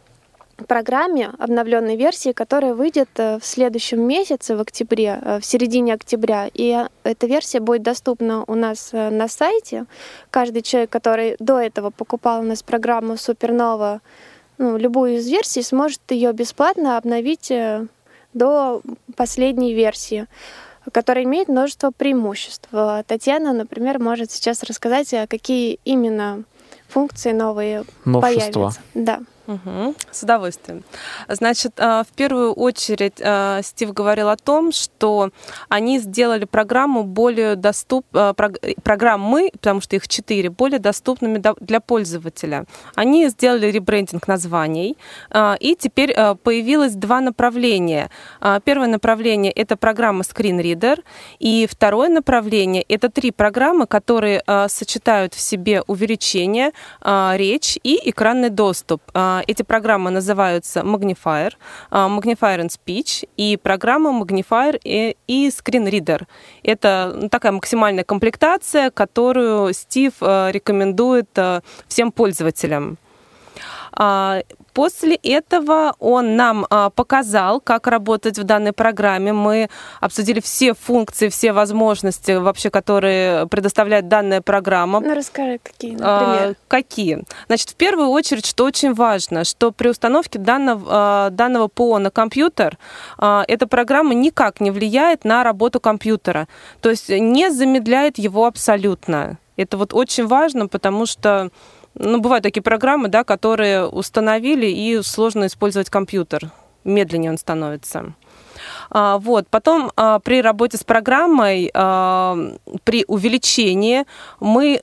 программе 0.66 1.30
обновленной 1.38 1.96
версии, 1.96 2.32
которая 2.32 2.74
выйдет 2.74 3.08
э, 3.16 3.38
в 3.38 3.46
следующем 3.46 4.00
месяце, 4.00 4.56
в 4.56 4.60
октябре, 4.60 5.20
э, 5.22 5.40
в 5.40 5.44
середине 5.44 5.94
октября. 5.94 6.48
И 6.52 6.84
эта 7.04 7.26
версия 7.26 7.60
будет 7.60 7.82
доступна 7.82 8.44
у 8.46 8.54
нас 8.54 8.90
на 8.92 9.28
сайте. 9.28 9.86
Каждый 10.30 10.62
человек, 10.62 10.90
который 10.90 11.36
до 11.38 11.58
этого 11.58 11.90
покупал 11.90 12.40
у 12.40 12.44
нас 12.44 12.62
программу 12.62 13.16
Супернова, 13.16 14.00
ну, 14.58 14.76
любую 14.76 15.16
из 15.16 15.28
версий, 15.28 15.62
сможет 15.62 16.00
ее 16.10 16.32
бесплатно 16.32 16.96
обновить 16.96 17.52
до 18.34 18.82
последней 19.16 19.74
версии 19.74 20.26
которая 20.92 21.24
имеет 21.24 21.48
множество 21.48 21.90
преимуществ. 21.96 22.68
Э, 22.72 23.02
Татьяна, 23.06 23.52
например, 23.52 23.98
может 23.98 24.30
сейчас 24.30 24.62
рассказать, 24.62 25.12
а 25.14 25.26
какие 25.26 25.78
именно 25.84 26.44
функции 26.88 27.32
новые 27.32 27.84
Новшества. 28.04 28.60
появятся. 28.60 28.80
Да. 28.94 29.20
Мгм. 29.48 29.94
С 30.10 30.22
удовольствием. 30.24 30.84
Значит, 31.26 31.72
а, 31.78 32.04
в 32.04 32.08
первую 32.08 32.52
очередь 32.52 33.14
а, 33.22 33.62
Стив 33.62 33.94
говорил 33.94 34.28
о 34.28 34.36
том, 34.36 34.72
что 34.72 35.30
они 35.70 35.98
сделали 36.00 36.44
программу 36.44 37.02
более 37.02 37.56
доступ, 37.56 38.04
а, 38.12 38.34
прог- 38.34 38.58
программы, 38.82 39.50
потому 39.52 39.80
что 39.80 39.96
их 39.96 40.06
четыре, 40.06 40.50
более 40.50 40.78
доступными 40.78 41.38
до- 41.38 41.56
для 41.60 41.80
пользователя. 41.80 42.66
Они 42.94 43.26
сделали 43.28 43.68
ребрендинг 43.68 44.28
названий, 44.28 44.98
и 45.60 45.76
теперь 45.78 46.14
появилось 46.42 46.92
два 46.94 47.20
направления. 47.20 48.10
Первое 48.64 48.88
направление 48.88 49.50
это 49.50 49.76
программа 49.76 50.22
Screen 50.24 50.60
Reader, 50.60 51.02
и 51.38 51.66
второе 51.70 52.10
направление 52.10 52.82
это 52.82 53.08
три 53.08 53.30
программы, 53.30 53.86
которые 53.86 54.42
сочетают 54.68 55.32
в 55.32 55.40
себе 55.40 55.82
увеличение, 55.86 56.72
речь 57.02 57.78
и 57.82 57.98
экранный 58.10 58.50
доступ. 58.50 59.00
А, 59.38 59.42
Эти 59.46 59.62
программы 59.62 60.10
называются 60.10 60.80
Magnifier, 60.80 61.52
а, 61.90 62.08
Magnifier 62.08 62.58
and 62.58 62.70
Speech 62.70 63.28
и 63.36 63.56
программа 63.56 64.10
Magnifier 64.10 64.78
и, 64.84 65.48
Screen 65.48 65.88
Reader. 65.88 66.26
Это 66.62 67.28
такая 67.30 67.52
максимальная 67.52 68.04
комплектация, 68.04 68.90
которую 68.90 69.72
Стив 69.72 70.12
а, 70.20 70.50
рекомендует 70.50 71.28
а, 71.36 71.62
всем 71.88 72.12
пользователям. 72.12 72.98
После 74.78 75.16
этого 75.16 75.96
он 75.98 76.36
нам 76.36 76.64
а, 76.70 76.90
показал, 76.90 77.60
как 77.60 77.88
работать 77.88 78.38
в 78.38 78.44
данной 78.44 78.72
программе. 78.72 79.32
Мы 79.32 79.70
обсудили 80.00 80.38
все 80.38 80.72
функции, 80.72 81.30
все 81.30 81.52
возможности, 81.52 82.30
вообще, 82.30 82.70
которые 82.70 83.48
предоставляет 83.48 84.06
данная 84.06 84.40
программа. 84.40 85.00
Ну, 85.00 85.14
расскажи, 85.16 85.58
какие, 85.60 85.96
А, 86.00 86.20
например. 86.20 86.56
какие? 86.68 87.24
Значит, 87.48 87.70
в 87.70 87.74
первую 87.74 88.10
очередь, 88.10 88.46
что 88.46 88.66
очень 88.66 88.94
важно, 88.94 89.42
что 89.42 89.72
при 89.72 89.88
установке 89.88 90.38
данного, 90.38 90.86
а, 90.88 91.30
данного 91.30 91.66
ПО 91.66 91.98
на 91.98 92.12
компьютер 92.12 92.78
эта 93.18 93.66
программа 93.66 94.14
никак 94.14 94.60
не 94.60 94.70
влияет 94.70 95.24
на 95.24 95.42
работу 95.42 95.80
компьютера, 95.80 96.46
то 96.80 96.88
есть 96.88 97.08
не 97.08 97.50
замедляет 97.50 98.16
его 98.18 98.46
абсолютно. 98.46 99.38
Это 99.56 99.76
вот 99.76 99.92
очень 99.92 100.28
важно, 100.28 100.68
потому 100.68 101.04
что 101.04 101.50
ну, 101.98 102.20
бывают 102.20 102.42
такие 102.42 102.62
программы, 102.62 103.08
да, 103.08 103.24
которые 103.24 103.86
установили, 103.86 104.66
и 104.66 105.02
сложно 105.02 105.46
использовать 105.46 105.90
компьютер. 105.90 106.50
Медленнее 106.84 107.30
он 107.30 107.38
становится. 107.38 108.14
А, 108.90 109.18
Вот. 109.18 109.48
Потом 109.48 109.92
а, 109.96 110.18
при 110.18 110.42
работе 110.42 110.76
с 110.76 110.84
программой, 110.84 111.70
а, 111.74 112.36
при 112.84 113.04
увеличении, 113.08 114.04
мы, 114.40 114.80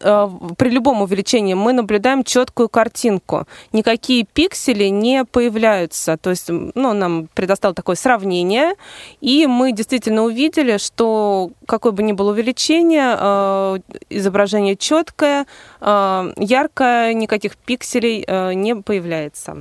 при 0.57 0.69
любом 0.69 1.01
увеличении 1.01 1.53
мы 1.53 1.73
наблюдаем 1.73 2.23
четкую 2.23 2.69
картинку. 2.69 3.47
Никакие 3.73 4.25
пиксели 4.25 4.85
не 4.85 5.25
появляются. 5.25 6.17
То 6.17 6.29
есть 6.29 6.49
ну, 6.49 6.93
нам 6.93 7.27
предоставил 7.33 7.73
такое 7.73 7.95
сравнение, 7.95 8.75
и 9.21 9.47
мы 9.47 9.71
действительно 9.71 10.23
увидели, 10.23 10.77
что 10.77 11.51
какое 11.67 11.91
бы 11.91 12.03
ни 12.03 12.11
было 12.11 12.31
увеличение, 12.31 13.81
изображение 14.09 14.75
четкое, 14.75 15.45
яркое, 15.81 17.13
никаких 17.13 17.57
пикселей 17.57 18.25
не 18.55 18.75
появляется. 18.75 19.57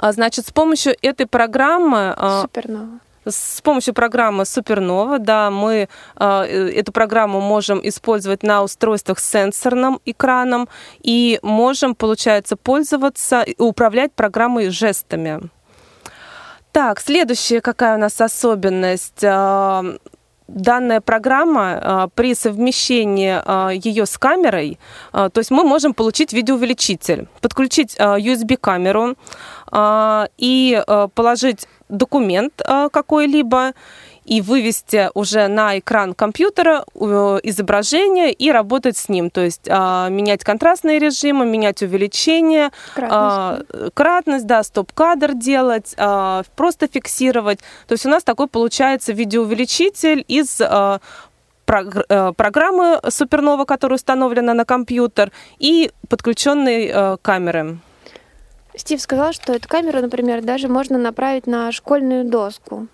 Значит, 0.00 0.46
с 0.46 0.52
помощью 0.52 0.94
этой 1.02 1.26
программы 1.26 2.14
Супернова. 2.42 3.00
С 3.30 3.60
помощью 3.60 3.94
программы 3.94 4.44
Supernova, 4.44 5.18
да, 5.18 5.50
мы 5.50 5.88
э, 6.16 6.70
эту 6.74 6.92
программу 6.92 7.40
можем 7.40 7.80
использовать 7.82 8.42
на 8.42 8.62
устройствах 8.62 9.18
с 9.18 9.30
сенсорным 9.30 10.00
экраном 10.04 10.68
и 11.02 11.38
можем, 11.42 11.94
получается, 11.94 12.56
пользоваться 12.56 13.42
и 13.42 13.54
управлять 13.60 14.12
программой 14.12 14.70
жестами. 14.70 15.50
Так, 16.72 17.00
следующая 17.00 17.60
какая 17.60 17.96
у 17.96 17.98
нас 17.98 18.20
особенность? 18.20 19.24
Данная 20.48 21.02
программа 21.02 21.78
э, 21.82 22.08
при 22.14 22.34
совмещении 22.34 23.38
э, 23.44 23.76
ее 23.76 24.06
с 24.06 24.16
камерой, 24.16 24.78
э, 25.12 25.28
то 25.30 25.40
есть 25.40 25.50
мы 25.50 25.62
можем 25.62 25.92
получить 25.92 26.32
видеоувеличитель, 26.32 27.28
подключить 27.42 27.96
USB-камеру 27.98 29.16
и 30.38 30.82
положить 31.14 31.68
документ 31.90 32.62
какой-либо 32.90 33.72
и 34.28 34.42
вывести 34.42 35.10
уже 35.14 35.48
на 35.48 35.78
экран 35.78 36.12
компьютера 36.12 36.84
э, 36.94 37.40
изображение 37.44 38.30
и 38.30 38.52
работать 38.52 38.96
с 38.98 39.08
ним. 39.08 39.30
То 39.30 39.40
есть 39.40 39.66
а, 39.68 40.08
менять 40.10 40.44
контрастные 40.44 40.98
режимы, 40.98 41.46
менять 41.46 41.82
увеличение, 41.82 42.70
а, 42.96 43.60
кратность, 43.94 44.46
да, 44.46 44.62
стоп-кадр 44.62 45.32
делать, 45.32 45.94
а, 45.96 46.42
просто 46.56 46.88
фиксировать. 46.88 47.60
То 47.86 47.92
есть 47.92 48.04
у 48.04 48.10
нас 48.10 48.22
такой 48.22 48.48
получается 48.48 49.12
видеоувеличитель 49.12 50.24
из 50.28 50.60
а, 50.60 51.00
э, 51.66 52.32
программы 52.36 53.00
Supernova, 53.04 53.64
которая 53.64 53.96
установлена 53.96 54.52
на 54.52 54.66
компьютер, 54.66 55.32
и 55.58 55.90
подключенной 56.08 56.90
э, 56.92 57.16
камеры. 57.22 57.78
Стив 58.76 59.00
сказал, 59.00 59.32
что 59.32 59.54
эту 59.54 59.68
камеру, 59.68 60.00
например, 60.00 60.42
даже 60.42 60.68
можно 60.68 60.98
направить 60.98 61.46
на 61.46 61.72
школьную 61.72 62.24
доску. 62.24 62.86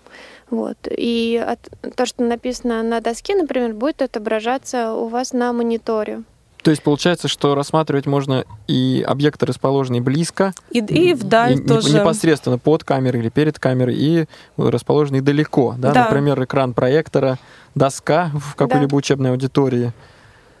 Вот. 0.49 0.77
И 0.89 1.43
от- 1.45 1.95
то, 1.95 2.05
что 2.05 2.23
написано 2.23 2.83
на 2.83 3.01
доске, 3.01 3.35
например, 3.35 3.73
будет 3.73 4.01
отображаться 4.01 4.93
у 4.93 5.07
вас 5.07 5.33
на 5.33 5.51
мониторе. 5.53 6.23
То 6.61 6.71
есть 6.71 6.81
получается, 6.81 7.27
что 7.27 7.53
рассматривать 7.53 8.07
можно 8.07 8.43
и 8.67 9.03
объекты, 9.07 9.45
расположенные 9.45 10.01
близко, 10.01 10.51
И, 10.71 10.79
и 10.79 11.13
вдаль 11.13 11.59
и 11.59 11.63
тоже. 11.63 11.93
непосредственно 11.93 12.57
под 12.57 12.83
камерой 12.83 13.21
или 13.21 13.29
перед 13.29 13.59
камерой, 13.59 13.95
и 13.95 14.25
расположенные 14.57 15.21
далеко. 15.21 15.75
Да? 15.77 15.91
Да. 15.93 16.03
Например, 16.05 16.43
экран 16.43 16.73
проектора, 16.73 17.37
доска 17.75 18.31
в 18.33 18.55
какой-либо 18.55 18.95
учебной 18.95 19.29
аудитории. 19.31 19.93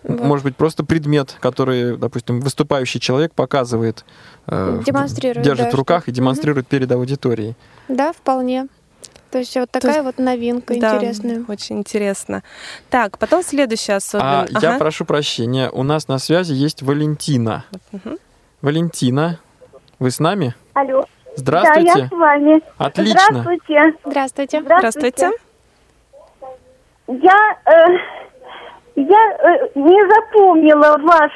Вот. 0.03 0.21
Может 0.21 0.43
быть, 0.43 0.55
просто 0.55 0.83
предмет, 0.85 1.35
который, 1.39 1.97
допустим, 1.97 2.39
выступающий 2.39 2.99
человек 2.99 3.33
показывает, 3.33 4.05
э, 4.45 4.83
Демонстрирует, 4.85 5.43
держит 5.43 5.65
да, 5.65 5.71
в 5.71 5.75
руках 5.75 6.03
что- 6.03 6.11
и 6.11 6.13
демонстрирует 6.13 6.67
перед 6.67 6.91
аудиторией. 6.91 7.55
Да, 7.87 8.13
вполне. 8.13 8.67
То 9.31 9.39
есть 9.39 9.55
вот 9.57 9.69
такая 9.69 10.01
вот 10.03 10.17
новинка 10.17 10.73
Да, 10.79 10.95
интересная. 10.95 11.43
очень 11.47 11.79
интересно. 11.79 12.43
Так, 12.89 13.17
потом 13.17 13.43
следующая 13.43 13.93
А 13.93 13.97
особенность. 13.97 14.63
я 14.63 14.77
прошу 14.77 15.03
прощения, 15.05 15.69
у 15.69 15.83
нас 15.83 16.07
на 16.07 16.19
связи 16.19 16.53
есть 16.53 16.81
Валентина. 16.81 17.65
Мгм. 17.91 18.17
Валентина, 18.61 19.39
вы 19.99 20.11
с 20.11 20.19
нами? 20.19 20.55
Алло. 20.73 21.01
Да, 21.01 21.07
Здравствуйте. 21.35 21.91
я 21.99 22.07
с 22.07 22.11
вами. 22.11 22.61
Отлично. 22.77 23.19
Здравствуйте. 23.29 23.93
Здравствуйте. 24.05 24.61
Здравствуйте. 24.61 25.31
Я, 27.07 27.57
э, 27.65 27.97
я 28.95 29.03
э, 29.03 29.67
не 29.75 30.07
запомнила 30.15 30.97
ваш, 31.03 31.31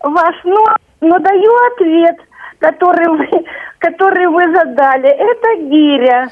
ваш 0.00 0.44
номер, 0.44 0.76
но 1.00 1.18
даю 1.18 1.52
ответ, 1.72 2.16
который 2.58 3.08
вы, 3.08 3.44
который 3.78 4.26
вы 4.28 4.52
задали. 4.54 5.08
Это 5.08 5.62
гиря. 5.62 6.28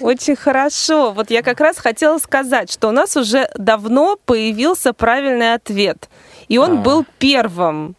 Очень 0.00 0.36
хорошо. 0.36 1.12
Вот 1.12 1.30
я 1.30 1.42
как 1.42 1.60
раз 1.60 1.78
хотела 1.78 2.18
сказать, 2.18 2.72
что 2.72 2.88
у 2.88 2.92
нас 2.92 3.16
уже 3.16 3.48
давно 3.56 4.16
появился 4.24 4.92
правильный 4.92 5.54
ответ. 5.54 6.08
И 6.48 6.58
он 6.58 6.78
А. 6.78 6.82
был 6.82 7.04
первым. 7.18 7.94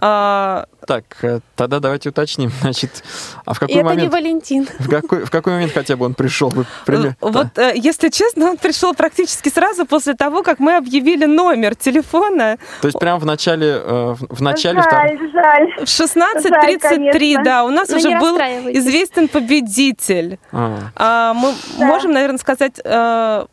А, 0.00 0.66
Так, 0.86 1.04
э, 1.22 1.40
тогда 1.56 1.80
давайте 1.80 2.10
уточним. 2.10 2.50
Значит, 2.60 3.02
а 3.44 3.52
в 3.54 3.58
какой 3.58 3.74
это 3.74 3.82
не 3.82 3.88
момент, 3.88 4.12
Валентин. 4.12 4.68
в 4.78 4.88
какой, 4.88 5.24
в 5.24 5.30
какой 5.30 5.54
момент 5.54 5.72
хотя 5.74 5.96
бы 5.96 6.06
он 6.06 6.14
пришел? 6.14 6.52
Пример- 6.86 7.16
Э, 7.20 7.28
Вот, 7.28 7.58
э, 7.58 7.72
если 7.74 8.08
честно, 8.08 8.50
он 8.50 8.56
пришел 8.56 8.94
практически 8.94 9.48
сразу 9.48 9.86
после 9.86 10.14
того, 10.14 10.42
как 10.42 10.60
мы 10.60 10.76
объявили 10.76 11.24
номер 11.26 11.74
телефона. 11.74 12.58
То 12.80 12.88
есть 12.88 12.98
прямо 12.98 13.18
в 13.18 13.26
начале, 13.26 13.78
в 13.78 14.40
начале 14.40 14.78
втор- 14.80 14.90
Жаль, 14.90 15.18
жаль. 15.32 15.84
В 15.84 15.88
16.33, 15.88 16.78
конечно. 16.78 17.44
да, 17.44 17.64
у 17.64 17.70
нас 17.70 17.88
Ну, 17.88 17.96
уже 17.96 18.08
не 18.08 18.18
был 18.20 18.36
известен 18.38 19.28
победитель. 19.28 20.38
А, 20.52 20.78
А, 20.94 21.34
мы 21.34 21.52
Да. 21.78 21.86
можем, 21.86 22.12
наверное, 22.12 22.38
сказать 22.38 22.80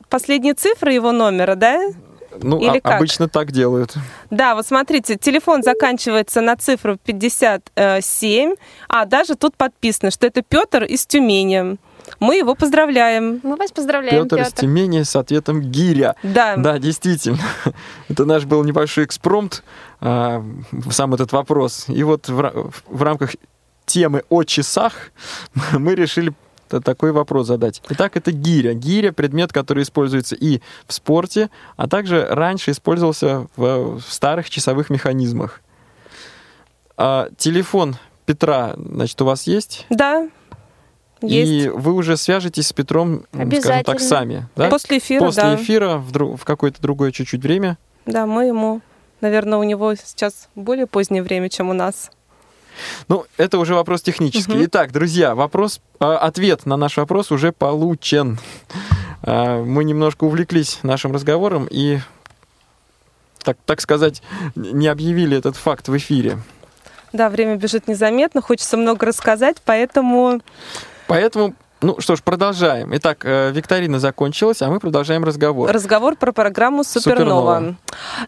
последние 0.09 0.53
цифры 0.53 0.93
его 0.93 1.11
номера, 1.11 1.55
да? 1.55 1.79
Ну, 2.41 2.59
Или 2.59 2.77
а- 2.77 2.81
как? 2.81 2.95
обычно 2.97 3.27
так 3.29 3.51
делают. 3.51 3.93
Да, 4.29 4.55
вот 4.55 4.65
смотрите, 4.65 5.15
телефон 5.17 5.63
заканчивается 5.63 6.41
на 6.41 6.55
цифру 6.55 6.97
57, 7.03 8.55
а 8.89 9.05
даже 9.05 9.35
тут 9.35 9.55
подписано, 9.55 10.11
что 10.11 10.27
это 10.27 10.41
Петр 10.41 10.83
из 10.83 11.05
Тюмени. 11.05 11.77
Мы 12.19 12.35
его 12.37 12.53
поздравляем. 12.53 13.39
Мы 13.43 13.55
вас 13.55 13.71
поздравляем, 13.71 14.23
Петр 14.25 14.41
из 14.41 14.47
Петр. 14.49 14.61
Тюмени 14.61 15.01
с 15.03 15.15
ответом 15.15 15.61
гиря. 15.61 16.15
Да, 16.21 16.55
Да, 16.55 16.77
действительно. 16.77 17.39
Это 18.09 18.25
наш 18.25 18.45
был 18.45 18.63
небольшой 18.63 19.05
экспромт, 19.05 19.63
а, 20.01 20.43
сам 20.91 21.13
этот 21.15 21.31
вопрос. 21.31 21.85
И 21.87 22.03
вот 22.03 22.27
в, 22.29 22.39
ра- 22.39 22.71
в 22.87 23.01
рамках 23.01 23.31
темы 23.87 24.23
о 24.29 24.43
часах, 24.43 24.93
мы 25.73 25.95
решили 25.95 26.31
такой 26.67 27.11
вопрос 27.11 27.47
задать. 27.47 27.81
Итак, 27.89 28.17
это 28.17 28.31
гиря. 28.31 28.73
Гиря— 28.73 29.11
предмет, 29.13 29.53
который 29.53 29.83
используется 29.83 30.35
и 30.35 30.61
в 30.87 30.93
спорте, 30.93 31.49
а 31.77 31.87
также 31.87 32.25
раньше 32.25 32.71
использовался 32.71 33.47
в, 33.55 33.99
в 33.99 34.01
старых 34.01 34.49
часовых 34.49 34.89
механизмах. 34.89 35.61
А 36.97 37.29
телефон 37.37 37.97
Петра, 38.25 38.75
значит, 38.77 39.21
у 39.21 39.25
вас 39.25 39.47
есть? 39.47 39.85
Да, 39.89 40.27
есть. 41.21 41.65
И 41.65 41.69
вы 41.69 41.93
уже 41.93 42.17
свяжетесь 42.17 42.67
с 42.67 42.73
Петром, 42.73 43.25
скажем 43.31 43.83
так, 43.83 43.99
сами, 43.99 44.47
да? 44.55 44.69
После 44.69 44.97
эфира, 44.97 45.25
После 45.25 45.43
да. 45.43 45.55
эфира 45.55 45.97
в, 45.97 46.11
дру- 46.11 46.37
в 46.37 46.43
какое-то 46.43 46.81
другое 46.81 47.11
чуть-чуть 47.11 47.41
время. 47.41 47.77
Да, 48.05 48.25
мы 48.25 48.45
ему, 48.45 48.81
наверное, 49.21 49.57
у 49.57 49.63
него 49.63 49.95
сейчас 49.95 50.49
более 50.55 50.87
позднее 50.87 51.23
время, 51.23 51.49
чем 51.49 51.69
у 51.69 51.73
нас. 51.73 52.11
Ну, 53.07 53.25
это 53.37 53.57
уже 53.59 53.75
вопрос 53.75 54.01
технический. 54.01 54.53
Мгм. 54.53 54.65
Итак, 54.65 54.91
друзья, 54.91 55.35
вопрос, 55.35 55.81
а, 55.99 56.17
ответ 56.17 56.65
на 56.65 56.77
наш 56.77 56.97
вопрос 56.97 57.31
уже 57.31 57.51
получен. 57.51 58.39
А, 59.23 59.63
Мы 59.63 59.83
немножко 59.83 60.25
увлеклись 60.25 60.79
нашим 60.83 61.11
разговором 61.13 61.67
и, 61.69 61.99
так, 63.43 63.57
так 63.65 63.81
сказать, 63.81 64.21
не 64.55 64.87
объявили 64.87 65.37
этот 65.37 65.55
факт 65.55 65.87
в 65.87 65.97
эфире. 65.97 66.37
Да, 67.13 67.29
время 67.29 67.55
бежит 67.55 67.87
незаметно, 67.87 68.41
хочется 68.41 68.77
много 68.77 69.05
рассказать, 69.05 69.57
поэтому 69.63 70.41
Поэтому, 71.07 71.53
ну 71.85 71.95
что 71.99 72.15
ж, 72.15 72.23
продолжаем. 72.23 72.89
Итак, 72.95 73.25
э, 73.25 73.51
викторина 73.51 73.99
закончилась, 73.99 74.61
а 74.61 74.69
мы 74.69 74.79
продолжаем 74.79 75.23
разговор. 75.23 75.71
разговор 75.71 76.15
про 76.15 76.31
программу 76.31 76.83
Супернова. 76.83 77.57
Супернова. 77.57 77.75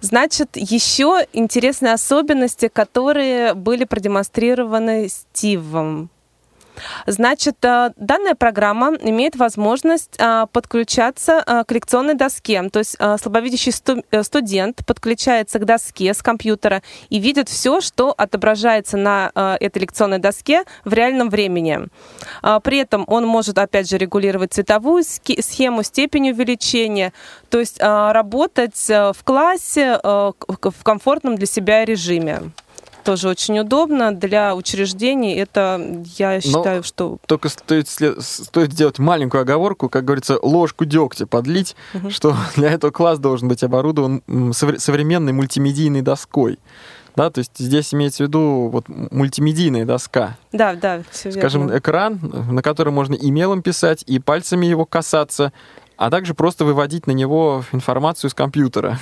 Значит, 0.01 0.49
еще 0.55 1.26
интересные 1.34 1.93
особенности, 1.93 2.68
которые 2.68 3.55
были 3.55 3.86
продемонстрированы 3.86 5.10
Стивом. 5.10 6.10
Значит, 7.05 7.63
э, 7.63 7.91
данная 7.95 8.36
программа 8.36 8.95
имеет 9.01 9.36
возможность 9.36 10.15
э, 10.19 10.45
подключаться 10.51 11.43
э, 11.45 11.63
к 11.65 11.71
лекционной 11.71 12.13
доске. 12.15 12.61
То 12.69 12.80
есть 12.80 12.97
слабовидящий 13.21 13.71
сту- 13.71 14.03
студент 14.23 14.86
подключается 14.86 15.59
к 15.59 15.65
доске 15.65 16.13
с 16.13 16.21
компьютера 16.21 16.82
и 17.09 17.19
видит 17.19 17.49
все, 17.49 17.82
что 17.82 18.13
отображается 18.17 18.97
на 18.97 19.32
этой 19.59 19.80
лекционной 19.80 20.19
доске 20.19 20.63
в 20.86 20.93
реальном 20.93 21.30
времени. 21.30 21.88
А, 22.41 22.59
При 22.59 22.80
этом 22.80 23.03
он 23.07 23.25
может, 23.25 23.57
опять 23.57 23.89
же, 23.89 23.97
регулировать 23.97 24.53
цветовую 24.53 25.03
схему, 25.03 25.84
степень 25.84 26.32
увеличения, 26.32 27.13
то 27.49 27.59
есть 27.59 27.80
работать 27.80 28.88
в 28.88 29.17
классе 29.23 29.99
в 30.03 30.84
комфортном 30.84 31.36
для 31.36 31.47
себя 31.47 31.86
режиме. 31.86 32.51
Тоже 33.08 33.30
очень 33.30 33.58
удобно 33.58 34.14
для 34.14 34.53
учреждений. 34.53 35.34
Это, 35.36 36.03
я 36.18 36.41
считаю, 36.41 36.84
что... 36.84 37.20
Только 37.26 37.47
стоит, 37.47 37.88
стоит 37.88 38.74
сделать 38.74 38.99
маленькую 38.99 39.43
оговорку, 39.43 39.88
как 39.88 40.03
говорится, 40.03 40.38
ложку 40.41 40.84
дегтя 40.84 41.26
подлить, 41.26 41.78
Мгм. 41.93 42.12
что 42.12 42.36
для 42.58 42.70
этого 42.70 42.91
класс 42.91 43.18
должен 43.18 43.47
быть 43.47 43.64
оборудован 43.64 44.22
современной 44.51 45.32
мультимедийной 45.32 46.01
доской. 46.01 46.60
Да, 47.16 47.30
то 47.30 47.39
есть 47.39 47.53
здесь 47.58 47.93
имеется 47.93 48.26
в 48.26 48.28
виду 48.28 48.68
вот 48.74 48.89
мультимедийная 48.89 49.86
доска. 49.86 50.36
Да, 50.51 50.76
да, 50.76 51.01
все 51.10 51.32
Скажем, 51.32 51.62
верно. 51.68 51.78
экран, 51.80 52.20
на 52.51 52.62
котором 52.62 52.93
можно 52.95 53.14
и 53.16 53.32
мелом 53.32 53.62
писать, 53.62 54.03
и 54.05 54.20
пальцами 54.20 54.66
его 54.66 54.86
касаться, 54.86 55.53
а 55.95 56.10
также 56.10 56.34
просто 56.34 56.66
выводить 56.66 57.08
на 57.08 57.12
него 57.12 57.64
информацию 57.72 58.30
с 58.30 58.34
компьютера. 58.34 58.99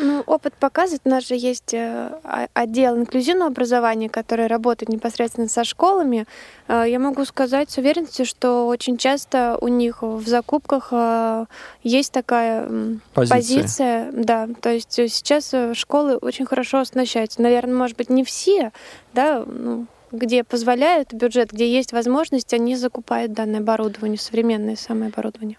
Ну, 0.00 0.22
опыт 0.26 0.54
показывает, 0.54 1.02
у 1.04 1.08
нас 1.08 1.26
же 1.26 1.34
есть 1.34 1.74
э, 1.74 2.10
а- 2.22 2.46
отдел 2.54 2.96
инклюзивного 2.96 3.48
образования, 3.50 4.08
который 4.08 4.46
работает 4.46 4.88
непосредственно 4.88 5.48
со 5.48 5.64
школами. 5.64 6.26
Э, 6.68 6.84
Я 6.86 6.98
могу 6.98 7.24
сказать 7.24 7.70
с 7.70 7.78
уверенностью, 7.78 8.24
что 8.24 8.66
очень 8.68 8.96
часто 8.96 9.58
у 9.60 9.68
них 9.68 10.02
в 10.02 10.26
закупках 10.28 10.88
э, 10.92 11.46
есть 11.82 12.12
такая 12.12 12.68
Позиция. 13.14 13.36
позиция. 13.36 14.12
Да, 14.12 14.48
то 14.60 14.70
есть 14.70 14.92
сейчас 14.92 15.52
школы 15.74 16.16
очень 16.16 16.46
хорошо 16.46 16.78
оснащаются. 16.78 17.42
Наверное, 17.42 17.74
может 17.74 17.96
быть, 17.96 18.08
не 18.10 18.22
все, 18.24 18.72
да, 19.14 19.42
ну, 19.44 19.86
где 20.12 20.44
позволяют 20.44 21.12
бюджет, 21.12 21.50
где 21.52 21.70
есть 21.70 21.92
возможность, 21.92 22.54
они 22.54 22.76
закупают 22.76 23.32
данное 23.32 23.60
оборудование, 23.60 24.18
современное 24.18 24.76
самое 24.76 25.10
оборудование. 25.10 25.58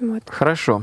Вот. 0.00 0.22
Хорошо. 0.26 0.82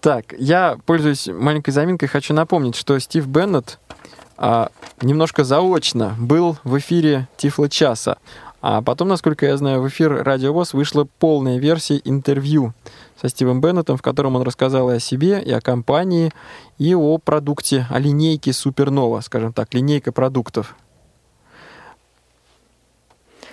Так, 0.00 0.34
я, 0.38 0.78
пользуясь 0.86 1.26
маленькой 1.28 1.72
заминкой, 1.72 2.08
хочу 2.08 2.32
напомнить, 2.32 2.74
что 2.74 2.98
Стив 2.98 3.26
Беннет 3.26 3.78
а, 4.38 4.70
немножко 5.02 5.44
заочно 5.44 6.16
был 6.18 6.56
в 6.64 6.78
эфире 6.78 7.28
Тифла 7.36 7.68
часа. 7.68 8.16
А 8.62 8.80
потом, 8.80 9.08
насколько 9.08 9.44
я 9.44 9.56
знаю, 9.58 9.82
в 9.82 9.88
эфир 9.88 10.22
Радио 10.22 10.52
ВОЗ 10.54 10.72
вышла 10.72 11.06
полная 11.18 11.58
версия 11.58 12.00
интервью 12.04 12.72
со 13.20 13.28
Стивом 13.28 13.60
Беннетом, 13.60 13.98
в 13.98 14.02
котором 14.02 14.36
он 14.36 14.42
рассказал 14.42 14.90
и 14.90 14.94
о 14.94 15.00
себе, 15.00 15.42
и 15.42 15.50
о 15.52 15.60
компании, 15.60 16.32
и 16.78 16.94
о 16.94 17.18
продукте, 17.18 17.86
о 17.90 17.98
линейке 17.98 18.54
Супернова, 18.54 19.20
скажем 19.20 19.52
так, 19.52 19.74
линейка 19.74 20.12
продуктов. 20.12 20.76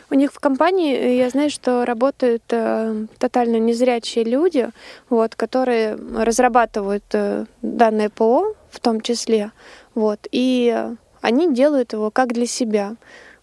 У 0.10 0.16
них 0.16 0.32
в 0.32 0.39
компании, 0.39 0.95
э, 0.95 1.18
я 1.18 1.30
знаю, 1.30 1.49
что 1.49 1.86
работают 1.86 2.43
э, 2.49 3.05
тотально 3.18 3.58
незрячие 3.58 4.24
люди, 4.24 4.70
вот, 5.10 5.36
которые 5.36 5.95
разрабатывают 5.95 7.03
э, 7.14 7.45
данное 7.62 8.10
ПО 8.10 8.55
в 8.70 8.80
том 8.80 9.01
числе, 9.01 9.51
вот, 9.95 10.28
и 10.32 10.88
они 11.22 11.53
делают 11.53 11.93
его 11.93 12.12
как 12.12 12.34
для 12.34 12.45
себя. 12.45 12.95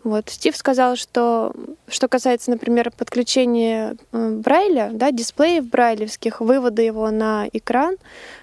Вот. 0.04 0.28
Стив 0.28 0.54
сказал, 0.54 0.96
что 0.96 1.52
что 1.88 2.08
касается, 2.08 2.50
например, 2.50 2.90
подключения 2.90 3.96
э, 4.12 4.30
Брайля, 4.36 4.90
да, 4.92 5.10
дисплеев 5.10 5.66
брайлевских, 5.66 6.40
вывода 6.40 6.82
его 6.82 7.10
на 7.10 7.48
экран, 7.52 7.96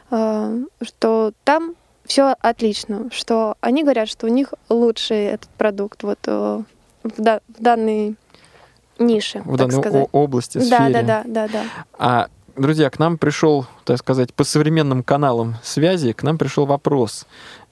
э, 0.09 0.63
что 0.81 1.33
там 1.43 1.75
все 2.03 2.35
отлично, 2.39 3.09
что 3.11 3.55
они 3.61 3.83
говорят, 3.83 4.09
что 4.09 4.25
у 4.25 4.29
них 4.29 4.53
лучший 4.69 5.25
этот 5.25 5.49
продукт 5.51 6.01
вот 6.01 6.19
э, 6.25 6.63
в, 7.03 7.21
да- 7.21 7.41
в 7.47 7.61
данной 7.61 8.15
нише, 8.99 9.41
В 9.45 9.57
так 9.57 9.69
данной 9.69 9.81
сказать. 9.81 10.09
области, 10.11 10.57
да, 10.57 10.63
сфере. 10.63 10.93
да, 10.93 11.01
да, 11.03 11.23
да, 11.25 11.47
да. 11.47 11.63
А, 11.97 12.27
друзья, 12.55 12.89
к 12.89 12.99
нам 12.99 13.17
пришел, 13.17 13.65
так 13.85 13.97
сказать, 13.97 14.33
по 14.33 14.43
современным 14.43 15.03
каналам 15.03 15.55
связи, 15.63 16.11
к 16.13 16.23
нам 16.23 16.37
пришел 16.37 16.65
вопрос. 16.65 17.25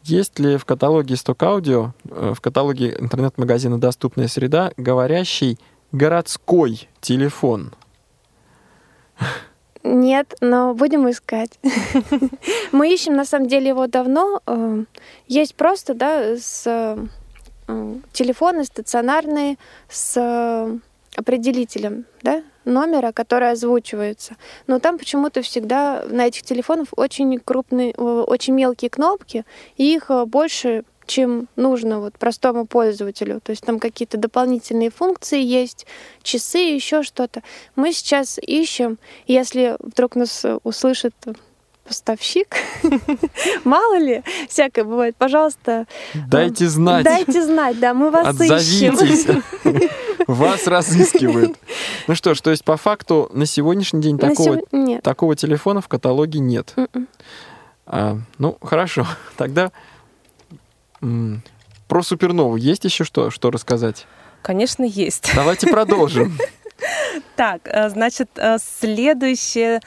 Есть 0.03 0.39
ли 0.39 0.57
в 0.57 0.65
каталоге 0.65 1.15
Stock 1.15 1.37
Audio, 1.39 1.91
э, 2.09 2.33
в 2.35 2.41
каталоге 2.41 2.95
интернет-магазина 2.99 3.79
«Доступная 3.79 4.27
среда» 4.27 4.71
говорящий 4.77 5.59
городской 5.91 6.87
телефон? 7.01 7.73
Нет, 9.83 10.35
но 10.41 10.73
будем 10.73 11.09
искать. 11.09 11.59
Мы 12.71 12.93
ищем, 12.93 13.15
на 13.15 13.25
самом 13.25 13.47
деле, 13.47 13.69
его 13.69 13.87
давно. 13.87 14.41
Э, 14.45 14.83
Есть 15.27 15.55
просто, 15.55 15.93
да, 15.93 16.35
с 16.37 16.97
телефоны 18.13 18.63
стационарные 18.63 19.57
с 19.89 20.15
э, 20.17 20.77
определителем, 21.15 22.05
да, 22.21 22.43
номера, 22.65 23.11
который 23.11 23.51
озвучивается. 23.51 24.35
Но 24.67 24.79
там 24.79 24.97
почему-то 24.97 25.41
всегда 25.41 26.03
на 26.07 26.27
этих 26.27 26.43
телефонах 26.43 26.87
очень 26.95 27.39
крупные, 27.39 27.91
э, 27.91 28.01
очень 28.01 28.53
мелкие 28.53 28.89
кнопки, 28.89 29.45
и 29.77 29.93
их 29.93 30.09
э, 30.09 30.25
больше 30.25 30.83
чем 31.05 31.47
нужно 31.55 31.99
вот 31.99 32.19
простому 32.19 32.67
пользователю. 32.67 33.41
То 33.41 33.49
есть 33.49 33.63
там 33.63 33.79
какие-то 33.79 34.17
дополнительные 34.17 34.91
функции 34.91 35.41
есть, 35.41 35.87
часы, 36.21 36.59
еще 36.59 37.01
что-то. 37.01 37.41
Мы 37.75 37.93
сейчас 37.93 38.37
ищем, 38.37 38.99
если 39.25 39.75
вдруг 39.79 40.15
нас 40.15 40.45
э, 40.45 40.59
услышит 40.63 41.15
поставщик, 41.89 42.55
мало 43.65 43.97
ли, 43.97 44.23
всякое 44.47 44.83
бывает, 44.85 45.15
пожалуйста, 45.17 45.85
Дайте 46.13 46.69
знать. 46.69 47.03
дайте 47.03 47.43
знать, 47.43 47.79
да, 47.79 47.93
мы 47.93 48.11
вас 48.11 48.27
Отзовитесь. 48.27 48.81
ищем. 48.81 49.43
Вас 50.27 50.67
разыскивают. 50.67 51.57
Ну 52.07 52.13
что 52.13 52.35
ж, 52.35 52.41
то 52.41 52.51
есть 52.51 52.63
по 52.63 52.77
факту 52.77 53.31
на 53.33 53.47
сегодняшний 53.47 53.99
день 54.01 54.15
На 54.17 54.29
такого, 54.29 54.57
сего- 54.57 54.65
Нет. 54.71 55.01
такого 55.01 55.35
телефона 55.35 55.81
в 55.81 55.87
каталоге 55.87 56.37
нет. 56.39 56.73
Мгм. 56.75 57.07
А, 57.87 58.17
ну, 58.37 58.55
хорошо. 58.61 59.07
Тогда 59.37 59.71
м, 61.01 61.41
про 61.87 62.03
супернову 62.03 62.57
есть 62.57 62.83
еще 62.85 63.03
что, 63.05 63.31
что 63.31 63.49
рассказать? 63.49 64.05
Конечно, 64.43 64.83
есть. 64.83 65.31
Давайте 65.35 65.67
продолжим. 65.67 66.37
Так, 67.35 67.61
э, 67.65 67.89
значит, 67.89 68.29
э, 68.37 68.57
следующее 68.59 69.81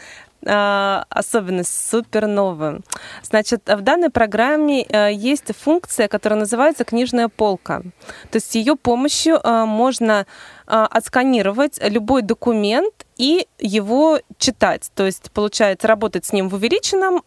особенность 0.45 1.91
суперновы. 1.91 2.81
Значит, 3.23 3.63
в 3.67 3.81
данной 3.81 4.11
программе 4.11 4.87
а, 4.89 5.09
есть 5.09 5.55
функция, 5.57 6.09
которая 6.09 6.41
называется 6.41 6.85
книжная 6.85 7.29
полка. 7.29 7.83
То 8.31 8.37
есть 8.37 8.51
с 8.51 8.55
ее 8.55 8.77
помощью 8.77 9.41
а, 9.43 9.67
можно 9.67 10.27
отсканировать 10.65 11.79
любой 11.83 12.23
документ 12.23 12.95
и 13.19 13.47
его 13.59 14.21
читать. 14.39 14.91
То 14.95 15.05
есть, 15.05 15.31
получается, 15.33 15.87
работать 15.87 16.25
с 16.25 16.33
ним 16.33 16.49
в 16.49 16.55
увеличенном 16.55 17.21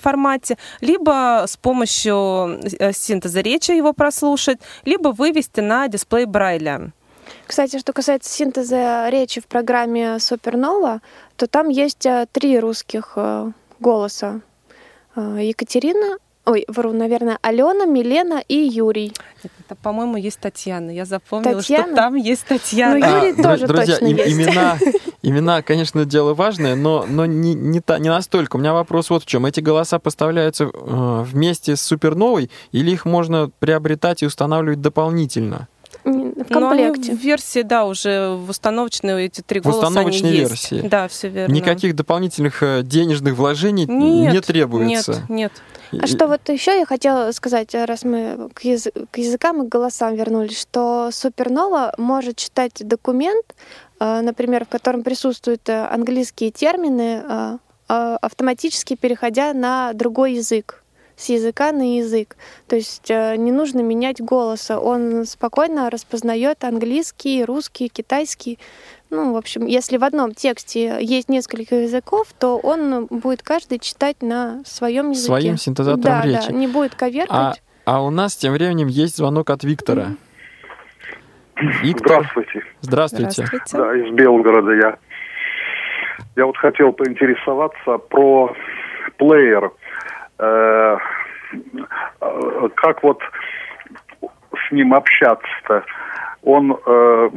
формате, 0.00 0.58
либо 0.80 1.44
с 1.46 1.56
помощью 1.56 2.58
э, 2.80 2.92
синтеза 2.92 3.40
речи 3.40 3.70
его 3.70 3.92
прослушать, 3.92 4.58
либо 4.84 5.10
вывести 5.10 5.60
на 5.60 5.86
дисплей 5.86 6.24
Брайля. 6.24 6.92
Кстати, 7.46 7.78
что 7.78 7.92
касается 7.92 8.30
синтеза 8.30 9.08
речи 9.08 9.40
в 9.40 9.46
программе 9.46 10.18
Супернова, 10.18 11.00
то 11.36 11.46
там 11.46 11.68
есть 11.68 12.06
э, 12.06 12.26
три 12.32 12.58
русских 12.58 13.12
э, 13.16 13.50
голоса. 13.80 14.40
Э, 15.16 15.38
Екатерина, 15.40 16.18
ой, 16.44 16.64
вру, 16.68 16.92
наверное, 16.92 17.38
Алена, 17.42 17.86
Милена 17.86 18.42
и 18.46 18.56
Юрий. 18.56 19.12
Это, 19.42 19.74
по-моему, 19.74 20.16
есть 20.16 20.40
Татьяна. 20.40 20.90
Я 20.90 21.04
запомнила, 21.04 21.60
Татьяна? 21.60 21.86
что 21.86 21.96
там 21.96 22.14
есть 22.16 22.44
Татьяна. 22.46 22.98
Ну, 22.98 23.18
Юрий 23.18 23.40
а, 23.40 23.42
тоже 23.42 23.66
друзья, 23.66 23.94
точно 23.94 24.06
им, 24.06 24.16
есть. 24.16 24.32
Имена, 24.32 24.78
имена, 25.22 25.62
конечно, 25.62 26.04
дело 26.04 26.34
важное, 26.34 26.74
но, 26.74 27.06
но 27.08 27.26
не, 27.26 27.54
не, 27.54 27.80
та, 27.80 27.98
не 27.98 28.08
настолько. 28.08 28.56
У 28.56 28.58
меня 28.58 28.72
вопрос 28.72 29.10
вот 29.10 29.22
в 29.22 29.26
чем. 29.26 29.46
Эти 29.46 29.60
голоса 29.60 29.98
поставляются 29.98 30.64
э, 30.64 30.68
вместе 31.24 31.76
с 31.76 31.82
суперновой 31.82 32.50
или 32.72 32.90
их 32.90 33.04
можно 33.04 33.50
приобретать 33.58 34.22
и 34.22 34.26
устанавливать 34.26 34.80
дополнительно? 34.80 35.68
Комплекте. 36.54 37.14
в 37.14 37.18
версии, 37.18 37.62
да, 37.62 37.84
уже 37.84 38.30
в 38.30 38.50
установочной 38.50 39.26
эти 39.26 39.40
три 39.40 39.60
голоса 39.60 39.86
В 39.86 39.88
установочной 39.88 40.28
они 40.28 40.38
версии. 40.38 40.74
Есть. 40.76 40.88
Да, 40.88 41.08
все 41.08 41.28
верно. 41.28 41.52
Никаких 41.52 41.94
дополнительных 41.94 42.62
э, 42.62 42.82
денежных 42.82 43.34
вложений 43.34 43.86
нет, 43.86 44.32
не 44.32 44.40
требуется. 44.40 45.24
Нет, 45.28 45.52
нет. 45.92 46.02
А 46.02 46.06
что 46.06 46.26
вот 46.26 46.48
еще 46.48 46.78
я 46.78 46.86
хотела 46.86 47.32
сказать, 47.32 47.74
раз 47.74 48.04
мы 48.04 48.50
к, 48.54 48.62
язы 48.62 48.92
к 49.10 49.18
языкам 49.18 49.62
и 49.62 49.66
к 49.66 49.68
голосам 49.68 50.14
вернулись, 50.14 50.60
что 50.60 51.10
Супернова 51.12 51.94
может 51.98 52.36
читать 52.36 52.74
документ, 52.80 53.46
э, 53.98 54.20
например, 54.20 54.64
в 54.64 54.68
котором 54.68 55.02
присутствуют 55.02 55.68
э, 55.68 55.86
английские 55.86 56.50
термины, 56.50 57.58
автоматически 57.88 58.94
переходя 58.94 59.52
на 59.52 59.92
другой 59.94 60.34
язык 60.34 60.79
с 61.20 61.28
языка 61.28 61.70
на 61.72 61.98
язык. 61.98 62.36
То 62.66 62.76
есть 62.76 63.10
э, 63.10 63.36
не 63.36 63.52
нужно 63.52 63.80
менять 63.80 64.20
голоса. 64.20 64.80
Он 64.80 65.24
спокойно 65.26 65.90
распознает 65.90 66.64
английский, 66.64 67.44
русский, 67.44 67.88
китайский. 67.88 68.58
Ну, 69.10 69.34
в 69.34 69.36
общем, 69.36 69.66
если 69.66 69.98
в 69.98 70.04
одном 70.04 70.34
тексте 70.34 70.98
есть 71.00 71.28
несколько 71.28 71.74
языков, 71.76 72.28
то 72.38 72.56
он 72.56 73.06
будет 73.06 73.42
каждый 73.42 73.80
читать 73.80 74.22
на 74.22 74.62
своем 74.64 75.10
языке. 75.10 75.26
Своим 75.26 75.56
синтезатором 75.56 76.00
да, 76.00 76.22
речи. 76.22 76.48
Да, 76.48 76.54
не 76.54 76.66
будет 76.66 76.94
коверкать. 76.94 77.60
А, 77.84 77.96
а 77.96 78.02
у 78.02 78.10
нас 78.10 78.36
тем 78.36 78.52
временем 78.54 78.86
есть 78.86 79.16
звонок 79.16 79.50
от 79.50 79.62
Виктора. 79.64 80.02
Mm-hmm. 80.02 81.82
Виктор. 81.82 82.22
Здравствуйте. 82.22 82.62
Здравствуйте. 82.80 83.30
Здравствуйте. 83.30 83.76
Да, 83.76 83.96
из 83.96 84.14
Белгорода 84.14 84.72
я. 84.72 84.98
Я 86.36 86.46
вот 86.46 86.56
хотел 86.56 86.92
поинтересоваться 86.92 87.98
про 87.98 88.54
плеер. 89.18 89.72
Э, 90.38 90.79
как 92.76 93.02
вот 93.02 93.20
с 94.68 94.72
ним 94.72 94.94
общаться-то? 94.94 95.84
Он 96.42 96.72
э, 96.72 97.30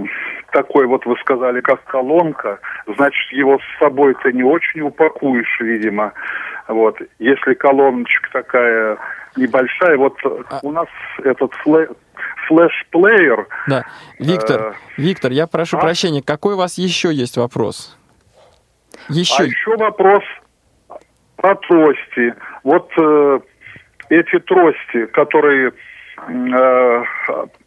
такой 0.52 0.86
вот, 0.86 1.06
вы 1.06 1.18
сказали, 1.18 1.60
как 1.62 1.84
колонка, 1.84 2.60
значит, 2.96 3.32
его 3.34 3.60
с 3.60 3.80
собой-то 3.80 4.32
не 4.32 4.44
очень 4.44 4.82
упакуешь, 4.82 5.60
видимо. 5.60 6.14
Вот. 6.68 6.98
Если 7.20 7.54
колоночка 7.54 8.30
такая 8.32 8.98
небольшая, 9.36 9.98
вот 9.98 10.18
а... 10.24 10.60
у 10.62 10.72
нас 10.72 10.88
этот 11.24 11.54
флэ... 11.56 11.90
флеш-плеер... 12.48 13.48
Да, 13.68 13.84
Виктор, 14.20 14.62
э... 14.62 14.74
Виктор, 14.96 15.32
я 15.32 15.48
прошу 15.48 15.78
а? 15.78 15.82
прощения, 15.82 16.22
какой 16.22 16.54
у 16.54 16.58
вас 16.58 16.78
еще 16.78 17.12
есть 17.14 17.36
вопрос? 17.36 17.98
Еще. 19.10 19.44
А 19.44 19.46
еще 19.46 19.76
вопрос 19.76 20.24
про 21.36 21.56
трости. 21.56 22.34
Вот 22.64 22.90
э, 22.98 23.40
эти 24.20 24.40
трости, 24.40 25.06
которые 25.08 25.74
э, 26.28 27.04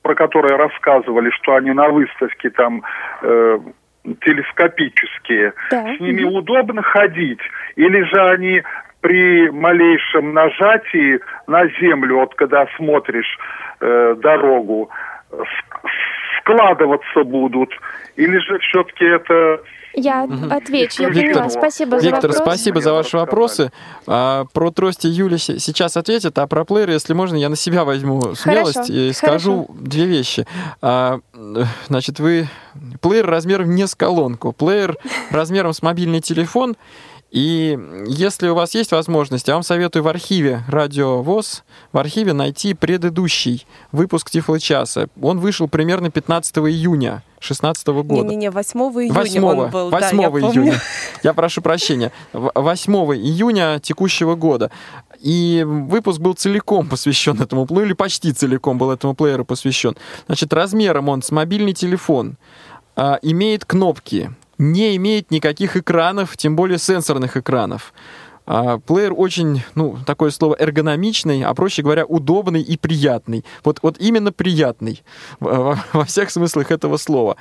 про 0.02 0.14
которые 0.14 0.56
рассказывали, 0.56 1.30
что 1.30 1.54
они 1.56 1.72
на 1.72 1.88
выставке 1.88 2.50
там 2.50 2.82
э, 3.22 3.58
телескопические, 4.20 5.52
да. 5.70 5.96
с 5.96 6.00
ними 6.00 6.24
угу. 6.24 6.38
удобно 6.38 6.82
ходить, 6.82 7.40
или 7.76 8.02
же 8.02 8.20
они 8.30 8.62
при 9.00 9.50
малейшем 9.50 10.32
нажатии 10.32 11.20
на 11.46 11.66
землю, 11.80 12.16
вот 12.16 12.34
когда 12.34 12.66
смотришь 12.76 13.38
э, 13.80 14.16
дорогу, 14.18 14.90
складываться 16.38 17.24
будут, 17.24 17.70
или 18.16 18.38
же 18.38 18.58
все-таки 18.60 19.04
это 19.04 19.60
я 19.96 20.28
отвечу, 20.50 21.02
я 21.02 21.08
Виктор, 21.08 21.44
поняла. 21.44 21.50
Спасибо 21.50 21.96
Виктор, 21.96 22.32
за 22.32 22.38
вопрос. 22.38 22.54
спасибо 22.54 22.80
за 22.80 22.92
ваши 22.92 23.16
вопросы. 23.16 23.72
А, 24.06 24.44
про 24.52 24.70
трости 24.70 25.06
Юля 25.06 25.38
сейчас 25.38 25.96
ответит, 25.96 26.38
а 26.38 26.46
про 26.46 26.64
плеер, 26.64 26.90
если 26.90 27.14
можно, 27.14 27.36
я 27.36 27.48
на 27.48 27.56
себя 27.56 27.84
возьму 27.84 28.34
смелость 28.34 28.74
Хорошо. 28.74 28.92
и 28.92 29.12
скажу 29.12 29.64
Хорошо. 29.66 29.80
две 29.80 30.04
вещи. 30.04 30.46
А, 30.82 31.20
значит, 31.88 32.20
вы... 32.20 32.48
Плеер 33.00 33.26
размером 33.26 33.74
не 33.74 33.86
с 33.86 33.94
колонку. 33.94 34.52
Плеер 34.52 34.98
размером 35.30 35.72
с 35.72 35.80
мобильный 35.80 36.20
телефон 36.20 36.76
и 37.36 37.78
если 38.06 38.48
у 38.48 38.54
вас 38.54 38.74
есть 38.74 38.92
возможность, 38.92 39.46
я 39.46 39.52
вам 39.52 39.62
советую 39.62 40.02
в 40.02 40.08
архиве 40.08 40.62
Радио 40.68 41.20
ВОЗ, 41.20 41.64
в 41.92 41.98
архиве 41.98 42.32
найти 42.32 42.72
предыдущий 42.72 43.66
выпуск 43.92 44.30
Тифло-часа. 44.30 45.08
Он 45.20 45.38
вышел 45.38 45.68
примерно 45.68 46.10
15 46.10 46.56
июня 46.56 47.22
2016 47.40 47.88
года. 47.88 48.14
Не-не-не, 48.22 48.50
8 48.50 48.80
июня 48.80 49.12
8, 49.12 49.44
он 49.44 49.70
был. 49.70 49.90
8 49.90 50.16
да, 50.16 50.22
я 50.22 50.28
июня. 50.28 50.50
Помню. 50.54 50.74
Я 51.24 51.34
прошу 51.34 51.60
прощения. 51.60 52.10
8 52.32 52.94
июня 52.94 53.80
текущего 53.80 54.34
года. 54.34 54.70
И 55.20 55.62
выпуск 55.66 56.18
был 56.20 56.32
целиком 56.32 56.88
посвящен 56.88 57.38
этому 57.38 57.66
плееру, 57.66 57.88
или 57.88 57.92
почти 57.92 58.32
целиком 58.32 58.78
был 58.78 58.90
этому 58.90 59.14
плееру 59.14 59.44
посвящен. 59.44 59.94
Значит, 60.24 60.54
размером 60.54 61.10
он 61.10 61.20
с 61.20 61.30
мобильный 61.30 61.74
телефон, 61.74 62.38
а, 62.96 63.18
имеет 63.20 63.66
кнопки, 63.66 64.30
не 64.58 64.96
имеет 64.96 65.30
никаких 65.30 65.76
экранов, 65.76 66.36
тем 66.36 66.56
более 66.56 66.78
сенсорных 66.78 67.36
экранов. 67.36 67.92
А, 68.46 68.78
плеер 68.78 69.12
очень, 69.16 69.64
ну, 69.74 69.98
такое 70.06 70.30
слово 70.30 70.56
эргономичный, 70.58 71.42
а 71.42 71.52
проще 71.54 71.82
говоря, 71.82 72.04
удобный 72.06 72.62
и 72.62 72.76
приятный. 72.76 73.44
Вот, 73.64 73.80
вот 73.82 73.98
именно 73.98 74.32
приятный 74.32 75.02
во, 75.40 75.78
во 75.92 76.04
всех 76.04 76.30
смыслах 76.30 76.70
этого 76.70 76.96
слова. 76.96 77.36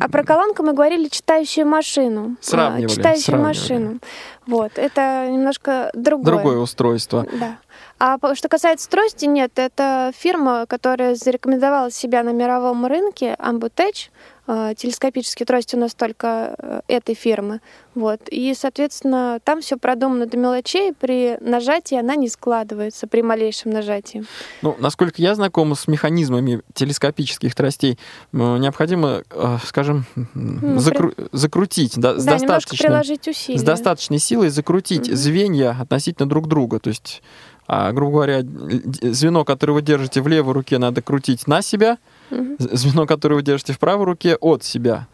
А 0.00 0.08
про 0.08 0.24
колонку 0.24 0.64
мы 0.64 0.72
говорили 0.72 1.08
читающую 1.08 1.66
машину. 1.66 2.36
Сравнивали. 2.40 2.92
Читающую 2.92 3.22
сравнивали. 3.22 3.56
машину. 3.56 3.98
Вот, 4.46 4.72
это 4.74 5.28
немножко 5.30 5.90
другое. 5.94 6.24
Другое 6.24 6.58
устройство. 6.58 7.26
Да. 7.32 7.58
А 8.00 8.18
что 8.34 8.48
касается 8.48 8.90
трости, 8.90 9.26
нет, 9.26 9.52
это 9.54 10.12
фирма, 10.16 10.66
которая 10.66 11.14
зарекомендовала 11.14 11.92
себя 11.92 12.24
на 12.24 12.30
мировом 12.30 12.84
рынке, 12.86 13.36
Ambutech. 13.38 14.10
А, 14.46 14.74
телескопические 14.74 15.46
трости 15.46 15.74
у 15.74 15.78
нас 15.78 15.94
только 15.94 16.54
э, 16.58 16.80
этой 16.86 17.14
фирмы. 17.14 17.60
Вот. 17.94 18.20
И, 18.30 18.52
соответственно, 18.54 19.38
там 19.42 19.62
все 19.62 19.78
продумано 19.78 20.26
до 20.26 20.36
мелочей. 20.36 20.92
При 20.92 21.38
нажатии 21.40 21.96
она 21.98 22.14
не 22.14 22.28
складывается, 22.28 23.06
при 23.06 23.22
малейшем 23.22 23.70
нажатии. 23.70 24.24
Ну, 24.60 24.76
насколько 24.78 25.22
я 25.22 25.34
знаком 25.34 25.74
с 25.74 25.88
механизмами 25.88 26.60
телескопических 26.74 27.54
тростей, 27.54 27.98
необходимо, 28.32 29.22
э, 29.30 29.58
скажем, 29.64 30.04
ну, 30.34 30.76
закру- 30.76 31.14
при... 31.14 31.28
закрутить 31.32 31.96
да, 31.96 32.12
да, 32.12 32.20
с, 32.20 32.24
достаточной, 32.24 33.58
с 33.58 33.62
достаточной 33.62 34.18
силой 34.18 34.50
закрутить 34.50 35.08
угу. 35.08 35.16
звенья 35.16 35.74
относительно 35.80 36.28
друг 36.28 36.48
друга. 36.48 36.80
То 36.80 36.88
есть, 36.88 37.22
а, 37.66 37.92
грубо 37.92 38.12
говоря, 38.12 38.40
звено, 38.42 39.46
которое 39.46 39.72
вы 39.72 39.80
держите 39.80 40.20
в 40.20 40.28
левой 40.28 40.52
руке, 40.52 40.76
надо 40.76 41.00
крутить 41.00 41.46
на 41.46 41.62
себя– 41.62 41.96
Угу. 42.30 42.56
Звено, 42.58 43.06
которое 43.06 43.36
вы 43.36 43.42
держите 43.42 43.72
в 43.72 43.78
правой 43.78 44.04
руке, 44.04 44.36
от 44.36 44.64
себя. 44.64 45.06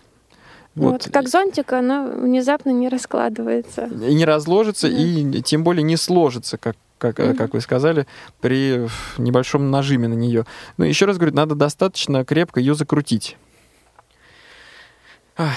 Вот. 0.75 1.05
вот, 1.05 1.13
как 1.13 1.29
зонтик, 1.29 1.73
оно 1.73 2.07
внезапно 2.07 2.71
не 2.71 2.89
раскладывается. 2.89 3.87
И 3.87 4.15
не 4.15 4.25
разложится, 4.25 4.89
да. 4.89 4.97
и 4.97 5.43
тем 5.43 5.65
более 5.65 5.83
не 5.83 5.97
сложится, 5.97 6.59
как, 6.59 6.77
как, 6.99 7.19
mm 7.19 7.35
как 7.35 7.55
вы 7.55 7.61
сказали, 7.61 8.07
при 8.41 8.89
небольшом 9.19 9.71
нажиме 9.71 10.07
на 10.07 10.15
нее. 10.15 10.47
Но 10.77 10.85
еще 10.85 11.07
раз 11.07 11.17
говорю, 11.17 11.35
надо 11.35 11.55
достаточно 11.57 12.25
крепко 12.25 12.61
ее 12.61 12.75
закрутить. 12.75 13.37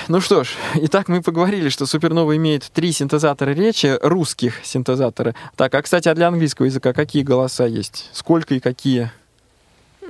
Ну 0.07 0.21
что 0.21 0.43
ж, 0.43 0.49
итак, 0.75 1.09
мы 1.09 1.21
поговорили, 1.21 1.69
что 1.69 1.85
Супернова 1.85 2.35
имеет 2.37 2.63
три 2.71 2.91
синтезатора 2.91 3.51
речи, 3.51 3.97
русских 4.01 4.63
синтезатора. 4.63 5.35
Так, 5.57 5.75
а, 5.75 5.81
кстати, 5.81 6.07
а 6.07 6.15
для 6.15 6.29
английского 6.29 6.67
языка 6.67 6.93
какие 6.93 7.23
голоса 7.23 7.65
есть? 7.65 8.09
Сколько 8.13 8.55
и 8.55 8.59
какие? 8.59 9.11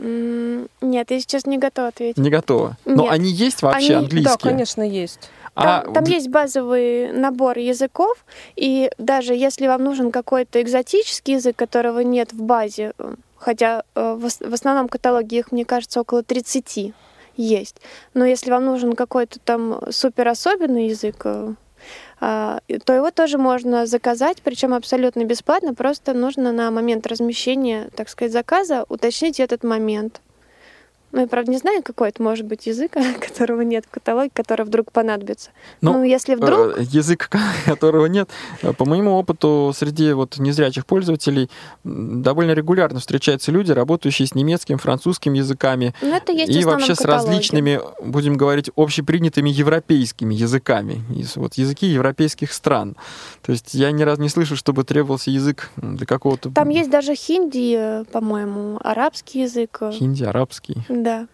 Нет, 0.01 1.11
я 1.11 1.19
сейчас 1.19 1.45
не 1.45 1.57
готова 1.57 1.89
ответить. 1.89 2.17
Не 2.17 2.29
готова. 2.29 2.77
Нет. 2.85 2.97
Но 2.97 3.09
они 3.09 3.29
есть 3.29 3.61
вообще 3.61 3.95
они, 3.95 4.05
английские? 4.05 4.37
Да, 4.41 4.49
конечно, 4.49 4.81
есть. 4.81 5.29
Там, 5.55 5.65
а... 5.65 5.93
там 5.93 6.03
есть 6.05 6.29
базовый 6.29 7.11
набор 7.11 7.57
языков, 7.57 8.25
и 8.55 8.89
даже 8.97 9.33
если 9.33 9.67
вам 9.67 9.83
нужен 9.83 10.11
какой-то 10.11 10.61
экзотический 10.61 11.35
язык, 11.35 11.55
которого 11.55 11.99
нет 11.99 12.33
в 12.33 12.41
базе, 12.41 12.93
хотя 13.37 13.83
э, 13.95 14.17
в 14.19 14.53
основном 14.53 14.87
каталоге 14.87 15.39
их, 15.39 15.51
мне 15.51 15.65
кажется, 15.65 16.01
около 16.01 16.23
30 16.23 16.93
есть. 17.35 17.77
Но 18.13 18.25
если 18.25 18.51
вам 18.51 18.65
нужен 18.65 18.93
какой-то 18.93 19.39
там 19.39 19.79
супер 19.91 20.27
особенный 20.27 20.87
язык, 20.87 21.21
э, 21.25 21.53
то 22.19 22.61
его 22.93 23.11
тоже 23.11 23.37
можно 23.37 23.85
заказать, 23.85 24.41
причем 24.43 24.73
абсолютно 24.73 25.23
бесплатно, 25.25 25.73
просто 25.73 26.13
нужно 26.13 26.51
на 26.51 26.71
момент 26.71 27.05
размещения, 27.07 27.89
так 27.95 28.09
сказать, 28.09 28.31
заказа 28.31 28.85
уточнить 28.89 29.39
этот 29.39 29.63
момент. 29.63 30.21
Ну, 31.13 31.21
я, 31.21 31.27
правда, 31.27 31.51
не 31.51 31.57
знаю, 31.57 31.83
какой 31.83 32.09
это 32.09 32.23
может 32.23 32.47
быть 32.47 32.65
язык, 32.65 32.97
которого 33.19 33.61
нет 33.61 33.85
в 33.85 33.91
каталоге, 33.91 34.31
который 34.33 34.65
вдруг 34.65 34.91
понадобится. 34.91 35.51
Ну, 35.79 35.93
ну 35.93 36.03
если 36.03 36.33
вдруг... 36.33 36.77
Э, 36.77 36.81
язык, 36.81 37.29
которого 37.65 38.07
нет, 38.07 38.29
э, 38.63 38.73
по 38.73 38.85
моему 38.85 39.11
опыту, 39.11 39.71
среди 39.75 40.11
вот 40.13 40.39
незрячих 40.39 40.87
пользователей 40.87 41.51
довольно 41.83 42.53
регулярно 42.53 42.99
встречаются 42.99 43.51
люди, 43.51 43.71
работающие 43.71 44.27
с 44.27 44.33
немецким, 44.33 44.79
французским 44.79 45.33
языками. 45.33 45.93
Ну, 46.01 46.15
это 46.15 46.31
есть 46.31 46.51
и 46.51 46.65
вообще 46.65 46.95
с 46.95 47.01
различными, 47.01 47.79
будем 48.03 48.35
говорить, 48.35 48.71
общепринятыми 48.75 49.51
европейскими 49.51 50.33
языками. 50.33 51.03
Вот 51.35 51.53
языки 51.55 51.85
европейских 51.85 52.51
стран. 52.51 52.95
То 53.43 53.51
есть 53.51 53.75
я 53.75 53.91
ни 53.91 54.01
разу 54.01 54.19
не 54.19 54.29
слышу, 54.29 54.55
чтобы 54.55 54.83
требовался 54.83 55.29
язык 55.29 55.69
для 55.77 56.07
какого-то... 56.07 56.49
Там 56.49 56.69
есть 56.69 56.89
даже 56.89 57.13
хинди, 57.13 57.75
э, 57.77 58.05
по-моему, 58.11 58.79
арабский 58.83 59.41
язык. 59.41 59.79
Хинди, 59.91 60.23
арабский. 60.23 60.77
Да. 61.03 61.27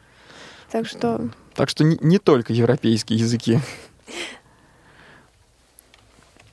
Так 0.71 0.87
что... 0.87 1.29
Так 1.53 1.69
что 1.69 1.83
не, 1.83 1.97
не 2.01 2.17
только 2.17 2.53
европейские 2.53 3.19
языки. 3.19 3.59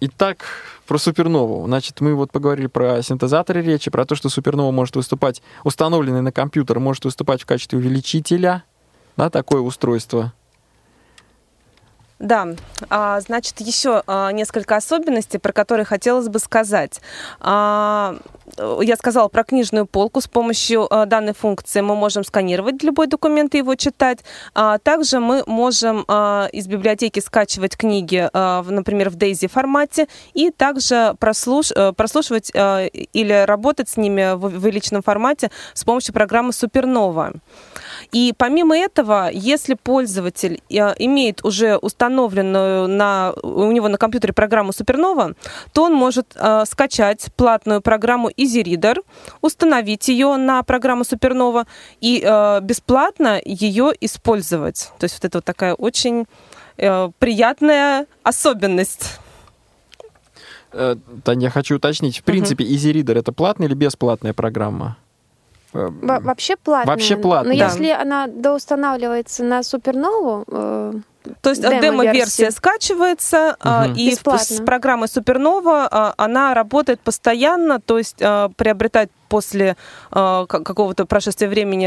Итак, 0.00 0.44
про 0.86 0.98
супернову. 0.98 1.64
Значит, 1.64 2.02
мы 2.02 2.14
вот 2.14 2.30
поговорили 2.30 2.66
про 2.66 3.02
синтезаторы 3.02 3.62
речи, 3.62 3.90
про 3.90 4.04
то, 4.04 4.14
что 4.14 4.28
супернова 4.28 4.70
может 4.70 4.96
выступать, 4.96 5.42
установленный 5.64 6.20
на 6.20 6.30
компьютер, 6.30 6.78
может 6.78 7.06
выступать 7.06 7.42
в 7.42 7.46
качестве 7.46 7.78
увеличителя. 7.78 8.64
Да, 9.16 9.30
такое 9.30 9.62
устройство. 9.62 10.34
Да, 12.18 12.48
а, 12.88 13.20
значит, 13.20 13.60
еще 13.60 14.02
а, 14.06 14.32
несколько 14.32 14.76
особенностей, 14.76 15.36
про 15.36 15.52
которые 15.52 15.84
хотелось 15.84 16.28
бы 16.28 16.38
сказать. 16.38 17.02
А, 17.40 18.16
я 18.80 18.96
сказала 18.96 19.28
про 19.28 19.44
книжную 19.44 19.86
полку. 19.86 20.22
С 20.22 20.26
помощью 20.26 20.88
данной 21.06 21.34
функции 21.34 21.82
мы 21.82 21.94
можем 21.94 22.24
сканировать 22.24 22.82
любой 22.82 23.06
документ 23.06 23.54
и 23.54 23.58
его 23.58 23.74
читать. 23.74 24.20
Также 24.82 25.18
мы 25.18 25.42
можем 25.46 26.02
из 26.02 26.66
библиотеки 26.68 27.20
скачивать 27.20 27.76
книги, 27.76 28.30
например, 28.32 29.10
в 29.10 29.16
DAISY 29.16 29.48
формате, 29.48 30.06
и 30.32 30.50
также 30.50 31.16
прослуш... 31.18 31.72
прослушивать 31.96 32.50
или 32.54 33.44
работать 33.44 33.88
с 33.88 33.96
ними 33.96 34.36
в 34.36 34.44
увеличенном 34.44 35.02
формате 35.02 35.50
с 35.74 35.84
помощью 35.84 36.14
программы 36.14 36.50
Supernova. 36.50 37.34
И 38.12 38.34
помимо 38.36 38.76
этого, 38.76 39.30
если 39.32 39.74
пользователь 39.74 40.60
э, 40.70 40.94
имеет 40.98 41.44
уже 41.44 41.76
установленную 41.76 42.88
на, 42.88 43.32
у 43.42 43.70
него 43.72 43.88
на 43.88 43.98
компьютере 43.98 44.32
программу 44.32 44.70
Supernova, 44.70 45.36
то 45.72 45.84
он 45.84 45.94
может 45.94 46.34
э, 46.36 46.64
скачать 46.66 47.26
платную 47.36 47.80
программу 47.80 48.30
EasyReader, 48.30 48.98
установить 49.40 50.08
ее 50.08 50.36
на 50.36 50.62
программу 50.62 51.02
Supernova 51.02 51.66
и 52.00 52.22
э, 52.24 52.60
бесплатно 52.62 53.40
ее 53.44 53.92
использовать. 54.00 54.90
То 54.98 55.04
есть 55.04 55.16
вот 55.16 55.24
это 55.24 55.38
вот 55.38 55.44
такая 55.44 55.74
очень 55.74 56.26
э, 56.76 57.10
приятная 57.18 58.06
особенность. 58.22 59.18
Э, 60.72 60.96
Таня, 61.24 61.44
я 61.44 61.50
хочу 61.50 61.76
уточнить. 61.76 62.18
В 62.18 62.22
принципе, 62.22 62.64
EasyReader 62.64 63.18
это 63.18 63.32
платная 63.32 63.68
или 63.68 63.74
бесплатная 63.74 64.34
программа? 64.34 64.96
Во 65.72 66.20
вообще 66.20 66.56
платная. 66.56 66.94
Вообще 66.94 67.16
платная. 67.16 67.54
Но 67.54 67.58
да. 67.58 67.66
если 67.66 67.90
она 67.90 68.26
доустанавливается 68.26 69.44
на 69.44 69.62
супернову, 69.62 70.44
э, 70.46 70.92
то 71.40 71.50
есть 71.50 71.62
демо-версия 71.62 72.50
скачивается, 72.50 73.56
угу. 73.60 73.94
и 73.96 74.10
Бесплатно. 74.10 74.44
с 74.44 74.60
программой 74.60 75.08
Supernova 75.08 75.88
а, 75.90 76.14
она 76.16 76.54
работает 76.54 77.00
постоянно, 77.00 77.80
то 77.80 77.98
есть 77.98 78.16
а, 78.20 78.50
приобретать 78.56 79.10
после 79.28 79.76
какого-то 80.10 81.04
прошествия 81.04 81.48
времени 81.48 81.86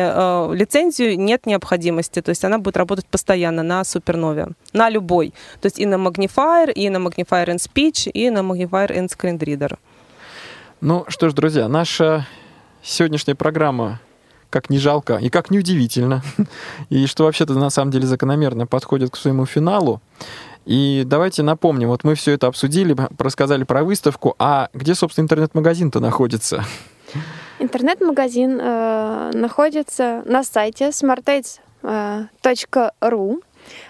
лицензию 0.53 1.17
нет 1.17 1.45
необходимости. 1.45 2.21
То 2.21 2.29
есть 2.29 2.43
она 2.43 2.57
будет 2.57 2.75
работать 2.75 3.05
постоянно 3.05 3.63
на 3.63 3.81
Supernova, 3.83 4.51
на 4.73 4.89
любой. 4.89 5.33
То 5.61 5.67
есть 5.67 5.79
и 5.79 5.85
на 5.85 5.95
Magnifier, 5.95 6.69
и 6.69 6.89
на 6.89 6.97
Magnifier 6.97 7.45
in 7.45 7.55
Speech, 7.55 8.11
и 8.11 8.29
на 8.29 8.39
Magnifier 8.39 8.89
in 8.89 9.07
Screen 9.07 9.39
Reader. 9.39 9.77
Ну 10.81 11.05
что 11.07 11.29
ж, 11.29 11.33
друзья, 11.33 11.69
наша 11.69 12.27
сегодняшняя 12.83 13.35
программа 13.35 13.99
как 14.49 14.69
не 14.69 14.79
жалко 14.79 15.17
и 15.17 15.29
как 15.29 15.51
не 15.51 15.59
удивительно, 15.59 16.23
и 16.89 17.05
что 17.05 17.25
вообще-то 17.25 17.53
на 17.53 17.69
самом 17.69 17.91
деле 17.91 18.07
закономерно 18.07 18.65
подходит 18.67 19.11
к 19.11 19.15
своему 19.15 19.45
финалу. 19.45 20.01
И 20.65 21.03
давайте 21.05 21.43
напомним, 21.43 21.89
вот 21.89 22.03
мы 22.03 22.15
все 22.15 22.33
это 22.33 22.47
обсудили, 22.47 22.95
рассказали 23.17 23.63
про 23.63 23.83
выставку, 23.83 24.35
а 24.39 24.69
где, 24.73 24.95
собственно, 24.95 25.25
интернет-магазин-то 25.25 25.99
находится? 25.99 26.65
Интернет-магазин 27.59 28.59
э, 28.61 29.31
находится 29.33 30.23
на 30.25 30.43
сайте 30.43 30.89
smartates.ru. 30.89 33.41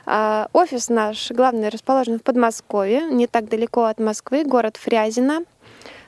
Э, 0.05 0.45
офис 0.53 0.89
наш 0.89 1.31
главный 1.31 1.69
расположен 1.69 2.19
в 2.19 2.23
Подмосковье, 2.23 3.09
не 3.11 3.27
так 3.27 3.49
далеко 3.49 3.85
от 3.85 3.99
Москвы, 3.99 4.43
город 4.45 4.77
Фрязино. 4.77 5.43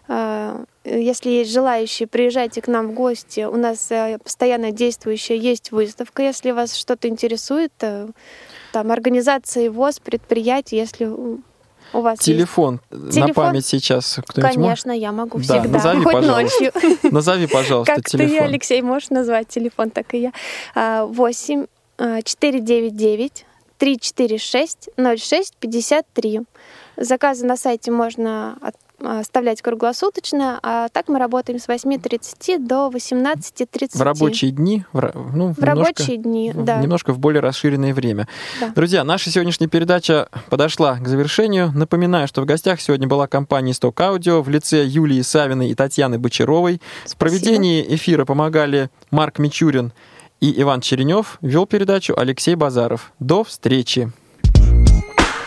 Э, 0.07 0.63
если 0.83 1.29
есть 1.29 1.51
желающие, 1.51 2.07
приезжайте 2.07 2.61
к 2.61 2.67
нам 2.67 2.89
в 2.89 2.93
гости. 2.93 3.41
У 3.41 3.55
нас 3.55 3.91
э, 3.91 4.17
постоянно 4.23 4.71
действующая 4.71 5.37
есть 5.37 5.71
выставка. 5.71 6.23
Если 6.23 6.51
вас 6.51 6.75
что-то 6.75 7.07
интересует, 7.07 7.71
э, 7.81 8.07
там 8.71 8.91
организации 8.91 9.67
ВОЗ, 9.67 9.99
предприятий, 9.99 10.77
если 10.77 11.05
у 11.05 11.41
вас 11.93 12.19
телефон, 12.19 12.79
есть... 12.89 13.13
телефон 13.13 13.27
на 13.27 13.33
память 13.33 13.65
сейчас 13.65 14.19
кто-нибудь 14.25 14.55
Конечно, 14.55 14.91
может? 14.91 15.01
я 15.01 15.11
могу 15.11 15.39
всегда, 15.39 15.61
да, 15.63 15.69
назови, 15.69 16.03
хоть 16.03 16.13
пожалуйста. 16.13 16.63
ночью. 16.63 16.71
Назови, 17.11 17.47
пожалуйста, 17.47 17.95
как 17.95 18.05
телефон. 18.05 18.29
Как 18.29 18.39
ты, 18.39 18.43
Алексей, 18.45 18.81
можешь 18.81 19.09
назвать 19.09 19.47
телефон, 19.49 19.89
так 19.89 20.13
и 20.13 20.31
я. 20.75 21.05
8 21.05 21.65
499 21.97 23.45
346 23.77 24.89
06 25.17 25.55
53. 25.59 26.41
Заказы 26.97 27.45
на 27.45 27.57
сайте 27.57 27.91
можно 27.91 28.57
оставлять 29.03 29.61
круглосуточно, 29.61 30.59
а 30.63 30.89
так 30.89 31.07
мы 31.07 31.19
работаем 31.19 31.59
с 31.59 31.67
8.30 31.67 32.59
до 32.59 32.89
18.30. 32.93 33.97
В 33.97 34.01
рабочие 34.01 34.51
дни? 34.51 34.85
В, 34.93 35.01
ну, 35.13 35.53
в 35.53 35.59
немножко, 35.59 35.65
рабочие 35.65 36.17
дни, 36.17 36.51
да. 36.53 36.81
Немножко 36.81 37.13
в 37.13 37.19
более 37.19 37.41
расширенное 37.41 37.93
время. 37.93 38.27
Да. 38.59 38.69
Друзья, 38.69 39.03
наша 39.03 39.29
сегодняшняя 39.29 39.67
передача 39.67 40.29
подошла 40.49 40.97
к 40.97 41.07
завершению. 41.07 41.71
Напоминаю, 41.73 42.27
что 42.27 42.41
в 42.41 42.45
гостях 42.45 42.81
сегодня 42.81 43.07
была 43.07 43.27
компания 43.27 43.73
«Сток 43.73 43.99
Аудио» 44.01 44.41
в 44.41 44.49
лице 44.49 44.85
Юлии 44.85 45.21
Савиной 45.21 45.69
и 45.69 45.75
Татьяны 45.75 46.19
Бочаровой. 46.19 46.81
Спасибо. 47.05 47.15
В 47.15 47.17
проведении 47.17 47.95
эфира 47.95 48.25
помогали 48.25 48.89
Марк 49.09 49.39
Мичурин 49.39 49.93
и 50.39 50.61
Иван 50.61 50.81
Черенев. 50.81 51.37
Вел 51.41 51.65
передачу 51.65 52.13
Алексей 52.17 52.55
Базаров. 52.55 53.13
До 53.19 53.43
встречи! 53.43 54.11